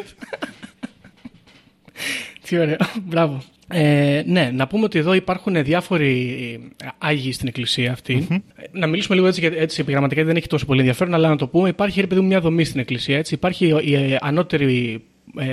[2.48, 2.78] Τι ωραίο.
[3.04, 3.44] Μπράβο.
[3.74, 6.38] Ε, ναι, να πούμε ότι εδώ υπάρχουν διάφοροι
[6.84, 8.28] ε, άγιοι στην εκκλησία αυτή.
[8.30, 11.30] Ε, να μιλήσουμε λίγο έτσι, γιατί- έτσι επιγραμματικά, γιατί δεν έχει τόσο πολύ ενδιαφέρον, αλλά
[11.30, 11.70] να το πούμε.
[11.70, 13.18] Υπάρχει ρε παιδί μου, μια δομή στην Εκκλησία.
[13.18, 13.34] Έτσι.
[13.34, 15.04] Υπάρχει η, η ανώτερη
[15.38, 15.46] ε,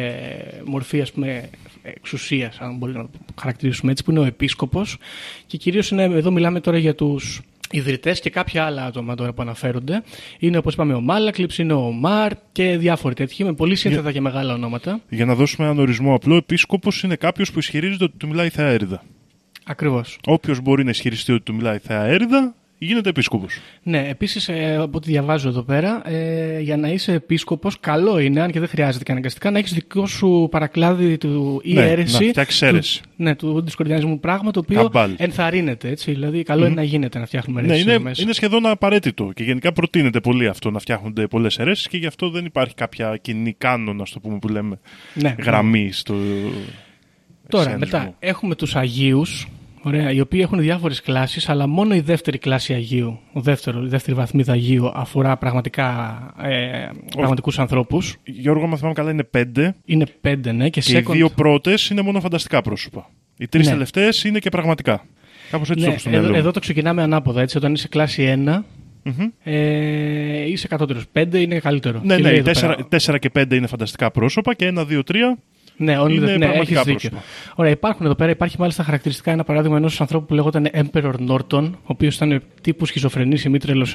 [0.65, 1.49] μορφή ας πούμε,
[1.83, 3.11] εξουσίας, αν μπορεί να το
[3.41, 4.97] χαρακτηρίσουμε έτσι, που είναι ο επίσκοπος
[5.47, 7.41] και κυρίως είναι, εδώ μιλάμε τώρα για τους
[7.71, 10.03] ιδρυτές και κάποια άλλα άτομα τώρα που αναφέρονται.
[10.39, 14.21] Είναι όπως είπαμε ο Μάλακλιψ, είναι ο Μαρ και διάφοροι τέτοιοι με πολύ σύνθετα και
[14.21, 15.01] μεγάλα ονόματα.
[15.09, 18.51] Για να δώσουμε έναν ορισμό απλό, επίσκοπος είναι κάποιος που ισχυρίζεται ότι του μιλάει η
[18.51, 19.03] θεά έρηδα.
[19.65, 20.19] Ακριβώς.
[20.27, 22.55] Όποιος μπορεί να ισχυριστεί ότι του μιλάει η θεά έρηδα,
[22.87, 23.59] γίνεται επίσκοπος.
[23.83, 28.41] Ναι, επίσης, ε, από ό,τι διαβάζω εδώ πέρα, ε, για να είσαι επίσκοπος, καλό είναι,
[28.41, 32.25] αν και δεν χρειάζεται και αναγκαστικά, να έχεις δικό σου παρακλάδι του ή Ναι, αίρεση.
[32.25, 33.01] να φτιάξεις αίρεση.
[33.03, 35.15] Του, ναι, του δισκορδιανισμού πράγμα το οποίο Καμπάλ.
[35.17, 35.89] ενθαρρύνεται.
[35.89, 38.23] Έτσι, δηλαδή, καλό είναι να γίνεται να φτιάχνουμε Ναι, αίρεση είναι, μέσα.
[38.23, 42.31] είναι σχεδόν απαραίτητο και γενικά προτείνεται πολύ αυτό να φτιάχνονται πολλές αιρέσει και γι' αυτό
[42.31, 44.79] δεν υπάρχει κάποια κοινή κάνον, ας το πούμε, που λέμε
[45.15, 45.35] Ναι.
[45.39, 46.15] γραμμή στο.
[47.49, 47.99] Τώρα, εσένισμό.
[47.99, 49.49] μετά, έχουμε τους Αγίους,
[49.83, 53.89] ωραία, οι οποίοι έχουν διάφορες κλάσεις, αλλά μόνο η δεύτερη κλάση Αγίου, ο δεύτερο, η
[53.89, 58.17] δεύτερη βαθμίδα Αγίου, αφορά πραγματικά ε, πραγματικούς ανθρώπους.
[58.25, 61.89] Γιώργο, αν θυμάμαι καλά, είναι πέντε Είναι πέντε, ναι, και, και οι second- δύο πρώτες
[61.91, 63.11] είναι μόνο φανταστικά πρόσωπα.
[63.39, 63.73] Οι τρεις Ναι.
[63.73, 65.05] τελευταίες είναι και πραγματικά.
[65.51, 66.33] Κάπως έτσι το Ναι, έχω στο εδώ, μυαλό.
[66.35, 66.41] μου.
[66.41, 67.41] εδώ το ξεκινάμε ανάποδα.
[67.41, 68.65] Έτσι, όταν είσαι κλάση 1,
[69.03, 69.29] Μμμ.
[69.43, 71.05] ε, είσαι κατώτερος.
[71.13, 72.01] 5 είναι καλύτερο.
[72.05, 74.67] Ναι, Και ναι, λέει οι εδώ τέσσερα, πέρα- τέσσερα και πέντε είναι φανταστικά πρόσωπα και
[74.67, 75.39] ένα, δύο, τρία.
[75.83, 77.11] Ναι, όλοι είναι ναι, πραγματικά έχεις δίκιο.
[77.11, 77.29] πρόσωπα.
[77.55, 78.31] Ωραία, υπάρχουν εδώ πέρα.
[78.31, 82.87] Υπάρχει μάλιστα χαρακτηριστικά ένα παράδειγμα ενός ανθρώπου που λέγονταν Emperor Norton, ο οποίος ήταν τύπου
[82.87, 83.89] σχιζοφρενής ημίτρελος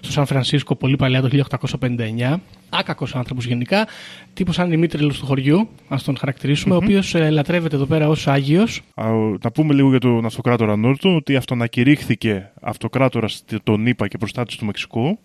[0.00, 2.40] στο Σαν Φρανσίσκο πολύ παλιά το 1859.
[2.68, 3.86] Άκακος άνθρωπος γενικά.
[4.34, 8.80] Τύπος σαν ημίτρελος του χωριού, ας τον χαρακτηρίσουμε, ο οποίος λατρεύεται εδώ πέρα ως Άγιος.
[8.94, 14.18] Α, ο- Να πούμε λίγο για τον αυτοκράτορα Νόρτον ότι αυτονακηρύχθηκε αυτοκράτορας τον ΗΠΑ και
[14.18, 15.18] προστάτης του Μεξικού.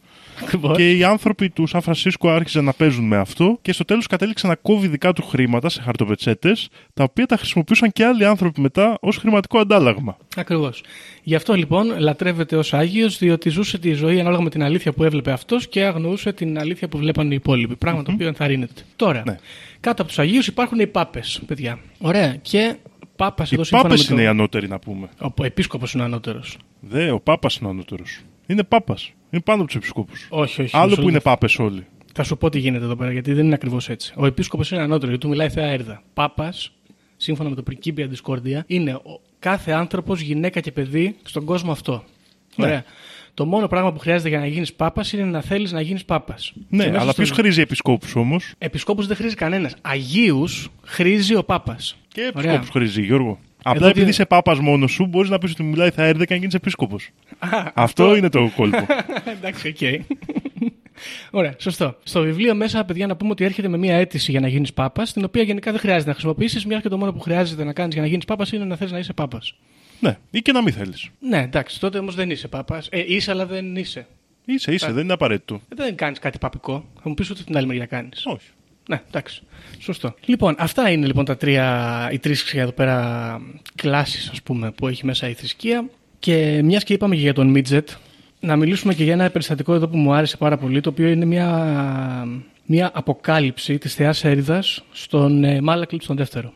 [0.76, 4.48] Και οι άνθρωποι του Σαν Φρανσίσκο άρχισαν να παίζουν με αυτό και στο τέλος κατέληξε
[4.48, 8.98] να κόβει δικά του χρήματα σε χαρτοπετσέτες, τα οποία τα χρησιμοποιούσαν και άλλοι άνθρωποι μετά
[9.02, 10.18] ως χρηματικό αντάλλαγμα.
[10.36, 10.84] Ακριβώς.
[11.24, 15.04] Γι' αυτό λοιπόν λατρεύεται ως Άγιος, διότι ζούσε τη ζωή ανάλογα με την αλήθεια που
[15.04, 17.76] έβλεπε αυτός και αγνοούσε την αλήθεια που βλέπαν οι υπόλοιποι.
[17.76, 18.82] Πράγμα το οποίο ενθαρρύνεται.
[18.96, 19.36] Τώρα, Ναι.
[19.80, 21.80] κάτω από τους Αγίους υπάρχουν οι Πάπες, παιδιά.
[22.00, 22.36] Ωραία.
[22.42, 22.76] Και
[23.16, 25.10] Πάπας Οι εδώ σύμφωνα Πάπες με το- είναι οι ανώτεροι, να πούμε.
[25.38, 26.58] Ο επίσκοπος είναι ανώτερος.
[26.80, 28.20] Δε, ο Πάπας είναι ο ανώτερος.
[28.50, 29.14] Είναι Πάπας.
[29.30, 30.28] Είναι πάνω από τους επισκόπους.
[30.30, 30.78] Όχι, όχι.
[30.78, 31.30] Άλλο μισό που είναι λεπτό.
[31.30, 31.86] Πάπες όλοι.
[32.14, 34.14] Θα σου πω τι γίνεται εδώ πέρα, γιατί δεν είναι ακριβώς έτσι.
[34.16, 36.04] Ο επίσκοπος είναι ανώτερος, γιατί του μιλάει η θεά Έρδα.
[36.14, 36.72] Πάπας,
[37.18, 42.04] σύμφωνα με το Πρικίπια Discordia, είναι ο, κάθε άνθρωπος, γυναίκα και παιδί στον κόσμο αυτό.
[42.56, 42.66] Ναι.
[42.66, 42.84] Ωραία.
[43.34, 46.54] Το μόνο πράγμα που χρειάζεται για να γίνεις Πάπας είναι να θέλεις να γίνεις Πάπας.
[46.70, 49.76] Ναι, αλλά ποιος χρίζει επισκόπους όμως; Επισκόπους δεν χρίζει κανένας.
[49.82, 51.96] Αγίους χρίζει ο Πάπας.
[52.08, 53.40] Και επισκόπους χρίζει, Γιώργο.
[53.64, 56.26] Απλά Εδώ επειδή τι- είσαι πάπας μόνος σου, μπορείς να πεις ότι μιλάει θα έρθει
[56.26, 57.00] και να γίνει επίσκοπο.
[57.74, 58.86] Αυτό είναι το κόλπο.
[59.38, 60.04] Εντάξει, οκ.
[61.32, 61.96] Ωραία, σωστό.
[62.04, 65.14] Στο βιβλίο μέσα, παιδιά, να πούμε ότι έρχεται με μια αίτηση για να γίνεις Πάπας,
[65.14, 67.94] την οποία γενικά δεν χρειάζεται να χρησιμοποιήσεις, μια και το μόνο που χρειάζεται να κάνεις
[67.94, 69.54] για να γίνεις Πάπας είναι να θες να είσαι Πάπας.
[70.00, 71.10] ναι, ή και να μην θέλεις.
[71.20, 72.88] Ναι, εντάξει, τότε όμως δεν είσαι Πάπας.
[72.92, 74.08] Ε, είσαι, αλλά δεν είσαι.
[74.46, 75.56] Είσαι, είσαι, δεν είναι απαραίτητο.
[75.56, 76.86] Ε, Δεν κάνεις κάτι παπικό.
[76.96, 78.26] Θα μου πεις ότι την άλλη μεριά κάνεις.
[78.26, 78.48] Όχι.
[78.90, 79.42] Ναι, εντάξει.
[79.80, 80.16] Σωστό.
[80.26, 83.38] Λοιπόν, αυτά είναι λοιπόν τα τρία, οι τρεις εδώ πέρα
[83.76, 85.86] κλάσεις, ας πούμε, που έχει μέσα η θρησκεία.
[86.20, 87.90] Και μιας και είπαμε και για τον Μίτζετ,
[88.40, 91.26] να μιλήσουμε και για ένα περιστατικό εδώ που μου άρεσε πάρα πολύ, το οποίο είναι
[91.26, 91.48] μια,
[92.66, 96.54] μια αποκάλυψη της θεάς Έριδας στον ε, Μάλακλιπ τον δεύτερο.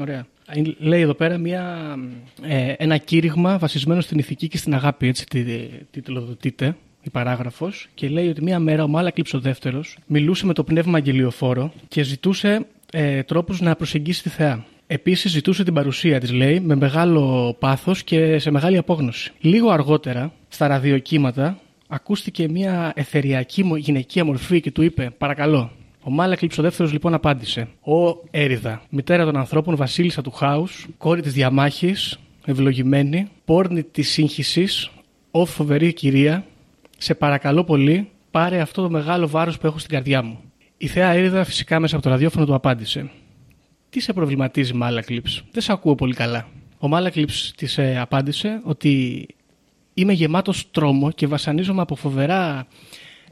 [0.00, 0.26] Ωραία.
[0.54, 1.94] Είναι- Λέει εδώ πέρα μια,
[2.42, 5.44] ε, ένα κήρυγμα βασισμένο στην ηθική και στην αγάπη, έτσι τη,
[5.90, 10.64] τιτλοδοτείται η παράγραφος και λέει ότι μία μέρα ο Μάλακλιπς ο δεύτερος μιλούσε με το
[10.64, 14.64] πνεύμα αγγελιοφόρο και ζητούσε ε, τρόπους να προσεγγίσει τη θεά.
[14.86, 19.32] Επίσης ζητούσε την παρουσία της, λέει, με μεγάλο πάθος και σε μεγάλη απόγνωση.
[19.40, 25.70] Λίγο αργότερα, στα ραδιοκύματα, ακούστηκε μια εθεριακή μο- γυναικεία μορφή και του είπε «Παρακαλώ,
[26.02, 31.22] ο Μάλακλιπ ο δεύτερος λοιπόν απάντησε: Ω Έριδα, μητέρα των ανθρώπων, βασίλισσα του χάους, κόρη
[31.22, 34.90] της διαμάχης, ευλογημένη, πόρνη της σύγχυσης,
[35.30, 36.44] ω φοβερή κυρία,
[36.98, 40.38] σε παρακαλώ πολύ, πάρε αυτό το μεγάλο βάρος που έχω στην καρδιά μου.
[40.76, 43.10] Η θεά Έριδα φυσικά μέσα από το ραδιόφωνο του απάντησε:
[43.90, 46.48] Τι σε προβληματίζει, Μάλακλιπ, δεν σε ακούω πολύ καλά.
[46.78, 49.26] Ο Μάλακλιπ της ε, απάντησε ότι
[49.94, 52.66] είμαι γεμάτος τρόμο και βασανίζομαι από φοβερά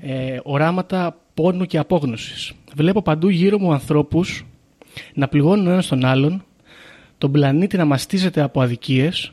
[0.00, 2.52] ε, οράματα πόνου και απόγνωσης.
[2.74, 4.46] Βλέπω παντού γύρω μου ανθρώπους
[5.14, 6.44] να πληγώνουν ο ένας τον άλλον,
[7.18, 9.32] τον πλανήτη να μαστίζεται από αδικίες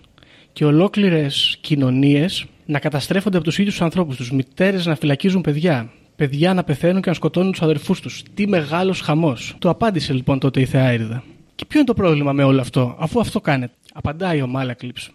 [0.54, 5.92] και ολόκληρες κοινωνίες να καταστρέφονται από τους ίδιους τους ανθρώπους τους, μητέρες να φυλακίζουν παιδιά,
[6.16, 8.24] παιδιά να πεθαίνουν και να σκοτώνουν τους αδερφούς τους.
[8.34, 9.56] Τι μεγάλος χαμός.
[9.60, 11.24] Το απάντησε λοιπόν τότε η Θεά Έριδα.
[11.56, 13.74] Και ποιο είναι το πρόβλημα με όλο αυτό, αφού αυτό κάνετε.
[13.94, 15.10] Απαντάει ο Μάλακλιπς.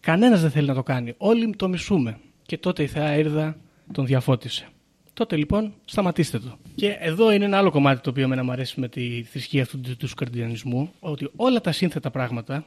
[0.00, 1.14] Κανένας δεν θέλει να το κάνει.
[1.16, 2.18] Όλοι το μισούμε.
[2.42, 3.56] Και τότε η θεά Έρδα
[3.92, 4.66] τον διαφώτισε.
[5.14, 6.58] Τότε λοιπόν σταματήστε το.
[6.74, 9.80] Και εδώ είναι ένα άλλο κομμάτι το οποίο εμένα μου αρέσει με τη θρησκεία αυτού
[9.80, 12.64] του, του σκαρδιανισμού, ότι όλα τα σύνθετα πράγματα,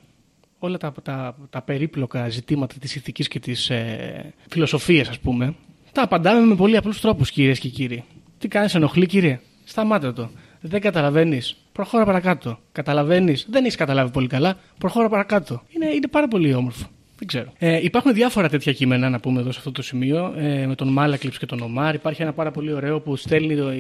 [0.66, 5.56] όλα τα, τα, τα περίπλοκα ζητήματα της ηθικής και της ε, φιλοσοφίας ας πούμε,
[5.92, 8.04] τα απαντάμε με πολύ απλούς τρόπους κυρίες και κύριοι.
[8.38, 10.30] Τι κάνεις ενοχλεί κύριε, σταμάτα το.
[10.62, 12.60] Δεν καταλαβαίνεις, προχώρα παρακάτω.
[12.72, 15.64] Καταλαβαίνεις, δεν έχεις καταλάβει πολύ καλά, προχώρα παρακάτω.
[15.76, 16.88] Είναι, είναι πάρα πολύ όμορφο.
[17.18, 17.54] Δεν ξέρω.
[17.58, 20.34] Ε, υπάρχουν διάφορα τέτοια κείμενα να πούμε εδώ σε αυτό το σημείο.
[20.38, 21.96] Ε, με τον Μάλακλιψ και τον Ομάρ.
[21.96, 23.72] Υπάρχει ένα πάρα πολύ ωραίο που στέλνει το,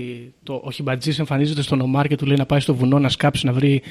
[0.44, 3.46] το, ο Χιμπατζής εμφανίζεται στον Ομάρ και του λέει να πάει στο βουνό να σκάψει
[3.46, 3.82] να βρει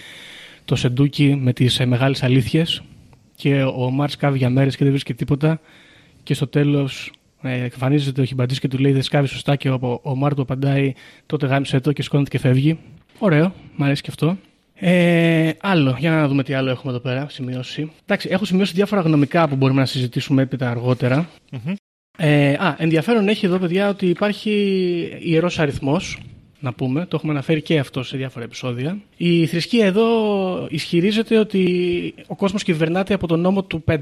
[0.64, 2.82] το σεντούκι με τις ε, μεγάλες αλήθειες.
[3.34, 5.60] Και ο Ομάρ σκάβει για μέρες και δεν βρίσκει τίποτα.
[6.22, 7.12] Και στο τέλος
[7.42, 9.56] ε, εμφανίζεται ο Χιμπατζής και του λέει δεν σκάβεις σωστά.
[9.56, 10.92] Και ο, ο Ομάρ του απαντάει
[11.26, 12.78] τότε γάμισε το και σκόνεται και φεύγει.
[13.18, 14.36] Ωραίο, μου αρέσει και αυτό.
[14.74, 17.90] Ε, άλλο, για να δούμε τι άλλο έχουμε εδώ πέρα, σημειώσει.
[18.02, 21.28] Εντάξει, έχω σημειώσει διάφορα γνωμικά που μπορούμε να συζητήσουμε έπειτα αργότερα.
[22.18, 24.50] Ε, α, ενδιαφέρον έχει εδώ, παιδιά, ότι υπάρχει
[25.20, 26.18] ιερός αριθμός.
[26.64, 28.98] Να πούμε, το έχουμε αναφέρει και αυτό σε διάφορα επεισόδια.
[29.16, 30.06] Η θρησκεία εδώ
[30.70, 33.96] ισχυρίζεται ότι ο κόσμος κυβερνάται από τον νόμο του 5.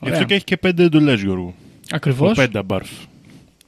[0.00, 1.54] Γι' αυτό και έχει και πέντε εντολές, Γιώργο.
[1.90, 2.30] Ακριβώς.
[2.30, 2.90] Ο πέντε μπαρφ.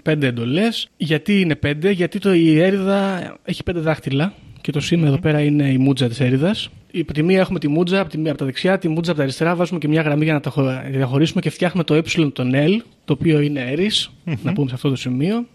[0.02, 0.88] Πέντε εντολές.
[0.96, 5.40] Γιατί είναι πέντε, γιατί το, η έρηδα έχει πέντε δάχτυλα και το σήμα εδώ πέρα
[5.40, 6.54] είναι η μούτζα της έρηδα.
[7.00, 9.18] Από τη μία έχουμε τη μούτζα, από, τη μία, από τα δεξιά, τη μούτζα από
[9.18, 9.54] τα αριστερά.
[9.54, 12.02] Βάζουμε και μια γραμμή για να τα χω- διαχωρίσουμε και φτιάχνουμε το ε
[12.32, 14.10] των L, το οποίο είναι Έρης,
[14.42, 15.46] να πούμε σε αυτό το σημείο.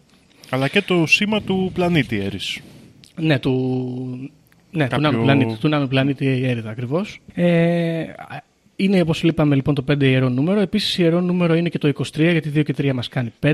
[0.54, 2.60] Αλλά και το σήμα του πλανήτη Έρης.
[3.16, 4.32] Ναι, του,
[4.72, 7.20] ναι, Κάποιο- του νάνου πλανήτη, του νάνου πλανήτη η έρηδα ακριβώς.
[7.34, 8.04] Ε,
[8.76, 10.60] είναι όπως είπαμε λοιπόν το 5 ιερό νούμερο.
[10.60, 13.52] Επίσης ιερό νούμερο είναι και το 23, γιατί 2 και 3 μας κάνει 5.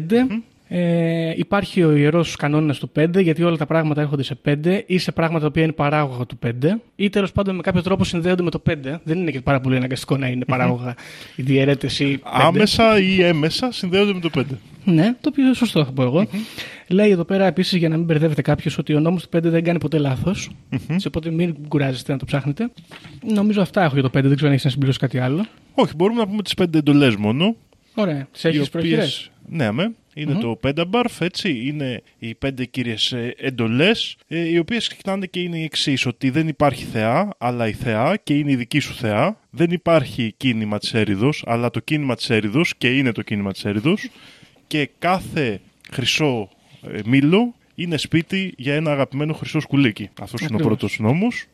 [0.70, 4.98] Ε, υπάρχει ο ιερός κανόνας του 5, γιατί όλα τα πράγματα έρχονται σε 5 ή
[4.98, 8.44] σε πράγματα τα οποία είναι παράγωγα του 5, ή τέλος πάντων με κάποιο τρόπο συνδέονται
[8.44, 9.00] με το 5.
[9.04, 10.96] Δεν είναι και πάρα πολύ αναγκαστικό να είναι παράγωγα
[11.36, 12.20] η διαιρέτηση.
[12.24, 12.30] 5.
[12.48, 14.42] Άμεσα ή έμεσα συνδέονται με το 5.
[14.84, 16.28] Ναι, το οποίο σωστό θα πω εγώ.
[16.88, 19.64] Λέει εδώ πέρα επίσης για να μην μπερδεύετε κάποιος ότι ο νόμος του 5 δεν
[19.64, 20.50] κάνει ποτέ λάθος.
[20.96, 22.72] Σε οπότε μην κουράζεστε να το ψάχνετε.
[23.34, 25.46] Νομίζω αυτά έχω για το 5, δεν ξέρω αν έχεις να συμπληρώσεις κάτι άλλο.
[25.74, 27.56] Όχι, μπορούμε να πούμε τις πέντε εντολές μόνο.
[27.96, 29.06] Ωραία, τις οι έχει οποίες- προχειρέ.
[29.50, 29.92] Ναι, αμέ.
[30.14, 31.62] Είναι το πένταμπαρφ, έτσι.
[31.68, 36.30] Είναι οι πέντε κύριες ε, εντολές, ε, οι οποίες ξεκινάνε και είναι οι εξής ότι
[36.30, 39.40] δεν υπάρχει θεά, αλλά η θεά και είναι η δική σου θεά.
[39.50, 43.66] Δεν υπάρχει κίνημα της έρηδος, αλλά το κίνημα της έρηδος και είναι το κίνημα της
[43.66, 44.10] έρηδος.
[44.68, 45.60] Και κάθε
[45.92, 46.57] χρυσό ε,
[47.06, 50.10] μήλο είναι σπίτι για ένα αγαπημένο χρυσό σκουλίκι.
[50.22, 50.78] Αυτός είναι ο Ακριβώς.
[50.78, 51.46] πρώτος νόμος.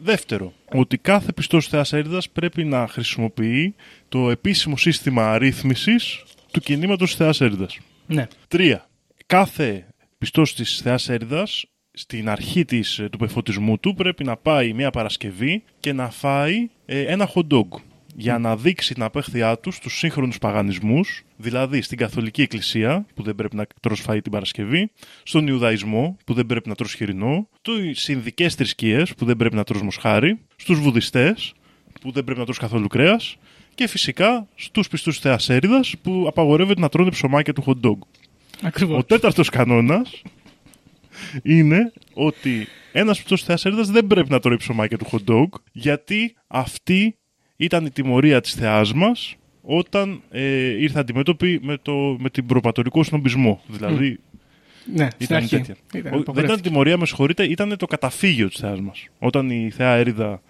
[0.00, 3.74] Δεύτερο, ότι κάθε πιστός θεάς έρηδας πρέπει να χρησιμοποιεί
[4.08, 7.78] το επίσημο σύστημα αρρύθμισης του κινήματος θεάς έρηδας.
[8.06, 8.28] Ναι.
[8.48, 8.88] Τρία,
[9.26, 9.86] κάθε
[10.18, 14.90] πιστός της θεάς έρηδας στην αρχή της, ε, του πεφωτισμού του πρέπει να πάει μια
[14.90, 17.68] Παρασκευή και να φάει ε, ένα hot dog
[18.14, 23.34] για να δείξει την απέχθειά του στους σύγχρονους παγανισμούς, δηλαδή στην Καθολική Εκκλησία, που δεν
[23.34, 24.90] πρέπει να τρως φαΐ την Παρασκευή,
[25.22, 27.48] στον Ιουδαϊσμό, που δεν πρέπει να τρως χοιρινό,
[27.92, 31.52] στις Ινδικές θρησκείες, που δεν πρέπει να τρως μοσχάρι, στους Βουδιστές,
[32.00, 33.36] που δεν πρέπει να τρως καθόλου κρέας,
[33.74, 37.98] και φυσικά στους πιστούς θεάς έρηδας, που απαγορεύεται να τρώνε ψωμάκια του hot dog.
[38.62, 38.98] Ακριβώς.
[38.98, 40.22] Ο τέταρτος κανόνας
[41.42, 46.34] είναι ότι ένας πιστός θεάς έρηδας δεν πρέπει να τρώει ψωμάκια του hot dog, γιατί
[46.46, 47.16] αυτή
[47.56, 53.02] ήταν η τιμωρία της θεάς μας όταν ε, ήρθε αντιμέτωπη με, το, με την προπατορικό
[53.04, 53.62] σνομπισμό.
[53.66, 54.18] Δηλαδή
[54.94, 55.56] Ναι, στην ήταν αρχή.
[55.56, 55.74] τέτοια.
[55.94, 56.68] Ήταν, Ο- δεν ήταν απαγορεύτηκε.
[56.68, 59.06] τιμωρία, με συγχωρείτε, ήταν το καταφύγιο της θεάς μας.
[59.18, 60.42] Όταν η θεά έρηδα...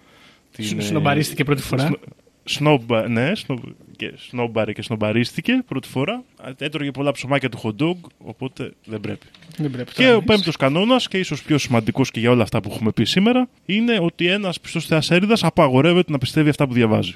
[0.51, 1.99] την, Σ- ε, σνομπαρίστηκε πρώτη φορά; σνο-
[2.45, 3.59] Σνόμπα, ναι, σνο,
[3.95, 6.23] και σνόμπαρε και σνομπαρίστηκε πρώτη φορά.
[6.57, 9.25] Έτρωγε πολλά ψωμάκια του hot dog, οπότε δεν πρέπει.
[9.57, 12.43] Δεν πρέπει Και τώρα ο να πέμπτος κανόνας, και ίσως πιο σημαντικός και για όλα
[12.43, 16.67] αυτά που έχουμε πει σήμερα, είναι ότι ένας πιστός θεάς έρηδα απαγορεύεται να πιστεύει αυτά
[16.67, 17.13] που διαβάζει.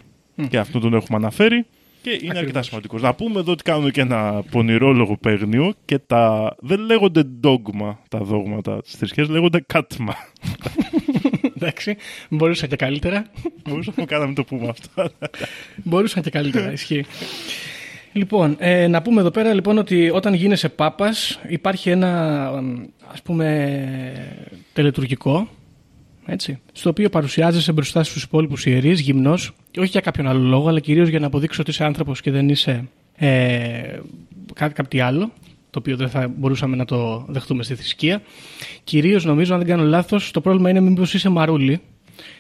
[0.50, 1.66] Και αυτό τον έχουμε αναφέρει
[2.02, 3.02] και είναι αρκετά σημαντικός.
[3.02, 6.56] Να πούμε εδώ ότι κάνουν και ένα πονηρό λογοπαίγνιο και τα.
[6.60, 10.16] δεν λέγονται dogma τα δόγματα τη θρησκεία, λέγονται κάτμα.
[11.56, 11.98] Εντάξει,
[12.30, 13.26] μπορούσα και καλύτερα.
[13.70, 15.10] Μπορούσαμε να κάναμε το πούμε αυτό.
[15.84, 17.06] Μπορούσαν και καλύτερα, ισχύει.
[18.14, 23.22] Λοιπόν, ε, να πούμε εδώ πέρα λοιπόν ότι όταν γίνεσαι πάπας υπάρχει ένα εμ, ας
[23.22, 25.50] πούμε τελετουργικό
[26.30, 30.68] έτσι, στο οποίο παρουσιάζεσαι μπροστά στους υπόλοιπους ιερείς γυμνός και όχι για κάποιον άλλο λόγο
[30.68, 34.00] αλλά κυρίως για να αποδείξεις ότι είσαι άνθρωπος και δεν είσαι ε,
[34.54, 35.32] κάτι, κάτι άλλο
[35.70, 38.22] το οποίο δεν θα μπορούσαμε να το δεχτούμε στη θρησκεία.
[38.84, 41.82] Κυρίως νομίζω, αν δεν κάνω λάθος, το πρόβλημα είναι μήπως είσαι μαρούλι,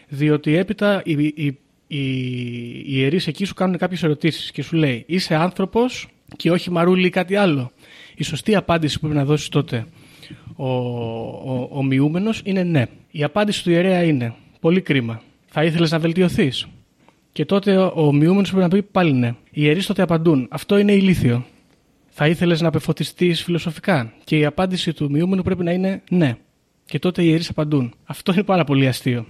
[0.07, 1.57] διότι έπειτα οι, οι,
[1.87, 6.71] οι, οι ιερείς εκεί σου κάνουν κάποιες ερωτήσεις και σου λέει είσαι άνθρωπος και όχι
[6.71, 7.71] μαρούλι ή κάτι άλλο.
[8.15, 9.85] Η σωστή απάντηση που πρέπει να δώσεις τότε
[10.55, 12.85] ο, ο, ο μειούμενος είναι ναι.
[13.11, 15.21] Η απάντηση του ιερέα είναι πολύ κρίμα.
[15.47, 16.67] Θα ήθελες να βελτιωθείς;
[17.31, 19.27] Και τότε ο, ο μειούμενος πρέπει να πει πάλι ναι.
[19.27, 21.45] Οι ιερείς τότε απαντούν αυτό είναι ηλίθιο.
[22.07, 26.37] Θα ήθελες να απεφωτιστείς φιλοσοφικά; Και η απάντηση του μειούμενου πρέπει να είναι ναι.
[26.85, 27.93] Και τότε οι ιερείς απαντούν.
[28.05, 29.25] Αυτό είναι πάρα πολύ αστείο.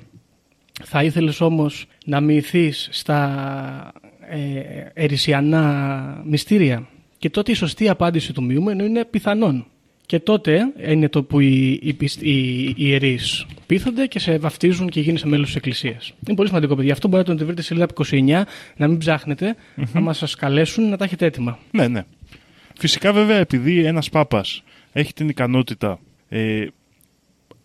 [0.83, 3.91] Θα ήθελες όμως να μοιηθείς στα
[4.29, 4.59] ε,
[4.93, 6.87] ερησιανά μυστήρια;
[7.17, 9.65] Και τότε η σωστή απάντηση του μειούμενου είναι πιθανόν.
[10.07, 14.89] Και τότε είναι το που οι, οι, πισ- οι, οι ιερείς πείθονται και σε βαφτίζουν
[14.89, 16.13] και γίνεσαι μέλος της Εκκλησίας.
[16.27, 16.93] Είναι πολύ σημαντικό, παιδιά.
[16.93, 18.41] Αυτό μπορείτε να το βρείτε σελίδα 29,
[18.77, 19.55] να μην ψάχνετε,
[19.93, 21.59] άμα σας καλέσουν να τα έχετε έτοιμα.
[21.71, 22.03] Ναι, ναι.
[22.79, 25.99] Φυσικά βέβαια επειδή ένας πάπας έχει την ικανότητα
[26.29, 26.67] ε,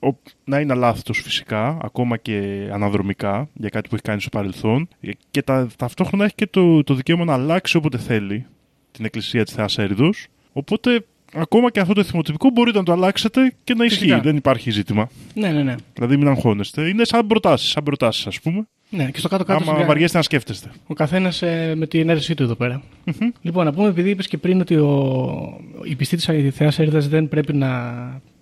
[0.01, 4.89] ο- να είναι αλάθητος φυσικά, ακόμα και αναδρομικά για κάτι που έχει κάνει στο παρελθόν
[5.01, 8.47] ε, και τα, ταυτόχρονα έχει και το, το δικαίωμα να αλλάξει όποτε θέλει
[8.93, 11.05] την Εκκλησία της Θεάς Έριδος, οπότε
[11.35, 14.21] ακόμα και αυτό το θυμοτυπικό μπορείτε να το αλλάξετε και να ισχύει, Φυσικά.
[14.21, 15.09] δεν υπάρχει ζήτημα.
[15.35, 15.75] Ναι, ναι, ναι.
[15.95, 16.89] Δηλαδή μην αγχώνεστε.
[16.89, 18.67] Είναι σαν προτάσεις, σαν προτάσεις ας πούμε.
[18.91, 19.11] ναι.
[19.13, 20.71] Και στο κάτω-κάτω Άμα σιγά- βαριέστε να σκέφτεστε.
[20.87, 21.43] Ο καθένας
[21.75, 22.83] με την αίρεσή του εδώ πέρα.
[23.43, 25.61] Λοιπόν, να πούμε, επειδή είπες και πριν ότι ο...
[25.85, 26.25] οι πιστοί της
[26.55, 27.71] Θεά Έριδα δεν πρέπει να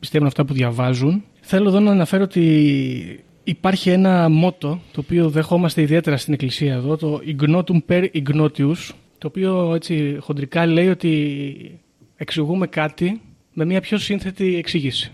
[0.00, 5.80] πιστεύουν αυτά που διαβάζουν, θέλω εδώ να αναφέρω ότι υπάρχει ένα μότο το οποίο δεχόμαστε
[5.82, 11.78] ιδιαίτερα στην Εκκλησία εδώ, το Ignotum per Ignotius, το οποίο έτσι χοντρικά λέει ότι
[12.20, 13.20] εξηγούμε κάτι
[13.52, 15.12] με μια πιο σύνθετη εξήγηση.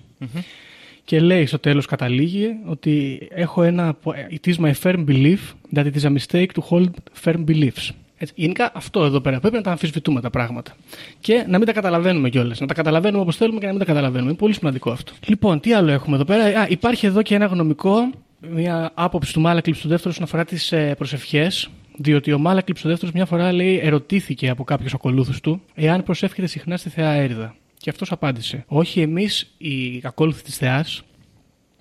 [1.04, 5.38] Και λέει στο τέλος καταλήγει ότι έχω ένα it is my firm belief
[5.74, 6.90] that it is a mistake to hold
[7.24, 7.90] firm beliefs.
[8.18, 10.76] Έτσι, γενικά αυτό εδώ πέρα πρέπει να τα αμφισβητούμε τα πράγματα.
[11.20, 12.61] Και να μην τα καταλαβαίνουμε κιόλας.
[12.61, 14.30] Να τα καταλαβαίνουμε όπως θέλουμε και να μην τα καταλαβαίνουμε.
[14.30, 15.12] Είναι πολύ σημαντικό αυτό.
[15.26, 18.11] Λοιπόν, τι άλλο έχουμε εδώ πέρα; Α, υπάρχει εδώ και ένα γνωμικό,
[18.50, 21.70] μια άποψη του Μάλακλειψ του δεύτερου όσον αφορά τις ε, προσευχές.
[21.97, 26.47] Διότι ο Μάλακλειψ του δεύτερος μια φορά λέει, ερωτήθηκε από κάποιους ακολούθους του εάν προσεύχεται
[26.47, 27.55] συχνά στη Θεά Έριδα.
[27.78, 28.64] Και αυτός απάντησε.
[28.68, 31.03] Όχι εμείς οι ακόλουθοι της Θεάς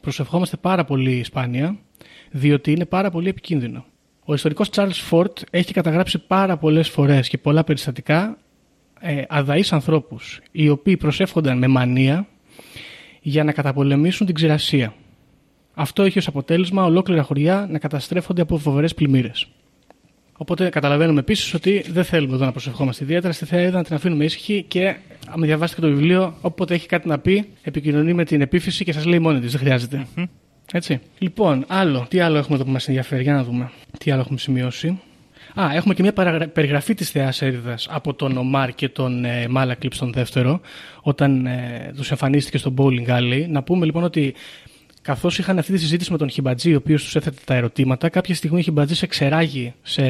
[0.02, 1.78] προσευχόμαστε πάρα πολύ σπάνια,
[2.32, 3.86] διότι είναι πάρα πολύ επικίνδυνο.
[4.26, 8.38] Ο ιστορικός Charles Ford έχει καταγράψει πάρα πολλές φορές και πολλά περιστατικά
[9.00, 12.28] ε, αδαείς ανθρώπους, οι οποίοι προσεύχονταν με μανία
[13.22, 14.94] για να καταπολεμήσουν την ξηρασία.
[15.74, 19.48] Αυτό έχει ως αποτέλεσμα ολόκληρα χωριά να καταστρέφονται από φοβερές πλημμύρες.
[20.38, 23.96] Οπότε καταλαβαίνουμε επίσης ότι δεν θέλουμε εδώ να προσευχόμαστε ιδιαίτερα στη Θέα Είδα, να την
[23.96, 24.96] αφήνουμε ήσυχη και
[25.28, 28.94] άμα διαβάσετε και το βιβλίο, όποτε έχει κάτι να πει, επικοινωνεί με την επίφυση και
[28.94, 29.52] σας λέει μόνη της.
[29.52, 30.08] Δεν χρειάζεται.
[30.72, 31.00] Έτσι.
[31.18, 32.06] Λοιπόν, άλλο.
[32.10, 33.72] Τι άλλο έχουμε εδώ που μας ενδιαφέρει, για να δούμε.
[33.98, 35.00] Τι άλλο έχουμε σημειώσει.
[35.62, 39.48] Α, έχουμε και μια παραγρα- περιγραφή της Θεάς Έριδας από τον Ομάρ και τον ε,
[39.50, 40.62] Μάλακλειψ τον δεύτερο,
[41.02, 43.46] όταν ε, τους εμφανίστηκε στο Bowling Alley.
[43.50, 44.34] Να πούμε λοιπόν ότι
[45.06, 48.36] Καθώς είχαν αυτή τη συζήτηση με τον Χιμπατζή, ο οποίος τους έθετε τα ερωτήματα, κάποια
[48.36, 50.06] στιγμή ο Χιμπατζής εξεράγει σε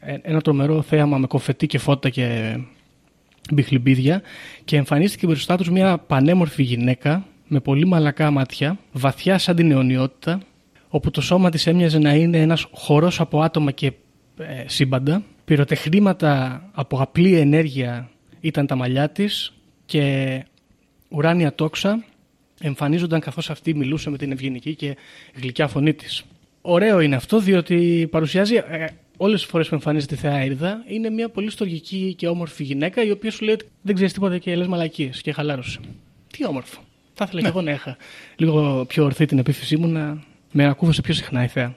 [0.00, 2.56] ε, ένα τρομερό θέαμα με κοφετή και φώτα και
[3.52, 4.22] μπιχλιμπίδια
[4.64, 10.40] και εμφανίστηκε μπροστά τους μια πανέμορφη γυναίκα με πολύ μαλακά μάτια, βαθιά σαν την αιωνιότητα,
[10.88, 13.92] όπου το σώμα της έμοιαζε να είναι ένας χορός από άτομα και
[14.36, 15.22] ε, σύμπαντα.
[15.44, 19.52] Πυροτεχνήματα από απλή ενέργεια ήταν τα μαλλιά της
[19.84, 20.44] και
[21.08, 22.04] ουράνια τόξα
[22.60, 24.96] εμφανίζονταν καθώς αυτή μιλούσε με την ευγενική και
[25.34, 26.24] γλυκιά φωνή της.
[26.60, 28.86] Ωραίο είναι αυτό διότι παρουσιάζει ε,
[29.16, 33.04] όλες τις φορές που εμφανίζεται η Θεά Έριδα είναι μια πολύ στοργική και όμορφη γυναίκα
[33.04, 35.80] η οποία σου λέει ότι δεν ξέρεις τίποτα και λες μαλακίες και χαλάρωσε.
[36.30, 36.80] Τι όμορφο.
[37.14, 37.96] Θα ήθελα και εγώ να είχα
[38.36, 41.74] λίγο πιο ορθή την επίθεσή μου να με ακούβασε πιο συχνά η Θεά.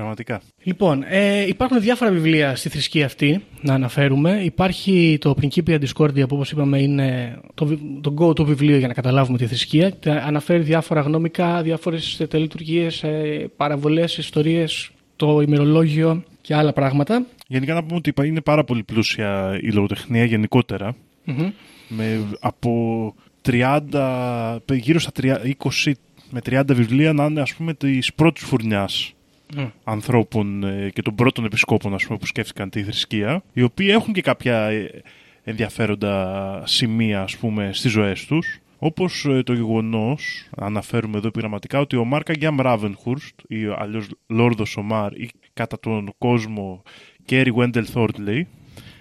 [0.00, 0.40] Πραγματικά.
[0.62, 4.40] Λοιπόν, ε, υπάρχουν διάφορα βιβλία στη θρησκεία αυτή να αναφέρουμε.
[4.44, 8.94] Υπάρχει το Principia Discordia που όπως είπαμε είναι το, βι- το go-to βιβλίο για να
[8.94, 9.96] καταλάβουμε τη θρησκεία.
[9.96, 17.26] Τα- Αναφέρει διάφορα γνώμικα, διάφορες τελετουργίες, ε, παραβολές, ιστορίες, το ημερολόγιο και άλλα πράγματα.
[17.46, 20.96] Γενικά να πούμε ότι είναι πάρα πολύ πλούσια η λογοτεχνία γενικότερα.
[21.24, 21.50] Μμμ.
[21.88, 25.92] με από 30, γύρω στα 30, 20
[26.30, 29.12] με 30 βιβλία να είναι ας πούμε της πρώτης φουρνιάς
[29.56, 29.66] Μμ.
[29.84, 34.12] ανθρώπων ε, και των πρώτων επισκόπων ας πούμε, που σκέφτηκαν τη θρησκεία οι οποίοι έχουν
[34.12, 35.02] και κάποια ε,
[35.44, 41.96] ενδιαφέροντα σημεία ας πούμε στις ζωές τους όπως ε, το γεγονός, αναφέρουμε εδώ πειραματικά, ότι
[41.96, 46.82] ο Μάρκα Γκιάμ Ράβενχουρστ ή αλλιώς Λόρδος Ομάρ ή κατά τον κόσμο
[47.24, 48.48] Kerry Wendell Thornley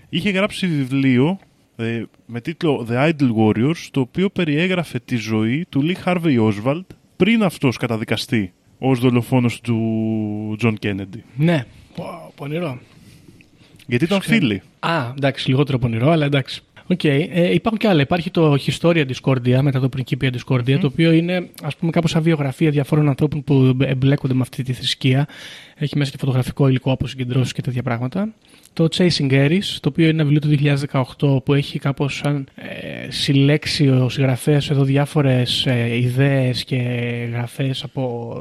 [0.10, 1.40] είχε γράψει βιβλίο
[1.76, 6.86] ε, με τίτλο The Idle Warriors, το οποίο περιέγραφε τη ζωή του Lee Harvey Oswald
[7.16, 11.20] πριν αυτός καταδικαστεί ως δολοφόνος του John Kennedy.
[11.36, 11.66] Ναι,
[11.96, 12.80] Πω, πονηρό.
[13.88, 14.38] Γιατί ήταν Ξέρω.
[14.38, 14.62] φίλοι.
[14.80, 16.62] Α, εντάξει, λιγότερο πονηρό, αλλά εντάξει.
[16.92, 17.04] Οκ.
[17.04, 18.02] Ε, υπάρχουν και άλλα.
[18.02, 22.22] Υπάρχει το Historia Discordia μετά το Principia Discordia, το οποίο είναι ας πούμε κάπως σαν
[22.22, 25.28] βιογραφία διαφόρων ανθρώπων που εμπλέκονται με αυτή τη θρησκεία.
[25.76, 28.34] Έχει μέσα και φωτογραφικό υλικό από συγκεντρώσεις και τέτοια πράγματα.
[28.80, 30.78] Το Chasing Eris, το οποίο είναι ένα βιβλίο του
[31.40, 36.76] 2018 που έχει κάπως σαν ε, συλλέξει ο συγγραφέας εδώ διάφορες ε, ιδέες και
[37.32, 38.34] γραφές από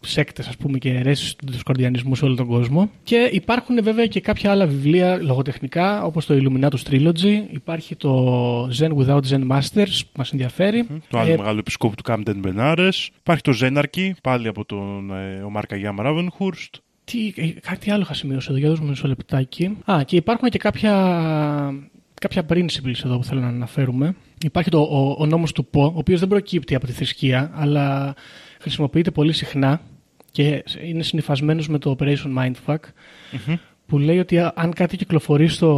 [0.00, 2.90] σέκτες ας πούμε και αιρέσεις του δισκορδιανισμού σε όλο τον κόσμο.
[3.02, 8.90] Και υπάρχουν βέβαια και κάποια άλλα βιβλία λογοτεχνικά όπως το Illuminatus Trilogy, υπάρχει το Zen
[8.96, 10.86] Without Zen Masters που μας ενδιαφέρει.
[11.08, 12.88] Το άλλο Ε, μεγάλο επισκόπου του Κάμτεν Μπενάρε.
[13.18, 16.74] Υπάρχει το Zenarchy, πάλι από τον ε, Ομάρ Καγιάμ Ράβενχουρστ.
[17.04, 19.76] Τι, ε, κάτι άλλο είχα σημειώσει εδώ, για δώσουμε μισό λεπτάκι.
[19.90, 20.92] Α, και υπάρχουν και κάποια,
[22.20, 24.14] κάποια principles εδώ που θέλω να αναφέρουμε.
[24.44, 28.14] Υπάρχει το, ο, ο νόμος του Πο, ο οποίος δεν προκύπτει από τη θρησκεία, αλλά
[28.60, 29.80] χρησιμοποιείται πολύ συχνά
[30.30, 32.76] και είναι συνυφασμένος με το Operation Mindfuck,
[33.86, 35.68] που λέει ότι α- αν κάτι κυκλοφορεί στο...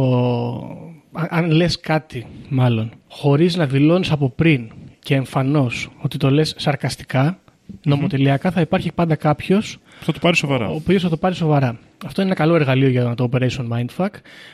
[1.11, 6.53] αν- Αν λες κάτι, μάλλον, χωρίς να δηλώνεις από πριν και εμφανώς ότι το λες
[6.57, 7.39] σαρκαστικά,
[7.83, 10.69] νομοτελειακά θα υπάρχει πάντα κάποιος Θα το πάρει σοβαρά.
[10.69, 11.79] ο οποίος θα το πάρει σοβαρά.
[12.05, 14.09] Αυτό είναι ένα καλό εργαλείο για το Operation Mindfuck.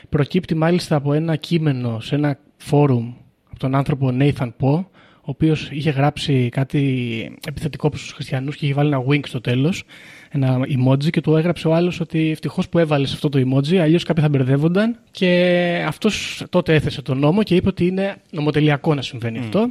[0.08, 3.12] Προκύπτει μάλιστα από ένα κείμενο σε ένα φόρουμ
[3.50, 4.84] από τον άνθρωπο Nathan Poe,
[5.24, 9.40] ο οποίος είχε γράψει κάτι επιθετικό προς τους χριστιανούς και είχε βάλει ένα wink στο
[9.40, 9.84] τέλος,
[10.30, 14.04] ένα emoji, και του έγραψε ο άλλος ότι ευτυχώς που έβαλες αυτό το emoji, αλλιώς
[14.04, 14.98] κάποιοι θα μπερδεύονταν.
[15.10, 19.70] Και αυτός τότε έθεσε τον νόμο και είπε ότι είναι νομοτελειακό να συμβαίνει αυτό.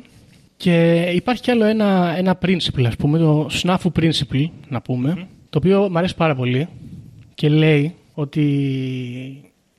[0.57, 5.57] Και υπάρχει κι άλλο ένα, ένα principle, ας πούμε, το snafu principle, να πούμε, το
[5.57, 6.67] οποίο μου αρέσει πάρα πολύ
[7.33, 8.41] και λέει ότι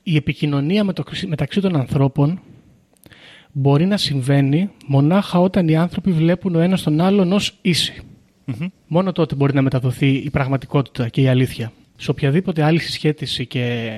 [0.02, 2.40] η επικοινωνία με το, μεταξύ των ανθρώπων
[3.52, 8.02] μπορεί να συμβαίνει μονάχα όταν οι άνθρωποι βλέπουν ο ένας τον άλλον ως ίση.
[8.86, 11.72] Μόνο τότε μπορεί να μεταδοθεί η πραγματικότητα και η αλήθεια.
[11.96, 13.90] Σε οποιαδήποτε άλλη συσχέτιση και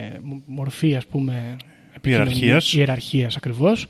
[0.46, 1.56] μορφή, ας πούμε,
[2.04, 2.72] Ιεραρχίας.
[2.72, 3.86] ιεραρχίας ακριβώς,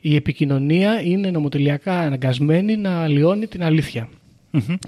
[0.00, 4.08] η επικοινωνία είναι νομοτελειακά αναγκασμένη να αλλοιώνει την αλήθεια.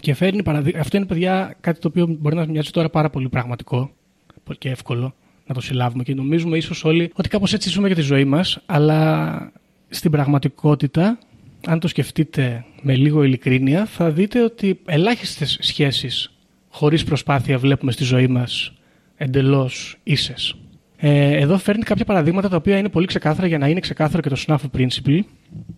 [0.01, 0.75] Και φέρνει παραδει...
[0.79, 3.91] Αυτό είναι, παιδιά, κάτι το οποίο μπορεί να μοιάζει τώρα πάρα πολύ πραγματικό
[4.59, 5.15] και εύκολο
[5.47, 8.59] να το συλλάβουμε και νομίζουμε ίσως όλοι ότι κάπως έτσι ζούμε για τη ζωή μας,
[8.67, 9.53] αλλά
[9.89, 11.19] στην πραγματικότητα,
[11.67, 16.33] αν το σκεφτείτε με λίγο ειλικρίνεια, θα δείτε ότι ελάχιστες σχέσεις
[16.69, 18.73] χωρίς προσπάθεια βλέπουμε στη ζωή μας
[19.17, 20.55] εντελώς ίσες.
[20.97, 24.29] Ε, εδώ φέρνει κάποια παραδείγματα τα οποία είναι πολύ ξεκάθαρα για να είναι ξεκάθαρο και
[24.29, 25.21] το SNAF principle.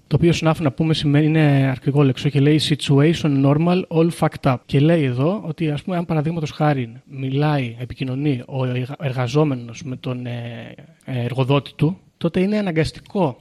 [0.07, 4.53] Το οποίο SNAF να πούμε σημαίνει είναι αρχικό λέξο και λέει situation normal all fucked
[4.53, 4.57] up.
[4.67, 8.65] Και λέει εδώ ότι ας πούμε αν παραδείγματος χάρη μιλάει, επικοινωνεί ο
[8.99, 10.75] εργαζόμενος με τον ε,
[11.05, 13.39] ε, εργοδότη του, τότε είναι αναγκαστικό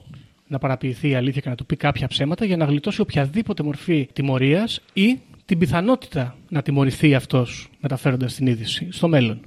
[0.47, 4.07] να παραποιηθεί η αλήθεια και να του πει κάποια ψέματα για να γλιτώσει οποιαδήποτε μορφή
[4.13, 9.39] τιμωρίας ή την πιθανότητα να τιμωρηθεί αυτός μεταφέροντας την είδηση στο μέλλον.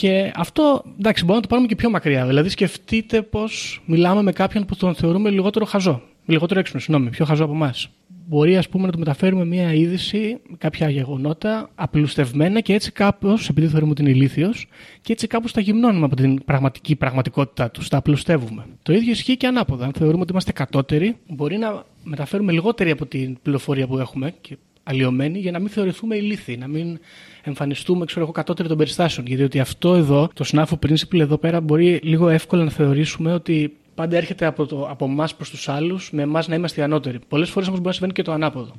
[0.00, 2.26] Και αυτό, εντάξει, μπορούμε να το πάρουμε και πιο μακριά.
[2.26, 3.40] Δηλαδή, σκεφτείτε πώ
[3.84, 6.02] μιλάμε με κάποιον που τον θεωρούμε λιγότερο χαζό.
[6.26, 7.88] Λιγότερο έξυπνο, συγγνώμη, πιο χαζό από εμάς.
[8.28, 13.66] Μπορεί, ας πούμε, να του μεταφέρουμε μία είδηση, κάποια γεγονότα, απλουστευμένα και έτσι κάπως, επειδή
[13.66, 14.68] θεωρούμε ότι είναι ηλίθιος,
[15.02, 17.88] και έτσι κάπως τα γυμνώνουμε από την πραγματική πραγματικότητά τους.
[17.88, 18.66] Τα απλουστεύουμε.
[18.82, 19.84] Το ίδιο ισχύει και ανάποδα.
[19.84, 24.56] Αν θεωρούμε ότι είμαστε κατώτεροι, μπορεί να μεταφέρουμε λιγότερη από την πληροφορία που έχουμε και
[24.82, 26.98] αλλοιωμένοι για να μην θεωρηθούμε ηλίθιοι, να μην
[27.42, 29.26] εμφανιστούμε, ξέρω εγώ, κατώτεροι των περιστάσεων.
[29.26, 33.76] Γιατί ότι αυτό εδώ, το SNAFU principle εδώ πέρα, μπορεί λίγο εύκολα να θεωρήσουμε ότι
[33.94, 37.18] πάντα έρχεται από, το, από εμάς προς τους άλλους, με εμάς να είμαστε οι ανώτεροι.
[37.28, 38.72] Πολλές φορές όμως μπορεί να συμβαίνει και το ανάποδο.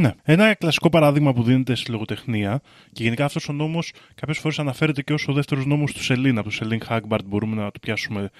[0.00, 0.12] Ναι.
[0.22, 2.60] Ένα κλασικό παράδειγμα που δίνεται στη λογοτεχνία
[2.92, 6.38] και γενικά αυτός ο νόμος κάποιες φορές αναφέρεται και ως ο δεύτερος νόμος του Celine.
[6.38, 8.30] Από το Celine Hagbard μπορούμε να το πιάσουμε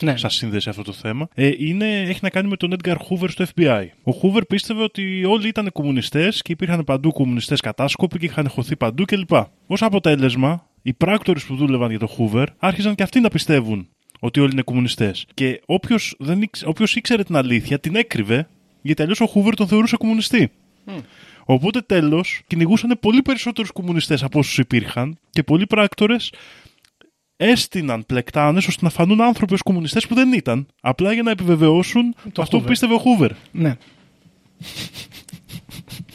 [0.00, 0.16] Ναι.
[0.16, 1.28] σαν σύνδεση αυτό το θέμα.
[1.34, 3.86] Ε, είναι, έχει να κάνει με τον Edgar Hoover στο FBI.
[4.02, 8.76] Ο Hoover πίστευε ότι όλοι ήταν κομμουνιστές και υπήρχαν παντού κομμουνιστές κατάσκοποι και είχαν χωθεί
[8.76, 9.32] παντού κλπ.
[9.32, 13.88] Ως αποτέλεσμα, οι πράκτορες που δούλευαν για τον Hoover άρχιζαν και αυτοί να πιστεύουν
[14.20, 15.26] ότι όλοι είναι κομμουνιστές.
[15.34, 15.62] Και
[16.64, 18.48] όποιος ήξερε την αλήθεια την έκρυβε,
[18.82, 20.50] γιατί αλλιώς ο Hoover τον θεωρούσε κομμουνιστή.
[21.44, 26.32] Οπότε τέλος κυνηγούσαν πολύ περισσότερους κομμουνιστές από όσους υπήρχαν και πολλοί πράκτορες
[27.36, 30.66] έστειναν πλεκτάνες ώστε να φανούν άνθρωποι ως κομμουνιστές που δεν ήταν.
[30.80, 32.60] Απλά για να επιβεβαιώσουν Το αυτό Hoover.
[32.60, 33.30] που πίστευε ο Χούβερ.
[33.52, 33.76] Ναι.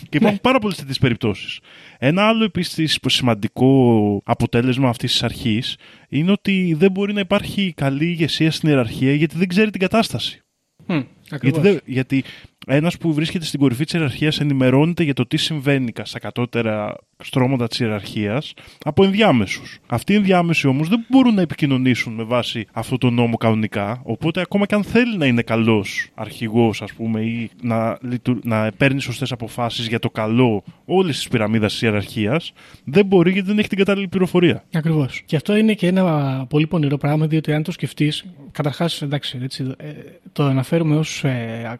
[0.09, 1.59] Και υπάρχουν πάρα πολλές τέτοιες περιπτώσεις.
[1.97, 5.77] Ένα άλλο επίσης σημαντικό αποτέλεσμα αυτής της αρχής
[6.09, 10.41] είναι ότι δεν μπορεί να υπάρχει καλή ηγεσία στην ιεραρχία γιατί δεν ξέρει την κατάσταση.
[10.87, 11.61] Hm, Γιατί, ακριβώς.
[11.61, 12.23] δεν- γιατί
[12.67, 16.95] ένας που βρίσκεται στην κορυφή της ιεραρχίας ενημερώνεται για το τι συμβαίνει κα- στα κατώτερα
[17.23, 18.53] στρώματα της ιεραρχίας
[18.83, 19.77] από ενδιάμεσους.
[19.87, 24.01] Αυτοί οι ενδιάμεσοι όμως δεν μπορούν να επικοινωνήσουν με βάση αυτό το νόμο κανονικά.
[24.03, 28.71] Οπότε, ακόμα και αν θέλει να είναι καλός αρχηγός, ας πούμε, ή να, λειτου- να
[28.77, 32.51] παίρνει σωστές αποφάσεις για το καλό όλης της πυραμίδας της ιεραρχίας,
[32.83, 34.63] δεν μπορεί γιατί δεν έχει την κατάλληλη πληροφορία.
[34.73, 35.21] Ακριβώς.
[35.25, 39.73] Και αυτό είναι και ένα πολύ πονηρό πράγμα, διότι αν το σκεφτείς, καταρχάς, εντάξει, έτσι,
[39.77, 39.87] ε,
[40.31, 41.16] το αναφέρουμε ως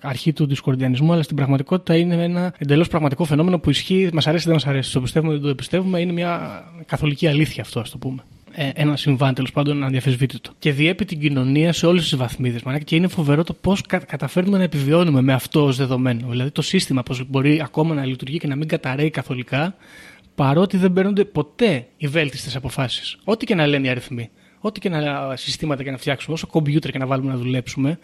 [0.02, 4.44] αρχή του δισκορδιανισμού, αλλά στην πραγματικότητα είναι ένα εντελώς πραγματικό φαινόμενο που ισχύει, μας αρέσει
[4.44, 4.94] ή δεν μας αρέσει.
[4.94, 8.24] Το πιστεύουμε ή δεν το πιστεύουμε, είναι μια καθολική αλήθεια αυτό, ας το πούμε.
[8.60, 10.52] Ε, ένα συμβάν τέλος πάντων αδιαφεσβήτητο.
[10.60, 12.62] Και διέπει την κοινωνία σε όλες τις βαθμίδες.
[12.84, 16.28] Και είναι φοβερό το πώς κα, καταφέρνουμε να επιβιώνουμε με αυτό ως δεδομένο.
[16.30, 19.76] Δηλαδή το σύστημα πώς μπορεί ακόμα να λειτουργεί και να μην καταραίει καθολικά
[20.36, 23.18] παρότι δεν παίρνονται ποτέ οι βέλτιστες αποφάσεις.
[23.24, 24.30] Ό,τι και να λένε οι αριθμοί.
[24.60, 28.00] Ό,τι και να συστήματα και να φτιάξουμε, όσο κομπιούτερ και να βάλουμε να δουλέψουμε,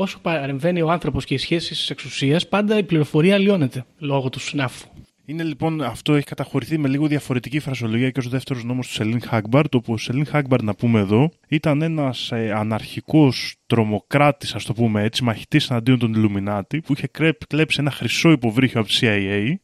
[0.00, 4.40] όσο παρεμβαίνει ο άνθρωπος και οι σχέσεις της εξουσίας, πάντα η πληροφορία αλλοιώνεται λόγω του
[4.40, 4.88] συνάφου.
[5.24, 9.20] Είναι λοιπόν, αυτό έχει καταχωρηθεί με λίγο διαφορετική φρασολογία και ως δεύτερος νόμος του Σελήν
[9.20, 14.72] Χάγκμπαρτ, όπου ο Σελήν Χάγκμπαρτ, να πούμε εδώ, ήταν ένας ε, αναρχικός τρομοκράτης, ας το
[14.72, 18.98] πούμε έτσι, μαχητής εναντίον των Ιλουμινάτη, που είχε κρέπ- κλέψει ένα χρυσό υποβρύχιο από τη
[19.00, 19.54] CIA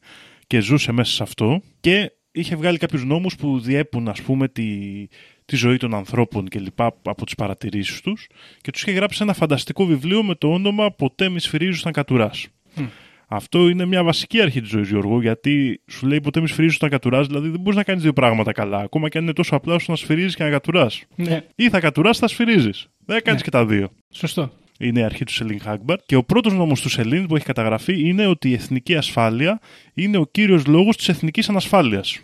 [0.47, 4.63] και ζούσε μέσα σε αυτό και είχε βγάλει κάποιους νόμους που διέπουν, ας πούμε, τη,
[5.45, 8.27] τη ζωή των ανθρώπων και λοιπά από τις παρατηρήσεις τους
[8.61, 12.47] και τους είχε γράψει ένα φανταστικό βιβλίο με το όνομα «Ποτέ μη σφυρίζουν σαν κατουράς».
[13.27, 16.89] Αυτό είναι μια βασική αρχή της ζωής, Γιώργο, γιατί σου λέει ποτέ μη σφυρίζει όταν
[16.89, 18.79] κατουράς, δηλαδή δεν μπορείς να κάνεις δύο πράγματα καλά.
[18.79, 21.03] Ακόμα και αν είναι τόσο απλά όσο να σφυρίζεις και να κατουράς.
[21.15, 22.87] Ναι, Ή θα κατουράς, θα σφυρίζεις.
[23.05, 23.45] Δεν κάνεις Ναι.
[23.45, 23.89] και τα δύο.
[24.13, 24.51] σωστό.
[24.79, 26.01] Είναι η αρχή του Σελήν Χάγκμπαρτ.
[26.05, 29.59] Και ο πρώτος νόμος του Σελήν που έχει καταγραφεί είναι ότι η εθνική ασφάλεια
[29.93, 32.19] είναι ο κύριος λόγος της εθνικής ανασφάλειας.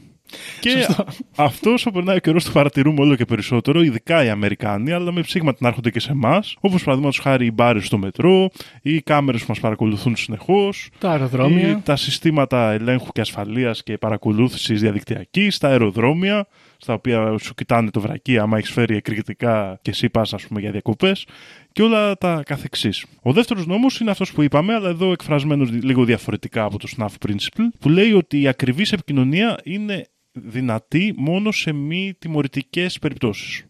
[0.60, 1.06] Και Σωστό.
[1.36, 5.22] αυτός όσο περνάει ο καιρός το παρατηρούμε όλο και περισσότερο, ειδικά οι Αμερικάνοι, αλλά με
[5.22, 6.56] ψήγματα να έρχονται και σε εμάς.
[6.60, 8.50] Όπως παραδείγματος χάρη οι μπάρες στο μετρό,
[8.82, 11.68] ή οι κάμερες που μας παρακολουθούν συνεχώς, Τα αεροδρόμια.
[11.70, 17.90] ή τα συστήματα ελέγχου και ασφαλείας και παρακολούθησης διαδικτυακής, τα αεροδρόμια, στα οποία σου κοιτάνε
[17.90, 21.26] το βρακί άμα έχεις φέρει εκρηκτικά και εσύ πας, ας πούμε, για διακοπές
[21.72, 23.06] και όλα τα καθεξής.
[23.22, 27.28] Ο δεύτερος νόμος είναι αυτός που είπαμε, αλλά εδώ εκφρασμένος λίγο διαφορετικά από το SNAF
[27.28, 33.66] Principle, που λέει ότι η ακριβής επικοινωνία είναι δυνατή μόνο σε μη τιμωρητικές περιπτώσεις.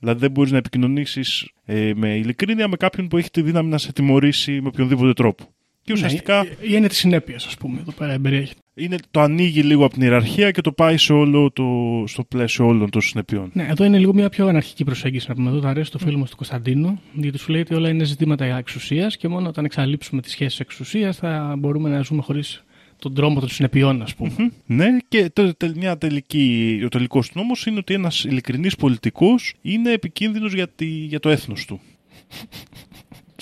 [0.00, 1.48] Δηλαδή δεν μπορείς να επικοινωνήσεις
[1.94, 5.44] με ειλικρίνεια με κάποιον που έχει τη δύναμη να σε τιμωρήσει με οποιονδήποτε τρόπο.
[5.82, 8.60] Και ουσιαστικά Ναι, η έννοια της συνέπειας, ας πούμε, εδώ πέρα εμπεριέχεται.
[8.74, 11.64] είναι, το ανοίγει λίγο από την ιεραρχία και το πάει σε όλο το,
[12.06, 13.50] στο πλαίσιο όλων των συνεπειών.
[13.52, 15.26] Ναι, εδώ είναι λίγο μια πιο αναρχική προσέγγιση.
[15.28, 17.88] Να πούμε εδώ, το αρέσει το φίλο μας του Κωνσταντίνου, γιατί σου λέει ότι όλα
[17.88, 22.64] είναι ζητήματα εξουσίας και μόνο όταν εξαλείψουμε τις σχέσεις εξουσίας θα μπορούμε να ζούμε χωρίς
[23.04, 24.30] τον τρόμο των συνεπειών, ας πούμε.
[24.66, 29.54] Ναι, και το, τε- μια τελική, ο τελικός του νόμο είναι ότι ένας ειλικρινής πολιτικός
[29.62, 31.80] είναι επικίνδυνος για, τη- για το έθνος του.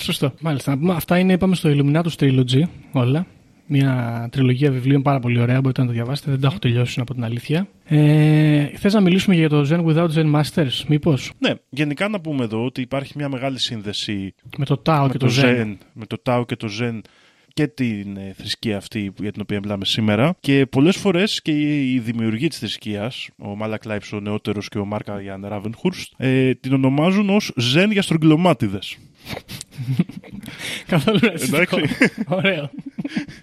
[0.00, 0.32] Σωστό.
[0.40, 0.70] Μάλιστα.
[0.70, 3.26] Να πούμε, αυτά είναι, είπαμε, στο Illuminatus Trilogy όλα.
[3.66, 5.60] Μια τριλογία βιβλίων πάρα πολύ ωραία.
[5.60, 6.30] Μπορείτε να το διαβάσετε.
[6.30, 7.68] Δεν τα έχω τελειώσει από την αλήθεια.
[7.84, 12.44] Ε, Θες να μιλήσουμε για το Zen Without Zen Masters, μήπως; Ναι, γενικά να πούμε
[12.44, 15.60] εδώ ότι υπάρχει μια μεγάλη σύνδεση Με το Tao με και το, το, Zen.
[15.62, 17.00] Zen, με το Tao και το Zen
[17.54, 20.36] και την ε, θρησκεία αυτή που- για την οποία μιλάμε σήμερα.
[20.40, 24.78] Και πολλές φορές και οι, οι δημιουργοί της θρησκείας, ο Μάλακ Λάιψ ο νεότερος και
[24.78, 28.96] ο Μάρκα Γιάν Ράβενχουρστ, ε, την ονομάζουν ως Zen για στρογγυλομάτιδες.
[30.86, 31.76] Καθόλου ρατσιστικό.
[31.78, 32.12] Εντάξει.
[32.26, 32.70] Ωραίο.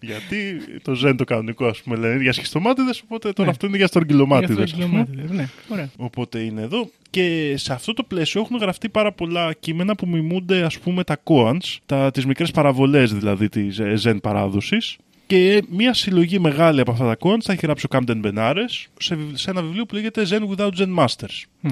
[0.00, 3.50] Γιατί το Zen το κανονικό, ας πούμε, λένε για σχιστομάτιδες, οπότε τώρα Ναι.
[3.50, 4.70] αυτό είναι για Για στρογγυλομάτιδες.
[4.70, 5.90] στρογγυλομάτιδες, Ναι, ωραία.
[5.96, 6.90] Οπότε είναι εδώ.
[7.10, 11.16] Και σε αυτό το πλαίσιο έχουν γραφτεί πάρα πολλά κείμενα που μιμούνται ας πούμε τα
[11.24, 14.96] koans, τα, τις μικρές παραβολές δηλαδή της ε, Zen παράδοσης.
[15.26, 19.14] Και μια συλλογή μεγάλη από αυτά τα koans τα έχει γράψει ο Camden Benares σε,
[19.14, 21.42] βιβλ- σε ένα βιβλίο που λέγεται Zen Without Zen Masters.
[21.60, 21.70] Μμ.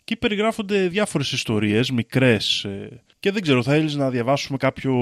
[0.00, 2.64] Εκεί περιγράφονται διάφορες ιστορίες, μικρές.
[2.64, 2.88] ε,
[3.24, 4.92] και δεν ξέρω, θα έλυζε να διαβάσουμε κάποιο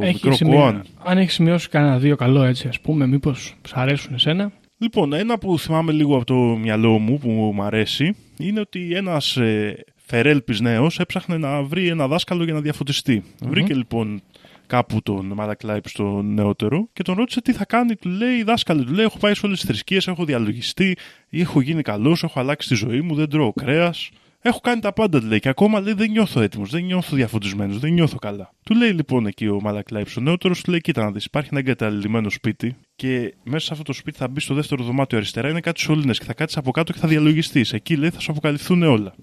[0.00, 0.86] Έχει μικρό σημεία- koan.
[1.04, 4.52] Αν έχεις σημειώσει κανένα δύο καλό έτσι, ας πούμε, μήπως σ' αρέσουν εσένα.
[4.78, 9.36] Λοιπόν, ένα που θυμάμαι λίγο από το μυαλό μου που μου αρέσει είναι ότι ένας
[9.36, 14.22] ε, φερέλπης νέος έψαχνε να βρει ένα δάσκαλο για να διαφωτιστει Βρήκε λοιπόν
[14.66, 17.94] κάπου τον Μαλακλάιπ στο νεότερο και τον ρώτησε τι θα κάνει.
[17.96, 20.96] Του λέει, δάσκαλε, του λέει, έχω πάει σε όλες τις θρησκείες, έχω διαλογιστεί,
[21.30, 24.10] έχω γίνει καλός, έχω αλλάξει τη ζωή μου, δεν τρώω κρέας.
[24.46, 27.78] Έχω κάνει τα πάντα, του λέει, και ακόμα λέει δεν νιώθω έτοιμος, δεν νιώθω διαφωτισμένος,
[27.78, 28.52] δεν νιώθω καλά.
[28.64, 31.60] Του λέει λοιπόν εκεί ο Μαλακλάιπ ο νεότερος, του λέει: Κοίτα να δεις, υπάρχει ένα
[31.60, 35.60] εγκαταλειμμένο σπίτι και μέσα σε αυτό το σπίτι θα μπει στο δεύτερο δωμάτιο αριστερά, είναι
[35.60, 37.72] κάτι σωλήνες και θα κάτσεις από κάτω και θα διαλογιστείς.
[37.72, 39.14] Εκεί λέει θα σου αποκαλυφθούν όλα.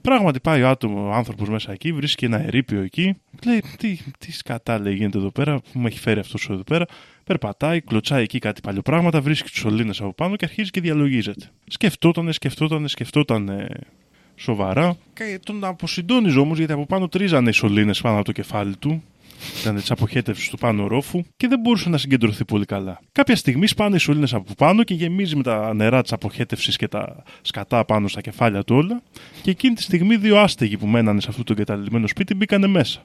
[0.00, 3.16] Πράγματι πάει ο άτομο, ο άνθρωπος μέσα εκεί, βρίσκει ένα ερείπιο εκεί.
[3.46, 6.84] Λέει: Τι, τι σκατά λέει γίνεται εδώ πέρα, που με έχει φέρει αυτός εδώ πέρα.
[7.24, 11.50] Περπατάει, κλωτσάει εκεί κάτι παλιοπράγματα, βρίσκει τους σωλήνες από πάνω και αρχίζει και διαλογίζεται.
[11.66, 13.68] Σκεφτότανε, σκεφτότανε, σκεφτότανε
[14.42, 14.96] σοβαρά.
[15.14, 19.02] Και τον αποσυντώνιζε όμω γιατί από πάνω τρίζανε οι σωλήνες πάνω από το κεφάλι του.
[19.60, 23.00] Ήταν της αποχέτευσης του πάνω ρόφου και δεν μπορούσε να συγκεντρωθεί πολύ καλά.
[23.12, 26.88] Κάποια στιγμή σπάνε οι σωλήνες από πάνω και γεμίζει με τα νερά της αποχέτευσης και
[26.88, 29.02] τα σκατά πάνω στα κεφάλια του όλα.
[29.42, 33.00] Και εκείνη τη στιγμή δύο άστεγοι που μένανε σε αυτό το εγκαταλειμμένο σπίτι μπήκανε μέσα.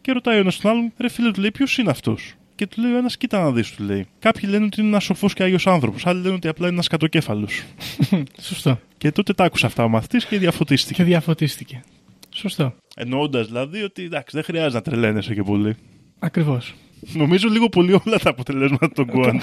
[0.00, 2.80] Και ρωτάει ο ένας τον άλλον, ρε φίλε, του λέει, ποιος είναι αυτός; Και του
[2.80, 4.06] λέει ο ένας, κοίτα να δεις, του λέει.
[4.18, 6.06] Κάποιοι λένε ότι είναι ένας σοφός και άγιος άνθρωπος.
[6.06, 7.62] Άλλοι λένε ότι απλά είναι ένας κατοκέφαλος.
[8.48, 8.80] Σωστό.
[8.98, 10.94] Και τότε τα άκουσε αυτά ο μαθητής και διαφωτίστηκε.
[10.94, 11.82] Και διαφωτίστηκε.
[12.30, 12.74] Σωστό.
[12.96, 15.76] Εννοώντας δηλαδή ότι εντάξει, δεν χρειάζεται να τρελαίνεσαι και πολύ.
[16.18, 16.74] Ακριβώς.
[17.12, 19.40] Νομίζω λίγο πολύ όλα τα αποτελέσματα των Γκουάν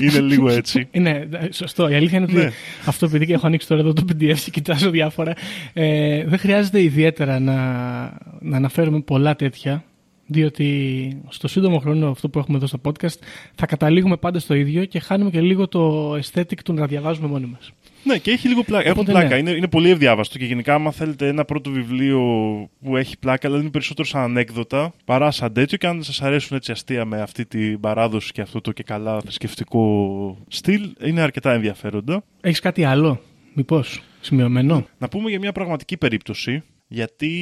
[0.00, 0.88] είναι λίγο έτσι.
[0.92, 1.88] Είναι ε, σωστό.
[1.88, 2.50] Η αλήθεια είναι ότι Ναι.
[2.86, 5.32] αυτό επειδή και έχω ανοίξει τώρα εδώ το PDF και κοιτάζω διάφορα,
[5.72, 7.54] ε, δεν χρειάζεται ιδιαίτερα να,
[8.40, 9.84] να αναφέρουμε πολλά τέτοια
[10.26, 13.18] Διότι στο σύντομο χρόνο αυτό που έχουμε εδώ στο podcast
[13.54, 17.46] θα καταλήγουμε πάντα στο ίδιο και χάνουμε και λίγο το aesthetic του να διαβάζουμε μόνοι
[17.46, 17.72] μας.
[18.04, 18.88] Ναι, και έχει λίγο πλάκα.
[18.88, 19.34] Έχουν Οπότε, πλάκα.
[19.34, 19.40] ναι.
[19.40, 22.20] Είναι, είναι πολύ ευδιάβαστο και γενικά, άμα θέλετε ένα πρώτο βιβλίο
[22.82, 25.76] που έχει πλάκα, αλλά είναι περισσότερο σαν ανέκδοτα παρά σαν τέτοιο.
[25.78, 29.20] Και αν σας αρέσουν έτσι αστεία με αυτή την παράδοση και αυτό το και καλά
[29.20, 32.24] θρησκευτικό στυλ, είναι αρκετά ενδιαφέροντα.
[32.40, 33.20] Έχεις κάτι άλλο,
[33.54, 37.32] μήπως, σημειωμένο; Να πούμε για μια πραγματική περίπτωση, γιατί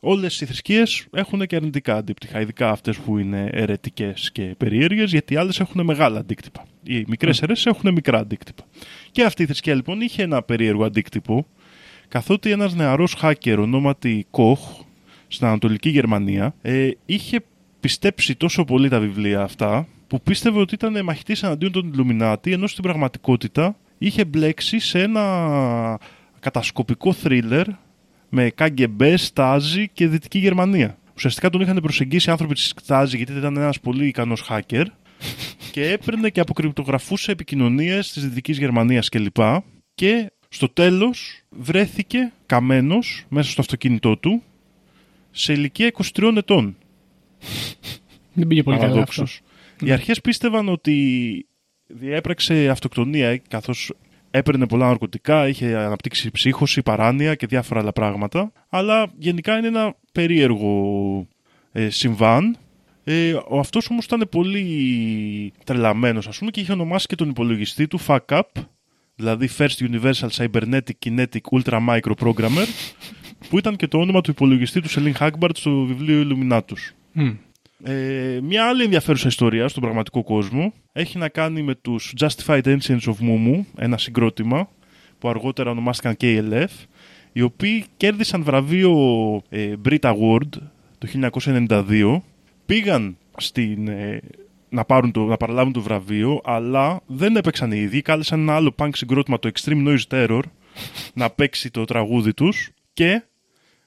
[0.00, 5.34] όλες οι θρησκείες έχουν και αρνητικά αντίπτυχα, ειδικά αυτές που είναι ερετικές και περίεργες, γιατί
[5.34, 6.64] οι άλλες έχουν μεγάλα αντίκτυπα.
[6.82, 8.64] Οι μικρές αιρέσεις έχουν μικρά αντίκτυπα.
[9.10, 11.46] Και αυτή η θρησκεία λοιπόν είχε ένα περίεργο αντίκτυπο,
[12.08, 14.80] καθότι ένας νεαρός hacker ονόματι Κοχ,
[15.28, 17.40] στην Ανατολική Γερμανία, ε, είχε
[17.80, 22.66] πιστέψει τόσο πολύ τα βιβλία αυτά, που πίστευε ότι ήταν μαχητής εναντίον των Illuminati, ενώ
[22.66, 25.98] στην πραγματικότητα είχε μπλέξει σε ένα
[26.40, 27.66] κατασκοπικό θρίλερ
[28.28, 30.98] με KGB, Stasi και Δυτική Γερμανία.
[31.16, 34.84] Ουσιαστικά τον είχαν προσεγγίσει άνθρωποι της Stasi γιατί ήταν ένας πολύ ικανός hacker
[35.72, 39.36] και έπαιρνε και αποκρυπτογραφούσε επικοινωνίες της Δυτικής Γερμανίας κλπ.
[39.94, 44.42] Και στο τέλος βρέθηκε καμένος μέσα στο αυτοκίνητό του
[45.30, 46.76] σε ηλικία 23 ετών.
[48.32, 49.04] Δεν πήγε πολύ καλά αυτό.
[49.04, 49.40] Παραδόξως.
[49.84, 51.46] Οι αρχές πίστευαν ότι
[51.86, 53.92] διέπραξε αυτοκτονία καθώς
[54.30, 58.52] έπαιρνε πολλά ναρκωτικά, είχε αναπτύξει ψύχωση, παράνοια και διάφορα άλλα πράγματα.
[58.68, 61.26] Αλλά γενικά είναι ένα περίεργο
[61.72, 62.56] ε, συμβάν.
[63.04, 67.86] Ε, ο αυτός όμως ήταν πολύ τρελαμένος ας πούμε και είχε ονομάσει και τον υπολογιστή
[67.86, 68.40] του Fuck Up
[69.14, 72.66] δηλαδή First Universal Cybernetic Kinetic Ultra Micro Programmer
[73.48, 76.92] που ήταν και το όνομα του υπολογιστή του Σελίν Χάγκμπαρντ στο βιβλίο Illuminatus.
[77.12, 77.34] Μμ.
[77.82, 83.04] Ε, μια άλλη ενδιαφέρουσα ιστορία στον πραγματικό κόσμο έχει να κάνει με τους Justified Ancients
[83.04, 84.68] of Mumu, ένα συγκρότημα
[85.18, 86.86] που αργότερα ονομάστηκαν KLF,
[87.32, 88.92] οι οποίοι κέρδισαν βραβείο
[89.48, 90.48] ε, Brit Award
[90.98, 91.30] το
[91.68, 92.20] 1992,
[92.66, 94.20] πήγαν στην, ε,
[94.68, 98.74] να, πάρουν το, να παραλάβουν το βραβείο, αλλά δεν έπαιξαν οι ίδιοι, κάλεσαν ένα άλλο
[98.78, 100.42] punk συγκρότημα, το Extreme Noise Terror,
[101.14, 103.22] να παίξει το τραγούδι τους και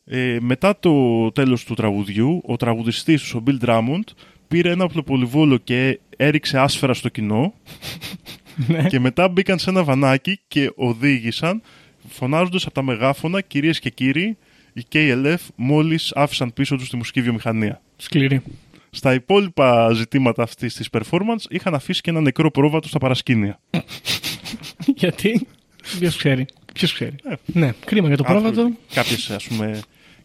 [0.06, 4.04] ε, μετά το τέλος του τραγουδιού, ο τραγουδιστής τους, ο Bill Drummond,
[4.48, 7.54] πήρε ένα οπλοπολιβόλο και έριξε άσφαιρα στο κοινό
[8.68, 8.88] Ναι.
[8.88, 11.62] και μετά μπήκαν σε ένα βανάκι και οδήγησαν
[12.08, 14.38] φωνάζοντας από τα μεγάφωνα «Κυρίες και κύριοι,
[14.74, 17.82] οι KLF μόλις άφησαν πίσω τους τη μουσική βιομηχανία».
[17.98, 18.42] Σκληρή.
[18.90, 23.60] Στα υπόλοιπα ζητήματα αυτής της performance είχαν αφήσει και ένα νεκρό πρόβατο στα παρασκήνια.
[25.02, 25.48] Γιατί;
[26.00, 26.46] Ποιος ξέρει.
[26.74, 27.16] Ποιος ξέρει.
[27.30, 27.34] Ε.
[27.46, 28.72] Ναι, κρίμα για το πρόβατο.
[28.94, 29.80] Κάποιες, ας πούμε,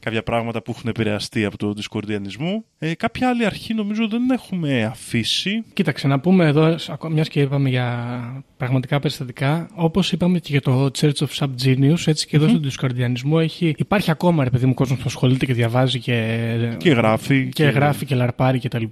[0.07, 2.64] κάποια πράγματα που έχουν επηρεαστεί από τον δισκορδιανισμό.
[2.78, 5.64] Ε, κάποια άλλη αρχή νομίζω δεν έχουμε αφήσει.
[5.72, 6.76] Κοίταξε, να πούμε εδώ,
[7.11, 12.26] μιας και είπαμε για πραγματικά περιστατικά, όπως είπαμε και για το Church of Subgenius, έτσι
[12.26, 15.98] και εδώ στον δισκορδιανισμό έχει, υπάρχει ακόμα ρε παιδί μου κόσμος που ασχολείται και διαβάζει
[15.98, 17.48] και, Και γράφει.
[17.48, 18.84] και γράφει και λαρπάρει κτλ.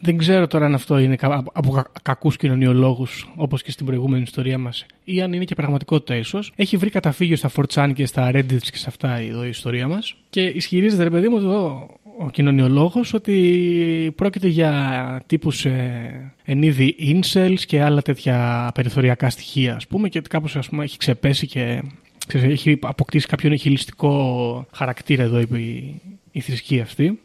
[0.00, 4.22] Δεν ξέρω τώρα αν αυτό είναι κα- από κα- κακούς κοινωνιολόγους, όπως και στην προηγούμενη
[4.22, 6.52] ιστορία μας, ή αν είναι και πραγματικότητα ίσως.
[6.56, 10.14] Έχει βρει καταφύγιο στα 4chan και στα Reddit και σε αυτά εδώ η ιστορία μας.
[10.30, 11.88] Και ισχυρίζεται, ρε παιδί μου, εδώ
[12.18, 19.74] ο κοινωνιολόγος ότι πρόκειται για τύπους ε, εν είδη incels και άλλα τέτοια περιθωριακά στοιχεία,
[19.74, 21.82] ας πούμε, και κάπως ας πούμε, έχει ξεπέσει και
[22.26, 26.00] ξέρεις, έχει αποκτήσει κάποιο νihilιστικό χαρακτήρα εδώ η,
[26.32, 27.20] η θρησκεία αυτή.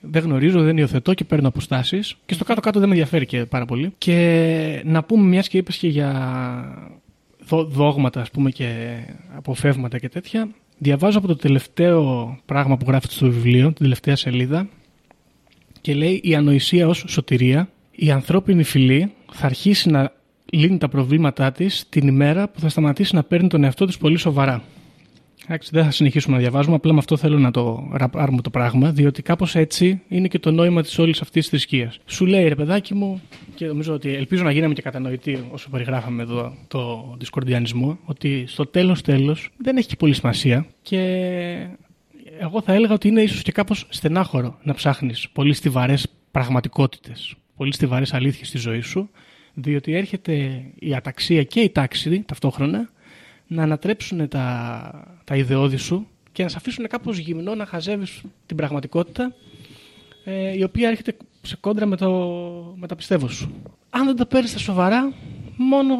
[0.00, 2.16] Δεν γνωρίζω, δεν υιοθετώ και παίρνω αποστάσεις.
[2.26, 3.92] Και στο κάτω-κάτω δεν με ενδιαφέρει και πάρα πολύ.
[3.98, 6.10] Και να πούμε, μιας και είπες και για
[7.46, 8.98] δο- δόγματα, ας πούμε, και
[9.36, 10.48] αποφεύγματα και τέτοια.
[10.82, 14.68] Διαβάζω από το τελευταίο πράγμα που γράφεται στο βιβλίο, την τελευταία σελίδα,
[15.80, 17.68] και λέει η ανοησία ως σωτηρία.
[17.90, 20.12] Η ανθρώπινη φυλή θα αρχίσει να
[20.52, 24.16] λύνει τα προβλήματά της την ημέρα που θα σταματήσει να παίρνει τον εαυτό της πολύ
[24.16, 24.62] σοβαρά.
[25.44, 28.90] Εντάξει, δεν θα συνεχίσουμε να διαβάζουμε, απλά με αυτό θέλω να το ραπάρουμε το πράγμα,
[28.90, 31.98] διότι κάπως έτσι είναι και το νόημα της όλης αυτής της θρησκείας.
[32.06, 33.20] Σου λέει ρε παιδάκι μου,
[33.62, 38.66] και νομίζω ότι ελπίζω να γίναμε και κατανοητοί όσο περιγράφαμε εδώ το δισκορδιανισμό, ότι στο
[38.66, 40.98] τέλος τέλος δεν έχει και πολύ σημασία και
[42.38, 47.72] εγώ θα έλεγα ότι είναι ίσως και κάπως στενάχωρο να ψάχνεις πολύ στιβαρές πραγματικότητες, πολύ
[47.72, 49.10] στιβαρές αλήθειες στη ζωή σου,
[49.54, 52.90] διότι έρχεται η αταξία και η τάξη ταυτόχρονα
[53.46, 58.56] να ανατρέψουν τα, τα ιδεώδη σου και να σε αφήσουν κάπως γυμνό να χαζεύεις την
[58.56, 59.34] πραγματικότητα
[60.24, 62.10] ε, η οποία έρχεται σε κόντρα με, το,
[62.76, 63.52] με τα πιστεύω σου.
[63.90, 65.12] Αν δεν τα παίρνεις στα σοβαρά,
[65.56, 65.96] μόνο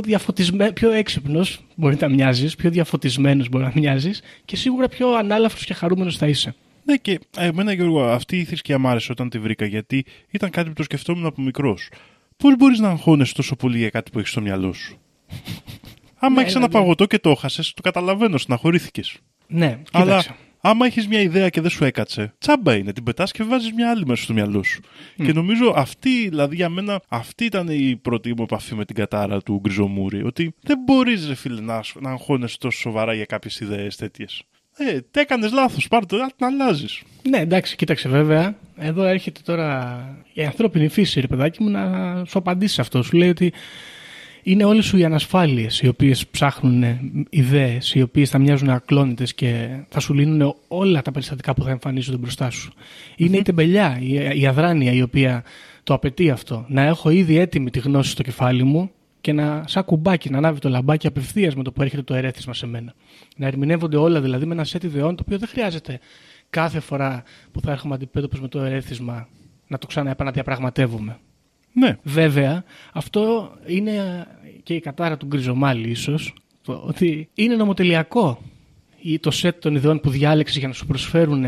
[0.00, 5.64] διαφωτισμέ, πιο έξυπνος μπορεί να μοιάζεις, πιο διαφωτισμένος μπορεί να μοιάζεις και σίγουρα πιο ανάλαφρος
[5.64, 6.54] και χαρούμενος θα είσαι.
[6.84, 10.68] Ναι, και εμένα Γιώργο, αυτή η θρησκεία μ' άρεσε όταν τη βρήκα γιατί ήταν κάτι
[10.68, 11.88] που το σκεφτόμουν από μικρός.
[12.36, 14.98] Πώς μπορείς να αγχώνεσαι τόσο πολύ για κάτι που έχεις στο μυαλό σου;
[16.18, 16.72] Άμα Ναι, έχεις ναι, ένα ναι.
[16.78, 19.16] παγωτό και το έχασες, το καταλαβαίνω, στεναχωρήθηκες.
[19.46, 20.34] Ναι, Αλλά κοίταξε.
[20.68, 22.92] Άμα έχεις μια ιδέα και δεν σου έκατσε, τσάμπα είναι.
[22.92, 24.80] Την πετάς και βάζεις μια άλλη μέσα στο μυαλό σου.
[25.16, 29.42] Και νομίζω αυτή, δηλαδή για μένα, αυτή ήταν η πρώτη μου επαφή με την κατάρα
[29.42, 30.22] του Γκριζομούρη.
[30.24, 34.42] Ότι δεν μπορείς, ρε φίλε, να, να αγχώνεσαι τόσο σοβαρά για κάποιες ιδέες τέτοιες.
[34.76, 37.02] Ε, τι έκανες λάθος, πάρ' το, να την αλλάζεις.
[37.28, 38.56] Ναι, εντάξει, κοίταξε βέβαια.
[38.76, 39.98] Εδώ έρχεται τώρα
[40.32, 43.02] η ανθρώπινη φύση, ρε παιδάκι μου, να σου απαντήσει αυτό.
[43.02, 43.52] Σου λέει ότι
[44.48, 46.84] είναι όλες σου οι ανασφάλειες οι οποίες ψάχνουν
[47.30, 51.70] ιδέες, οι οποίες θα μοιάζουν ακλόνητες και θα σου λύνουν όλα τα περιστατικά που θα
[51.70, 52.72] εμφανίζονται μπροστά σου.
[53.16, 55.44] Είναι η τεμπελιά, η, η αδράνεια η οποία
[55.82, 56.64] το απαιτεί αυτό.
[56.68, 58.90] Να έχω ήδη έτοιμη τη γνώση στο κεφάλι μου
[59.20, 62.54] και να, σαν κουμπάκι, να ανάβει το λαμπάκι απευθείας με το που έρχεται το ερέθισμα
[62.54, 62.94] σε μένα.
[63.36, 66.00] Να ερμηνεύονται όλα δηλαδή με ένα σετ ιδεών το οποίο δεν χρειάζεται
[66.50, 67.22] κάθε φορά
[67.52, 69.28] που θα έρχομαι αντιπέτωπος με το ερέθισμα
[69.66, 71.18] να το ξαναεπαναδιαπραγματεύουμε.
[71.78, 71.96] Ναι.
[72.02, 74.26] Βέβαια, αυτό είναι
[74.62, 78.42] και η κατάρα του Γκριζομάλη ίσως, το ότι είναι νομοτελειακό
[79.00, 81.44] ή το σετ των ιδεών που διάλεξε για να σου προσφέρουν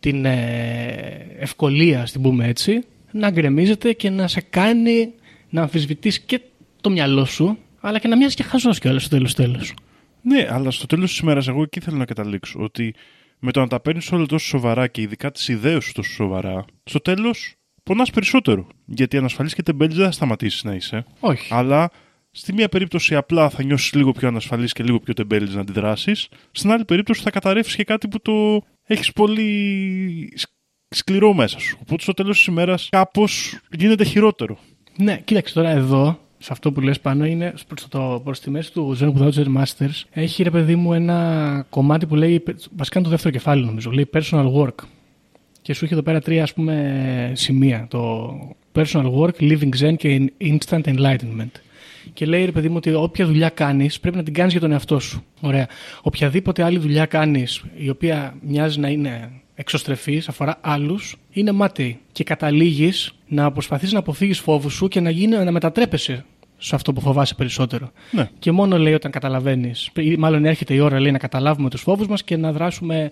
[0.00, 5.12] την ε, ευκολία, στην πούμε έτσι, να γκρεμίζεται και να σε κάνει
[5.50, 6.40] να αμφισβητείς και
[6.80, 9.74] το μυαλό σου, αλλά και να μοιάζεις και χαζός κιόλας στο τέλος τέλος.
[10.22, 12.60] Ναι, αλλά στο τέλος της ημέρας, εγώ εκεί θέλω να καταλήξω.
[12.60, 12.94] Ότι
[13.38, 16.64] με το να τα παίρνεις όλα τόσο σοβαρά και ειδικά τις ιδέες σου τόσο σοβαρά,
[16.84, 17.54] στο τέλος
[17.84, 18.66] πονάς περισσότερο.
[18.84, 21.04] Γιατί ανασφαλή και τεμπέλη δεν θα σταματήσεις να είσαι.
[21.20, 21.54] Όχι.
[21.54, 21.90] Αλλά
[22.30, 26.28] στη μία περίπτωση απλά θα νιώσεις λίγο πιο ανασφαλής και λίγο πιο τεμπέλης να αντιδράσεις.
[26.50, 30.50] Στην άλλη περίπτωση θα καταρρεύσεις και κάτι που το έχεις πολύ σ-
[30.88, 31.78] σκληρό μέσα σου.
[31.80, 34.58] Οπότε στο τέλος της ημέρας κάπως γίνεται χειρότερο.
[34.96, 38.72] Ναι, κοίταξε τώρα εδώ, σε αυτό που λες πάνω, είναι προς, το, προς τη μέση
[38.72, 40.02] του Zen Without Zen Masters.
[40.10, 42.42] Έχει ρε παιδί μου ένα κομμάτι που λέει,
[42.76, 44.74] βασικά είναι το δεύτερο κεφάλαιο νομίζω, λέει personal work.
[45.64, 47.86] Και σου έχει εδώ πέρα τρία ας πούμε σημεία.
[47.90, 48.32] Το
[48.72, 51.50] personal work, living zen και instant enlightenment.
[52.12, 54.72] Και λέει ρε παιδί μου ότι όποια δουλειά κάνεις πρέπει να την κάνεις για τον
[54.72, 55.24] εαυτό σου.
[55.40, 55.68] Ωραία.
[56.02, 61.98] Οποιαδήποτε άλλη δουλειά κάνεις η οποία μοιάζει να είναι εξωστρεφής, αφορά άλλους, είναι μάταιη.
[62.12, 66.24] Και καταλήγεις να προσπαθείς να αποφύγεις φόβους σου και να, γίνει, να μετατρέπεσαι
[66.58, 67.90] σε αυτό που φοβάσαι περισσότερο.
[68.10, 68.28] Ναι.
[68.38, 72.24] Και μόνο λέει όταν καταλαβαίνεις, μάλλον έρχεται η ώρα λέει, να καταλάβουμε τους φόβους μας
[72.24, 73.10] και να δράσουμε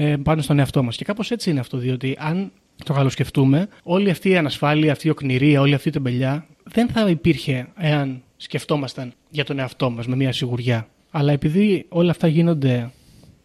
[0.00, 0.96] ε, πάνω στον εαυτό μας.
[0.96, 2.52] Και κάπως έτσι είναι αυτό, διότι αν
[2.84, 7.08] το καλοσκεφτούμε, όλη αυτή η ανασφάλεια, αυτή η οκνηρία, όλη αυτή η τεμπελιά δεν θα
[7.08, 10.88] υπήρχε εάν σκεφτόμασταν για τον εαυτό μας με μια σιγουριά.
[11.10, 12.90] Αλλά επειδή όλα αυτά γίνονται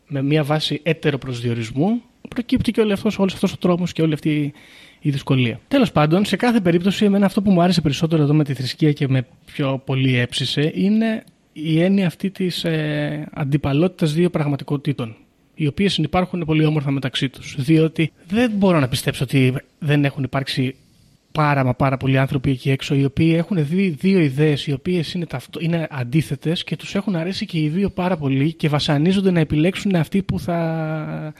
[0.07, 4.13] με μια βάση έτερο προσδιορισμού, προκύπτει και όλο αυτός, όλος αυτός ο τρόμος και όλη
[4.13, 4.53] αυτή
[4.99, 5.59] η δυσκολία.
[5.67, 8.91] Τέλος πάντων, σε κάθε περίπτωση, εμένα αυτό που μου άρεσε περισσότερο εδώ με τη θρησκεία
[8.91, 11.23] και με πιο πολύ έψησε, είναι
[11.53, 15.15] η έννοια αυτή της ε, αντιπαλότητας δύο πραγματικότητων
[15.63, 17.55] οι οποίες υπάρχουν πολύ όμορφα μεταξύ τους.
[17.57, 20.75] Διότι δεν μπορώ να πιστέψω ότι δεν έχουν υπάρξει
[21.31, 25.13] πάρα μα πάρα πολλοί άνθρωποι εκεί έξω οι οποίοι έχουν δει δύο ιδέες οι οποίες
[25.13, 25.59] είναι, ταυτο...
[25.59, 29.95] είναι αντίθετες και τους έχουν αρέσει και οι δύο πάρα πολύ και βασανίζονται να επιλέξουν
[29.95, 31.33] αυτοί που θα,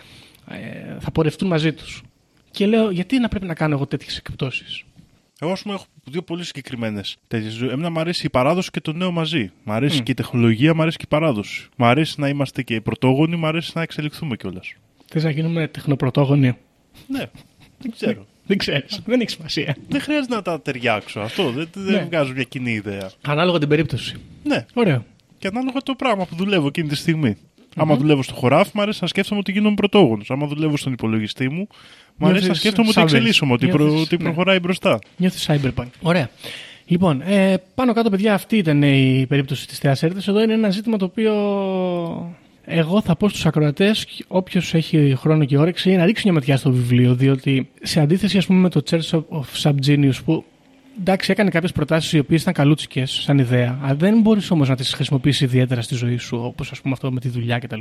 [0.48, 2.04] ε, θα πορευτούν μαζί τους.
[2.52, 4.84] Και λέω, γιατί να πρέπει να κάνω εγώ τέτοιες εκπτώσεις;
[5.44, 7.62] Εγώ, ας πούμε, έχω δύο πολύ συγκεκριμένες τέτοιες.
[7.62, 9.52] Εμένα μου αρέσει η παράδοση και το νέο μαζί.
[9.64, 11.68] Μ' αρέσει και η τεχνολογία, μ' αρέσει και η παράδοση.
[11.78, 14.74] Μ' αρέσει να είμαστε και πρωτόγονοι, μ' αρέσει να εξελιχθούμε κιόλας.
[15.06, 16.58] Θες να γίνουμε τεχνοπρωτόγονοι;
[17.08, 17.26] Ναι,
[17.80, 18.26] δεν ξέρω.
[18.48, 19.02] Δεν ξέρεις.
[19.06, 19.76] δεν έχει σημασία.
[19.90, 21.52] δεν χρειάζεται να τα ταιριάξω αυτό.
[21.52, 22.04] Δεν, δεν Ναι.
[22.04, 23.12] βγάζω μια κοινή ιδέα.
[23.22, 24.16] Ανάλογα την περίπτωση.
[24.44, 25.06] Ναι, Ωραίο.
[25.40, 27.38] και ανάλογα το πράγμα που δουλεύω εκείνη τη στιγμή.
[27.76, 30.32] Άμα δουλεύω στο χωράφι, μου αρέσει να σκέφτομαι ότι γίνομαι πρωτόγονος.
[30.32, 31.68] Άμα δουλεύω στον υπολογιστή μου,
[32.18, 33.04] μου αρέσει να Νιώθεις σκέφτομαι ότι Savage.
[33.04, 34.24] εξελίσσομαι, ότι, προ, Νιώθεις, ότι ναι.
[34.24, 35.00] προχωράει μπροστά.
[35.18, 35.88] Νιώθεις cyberpunk.
[36.02, 36.30] Ωραία.
[36.86, 40.22] Λοιπόν, ε, πάνω κάτω, παιδιά, αυτή ήταν η περίπτωση της Θεάς Έρηδα.
[40.28, 41.34] Εδώ είναι ένα ζήτημα το οποίο
[42.66, 46.72] εγώ θα πω στους ακροατές, όποιος έχει χρόνο και όρεξη, να ρίξει μια ματιά στο
[46.72, 47.16] βιβλίο.
[47.16, 49.10] Διότι σε αντίθεση, ας πούμε, με το Church
[49.40, 50.46] of Subgenius, που
[51.00, 54.76] εντάξει, έκανε κάποιες προτάσεις οι οποίες ήταν καλούτσικες σαν ιδέα, αλλά δεν μπορείς όμως να
[54.76, 57.80] τις χρησιμοποιήσεις ιδιαίτερα στη ζωή σου, όπως ας πούμε αυτό με τη δουλειά κτλ.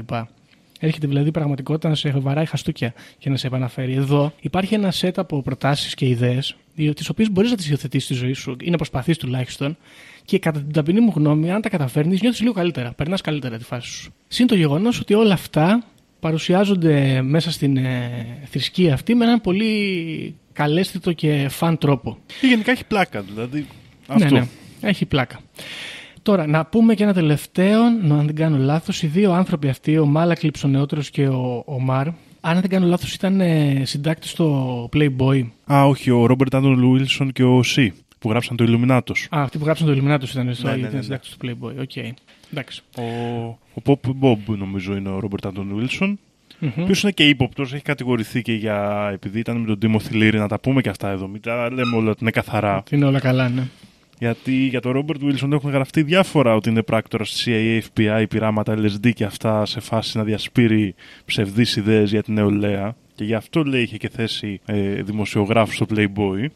[0.84, 3.94] Έρχεται δηλαδή η πραγματικότητα να σε βαράει χαστούκια και να σε επαναφέρει.
[3.94, 6.56] Εδώ υπάρχει ένα σετ από προτάσεις και ιδέες,
[6.94, 9.76] τις οποίες μπορείς να τις υιοθετήσεις στη ζωή σου ή να προσπαθεί τουλάχιστον.
[10.24, 12.92] Και κατά την ταπεινή μου γνώμη, αν τα καταφέρνεις, νιώθεις λίγο καλύτερα.
[12.92, 14.12] Περνάς καλύτερα τη φάση σου.
[14.28, 15.84] Συν το γεγονός ότι όλα αυτά
[16.20, 22.18] παρουσιάζονται μέσα στην ε, θρησκεία αυτή με έναν πολύ καλέσθητο και φαν τρόπο.
[22.40, 23.66] Και γενικά έχει πλάκα, δηλαδή.
[24.06, 24.34] Αυτό.
[24.34, 24.46] Ναι, ναι.
[24.80, 25.40] Έχει πλάκα.
[26.22, 29.98] Τώρα, να πούμε και ένα τελευταίο, να- αν δεν κάνω λάθος, οι δύο άνθρωποι αυτοί,
[29.98, 32.06] ο Μάλακλιψ ο νεότερος και ο, ο Μαρ,
[32.40, 35.46] αν δεν κάνω λάθος ήταν ε, συντάκτης στο Playboy.
[35.72, 39.26] Α, όχι, ο Ρόμπερτ Άντων Βίλσον και ο Σι που γράψαν το Illuminatus.
[39.36, 41.02] Α, αυτοί που γράψαν το Illuminatus ήταν στο Ναι, ναι, ήταν ναι, ναι.
[41.02, 41.80] συντάκτης του Playboy.
[41.80, 41.96] OK.
[42.52, 42.82] Εντάξει.
[42.96, 43.02] Ο,
[43.74, 46.18] ο Pope Bob νομίζω είναι ο Ρόμπερτ Άντων Βίλσον.
[46.62, 49.08] Ο οποίο είναι και ύποπτος, έχει κατηγορηθεί και για.
[49.12, 51.28] επειδή ήταν με τον Τίμοθι Λίρι, να τα πούμε και αυτά εδώ.
[51.28, 52.82] Μην τα λέμε όλα ότι είναι καθαρά.
[52.90, 53.62] Είναι όλα καλά, ναι.
[54.18, 58.74] Γιατί για τον Ρόμπερτ Βίλσον έχουν γραφτεί διάφορα ότι είναι πράκτορας της CIA, FBI, πειράματα
[58.78, 60.94] LSD και αυτά σε φάση να διασπείρει
[61.24, 62.94] ψευδείς ιδέες για την νεολαία.
[63.14, 66.46] Και γι' αυτό λέει είχε και θέση ε, δημοσιογράφου στο Playboy.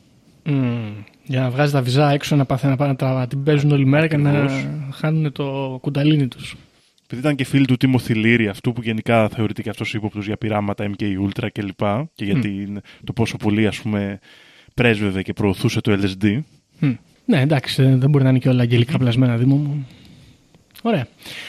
[0.44, 0.92] Μμμ.
[1.24, 3.70] Για να βγάζει τα βυζά έξω να, πάθει, να, πάνε να, τα, να την παίζουν
[3.70, 4.66] όλη μέρα και να Ακριβώς.
[4.92, 6.56] χάνουν το κουνταλίνι τους.
[7.08, 10.36] Επειδή ήταν και φίλοι του Τίμο Θηλήρη, αυτού που γενικά θεωρείται και αυτός ύποπτος για
[10.36, 11.78] πειράματα MK Ultra κλπ.
[12.14, 14.18] Και για την- το πόσο πολύ ας πούμε
[14.74, 16.38] πρέσβευε και προωθούσε το LSD.
[17.24, 19.86] Ναι, εντάξει, ε, δεν μπορεί να είναι και όλα αγγελικά πλασμένα, Δήμο μου.
[20.82, 21.06] Ωραία.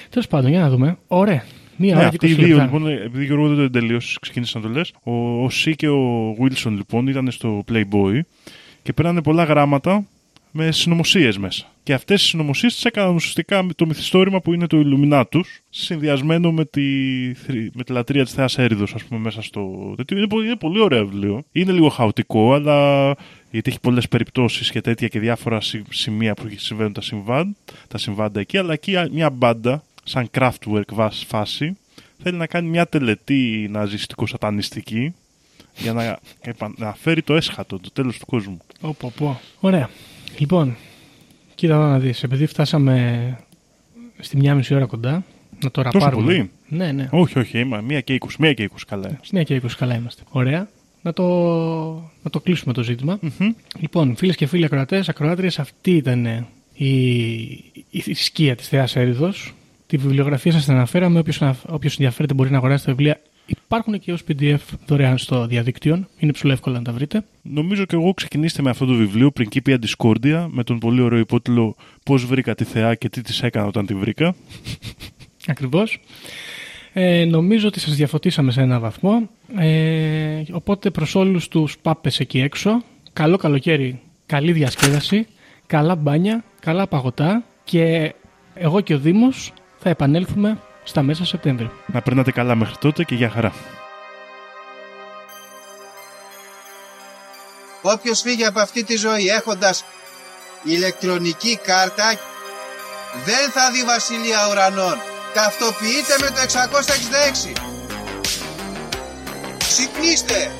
[0.10, 0.98] Τέλος πάντων, για να δούμε.
[1.08, 1.44] Ωραία.
[1.78, 2.64] Μία Ναι, ώρα και αυτοί οι 20 δύο λεπτά.
[2.64, 4.94] λοιπόν, επειδή Γιώργο δεν το τελείωσες, ξεκίνησες να το λες.
[5.04, 8.20] Ο, ο Σι και ο Wilson λοιπόν ήταν στο Playboy
[8.84, 10.06] και πέρανε πολλά γράμματα
[10.52, 11.66] με συνωμοσίες μέσα.
[11.84, 16.52] Και αυτές οι συνωμοσίες τις έκαναν ουσιαστικά με το μυθιστόρημα που είναι το Illuminatus, συνδυασμένο
[16.52, 16.82] με τη,
[17.34, 19.94] θρη- με τη λατρεία της Θεάς Έριδος, ας πούμε, μέσα στο.
[19.98, 20.18] τέτοιο.
[20.18, 21.44] Είναι, πο- είναι πολύ ωραίο βιβλίο.
[21.52, 23.06] Είναι λίγο χαοτικό, αλλά
[23.52, 27.56] γιατί έχει πολλές περιπτώσεις και τέτοια και διάφορα σι- σημεία που συμβαίνουν τα, συμβάν,
[27.88, 28.58] τα συμβάντα εκεί.
[28.58, 31.78] Αλλά εκεί μια μπάντα, σαν Kraftwerk βάση φάση,
[32.24, 35.14] θέλει να κάνει μια τελετή ναζιστικο-σατανιστική
[35.78, 38.58] για να, επα- να φέρει το έσχατο, το τέλος του κόσμου.
[38.82, 39.40] Πω, πω, πω.
[39.60, 39.90] Ωραία.
[40.38, 40.76] Λοιπόν,
[41.56, 42.24] κοίτα εδώ να δεις.
[42.24, 43.38] Επειδή φτάσαμε
[44.20, 45.12] στη μια μισή ώρα κοντά,
[45.64, 46.24] να το Τόσο ραπάρουμε.
[46.24, 47.08] πολύ; Ναι, ναι.
[47.12, 49.08] Όχι, όχι, είμαι μία και είκοσι, μία και είκοσι καλά.
[49.10, 49.20] ε.
[49.32, 50.24] Μια και 20 καλά είμαστε.
[50.30, 50.68] Ωραία.
[51.02, 51.24] Να το,
[52.24, 53.20] να το κλείσουμε το ζητημα
[53.80, 56.26] Λοιπόν, φίλες και φίλοι ακροατές, ακροάτριες, αυτή ήταν
[56.74, 56.88] η,
[57.90, 59.54] η θρησκεία της Θεάς Έριδος.
[59.88, 61.20] Τη βιβλιογραφία σας την αναφέραμε.
[61.66, 63.22] Όποιος ενδιαφέρεται μπορεί να αγοράσει τα βιβλία.
[63.48, 66.08] Υπάρχουν και ως PDF δωρεάν στο διαδίκτυο.
[66.20, 67.24] Είναι ψηλό εύκολο να τα βρείτε.
[67.42, 71.76] Νομίζω και εγώ ξεκινήστε με αυτό το βιβλίο, Principia Discordia, με τον πολύ ωραίο υπότιτλο
[72.04, 74.36] Πώς βρήκα τη Θεά και τι της έκανα όταν τη βρήκα.
[75.48, 76.00] Ακριβώς.
[76.94, 79.30] Ε, νομίζω ότι σας διαφωτίσαμε σε ένα βαθμό.
[79.58, 82.84] Ε, οπότε προς όλους τους πάπες εκεί έξω,
[83.14, 85.28] καλό καλοκαίρι, καλή διασκέδαση,
[85.66, 88.14] καλά μπάνια, καλά παγωτά και
[88.54, 90.58] εγώ και ο Δήμος θα επανέλθουμε
[90.88, 91.72] στα μέσα Σεπτέμβρη.
[91.86, 93.54] Να περνάτε καλά μέχρι τότε και για χαρά.
[97.82, 99.86] Όποιος φύγει από αυτή τη ζωή έχοντας
[100.64, 102.20] ηλεκτρονική κάρτα
[103.26, 104.98] δεν θα δει βασιλεία ουρανών.
[105.34, 107.54] Ταυτοποιείτε με το 666.
[109.58, 110.52] Ξυπνήστε!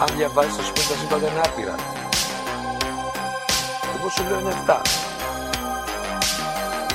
[0.00, 1.97] Αν διαβάζεις θα σου πει τα σύμπαντα είναι άπειρα.
[4.08, 4.80] Εγώ σου λέω είναι 7.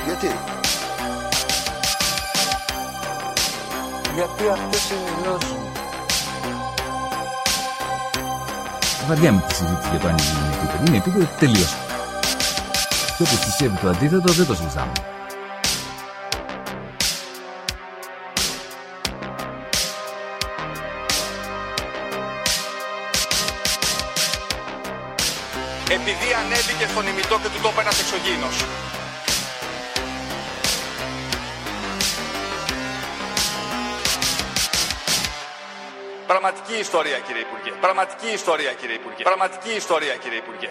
[0.04, 0.26] Γιατί;
[4.14, 5.72] Γιατί αυτές είναι οι γνώσεις μου.
[9.06, 10.84] Βαριά με τη συζήτηση για το αν είναι επίπεδο.
[10.86, 11.76] Είναι επίπεδο τελείωσε.
[13.16, 14.92] Και όποιος πιστεύει το αντίθετο δεν το συζητάμε.
[26.06, 28.56] Επειδή ανέβηκε στον ημιτό και του τόπου ένας εξωγήινος.
[36.26, 37.70] Πραγματική ιστορία κύριε Υπουργέ.
[37.80, 39.22] Πραγματική ιστορία κύριε Υπουργέ.
[39.22, 40.70] Πραγματική ιστορία κύριε Υπουργέ.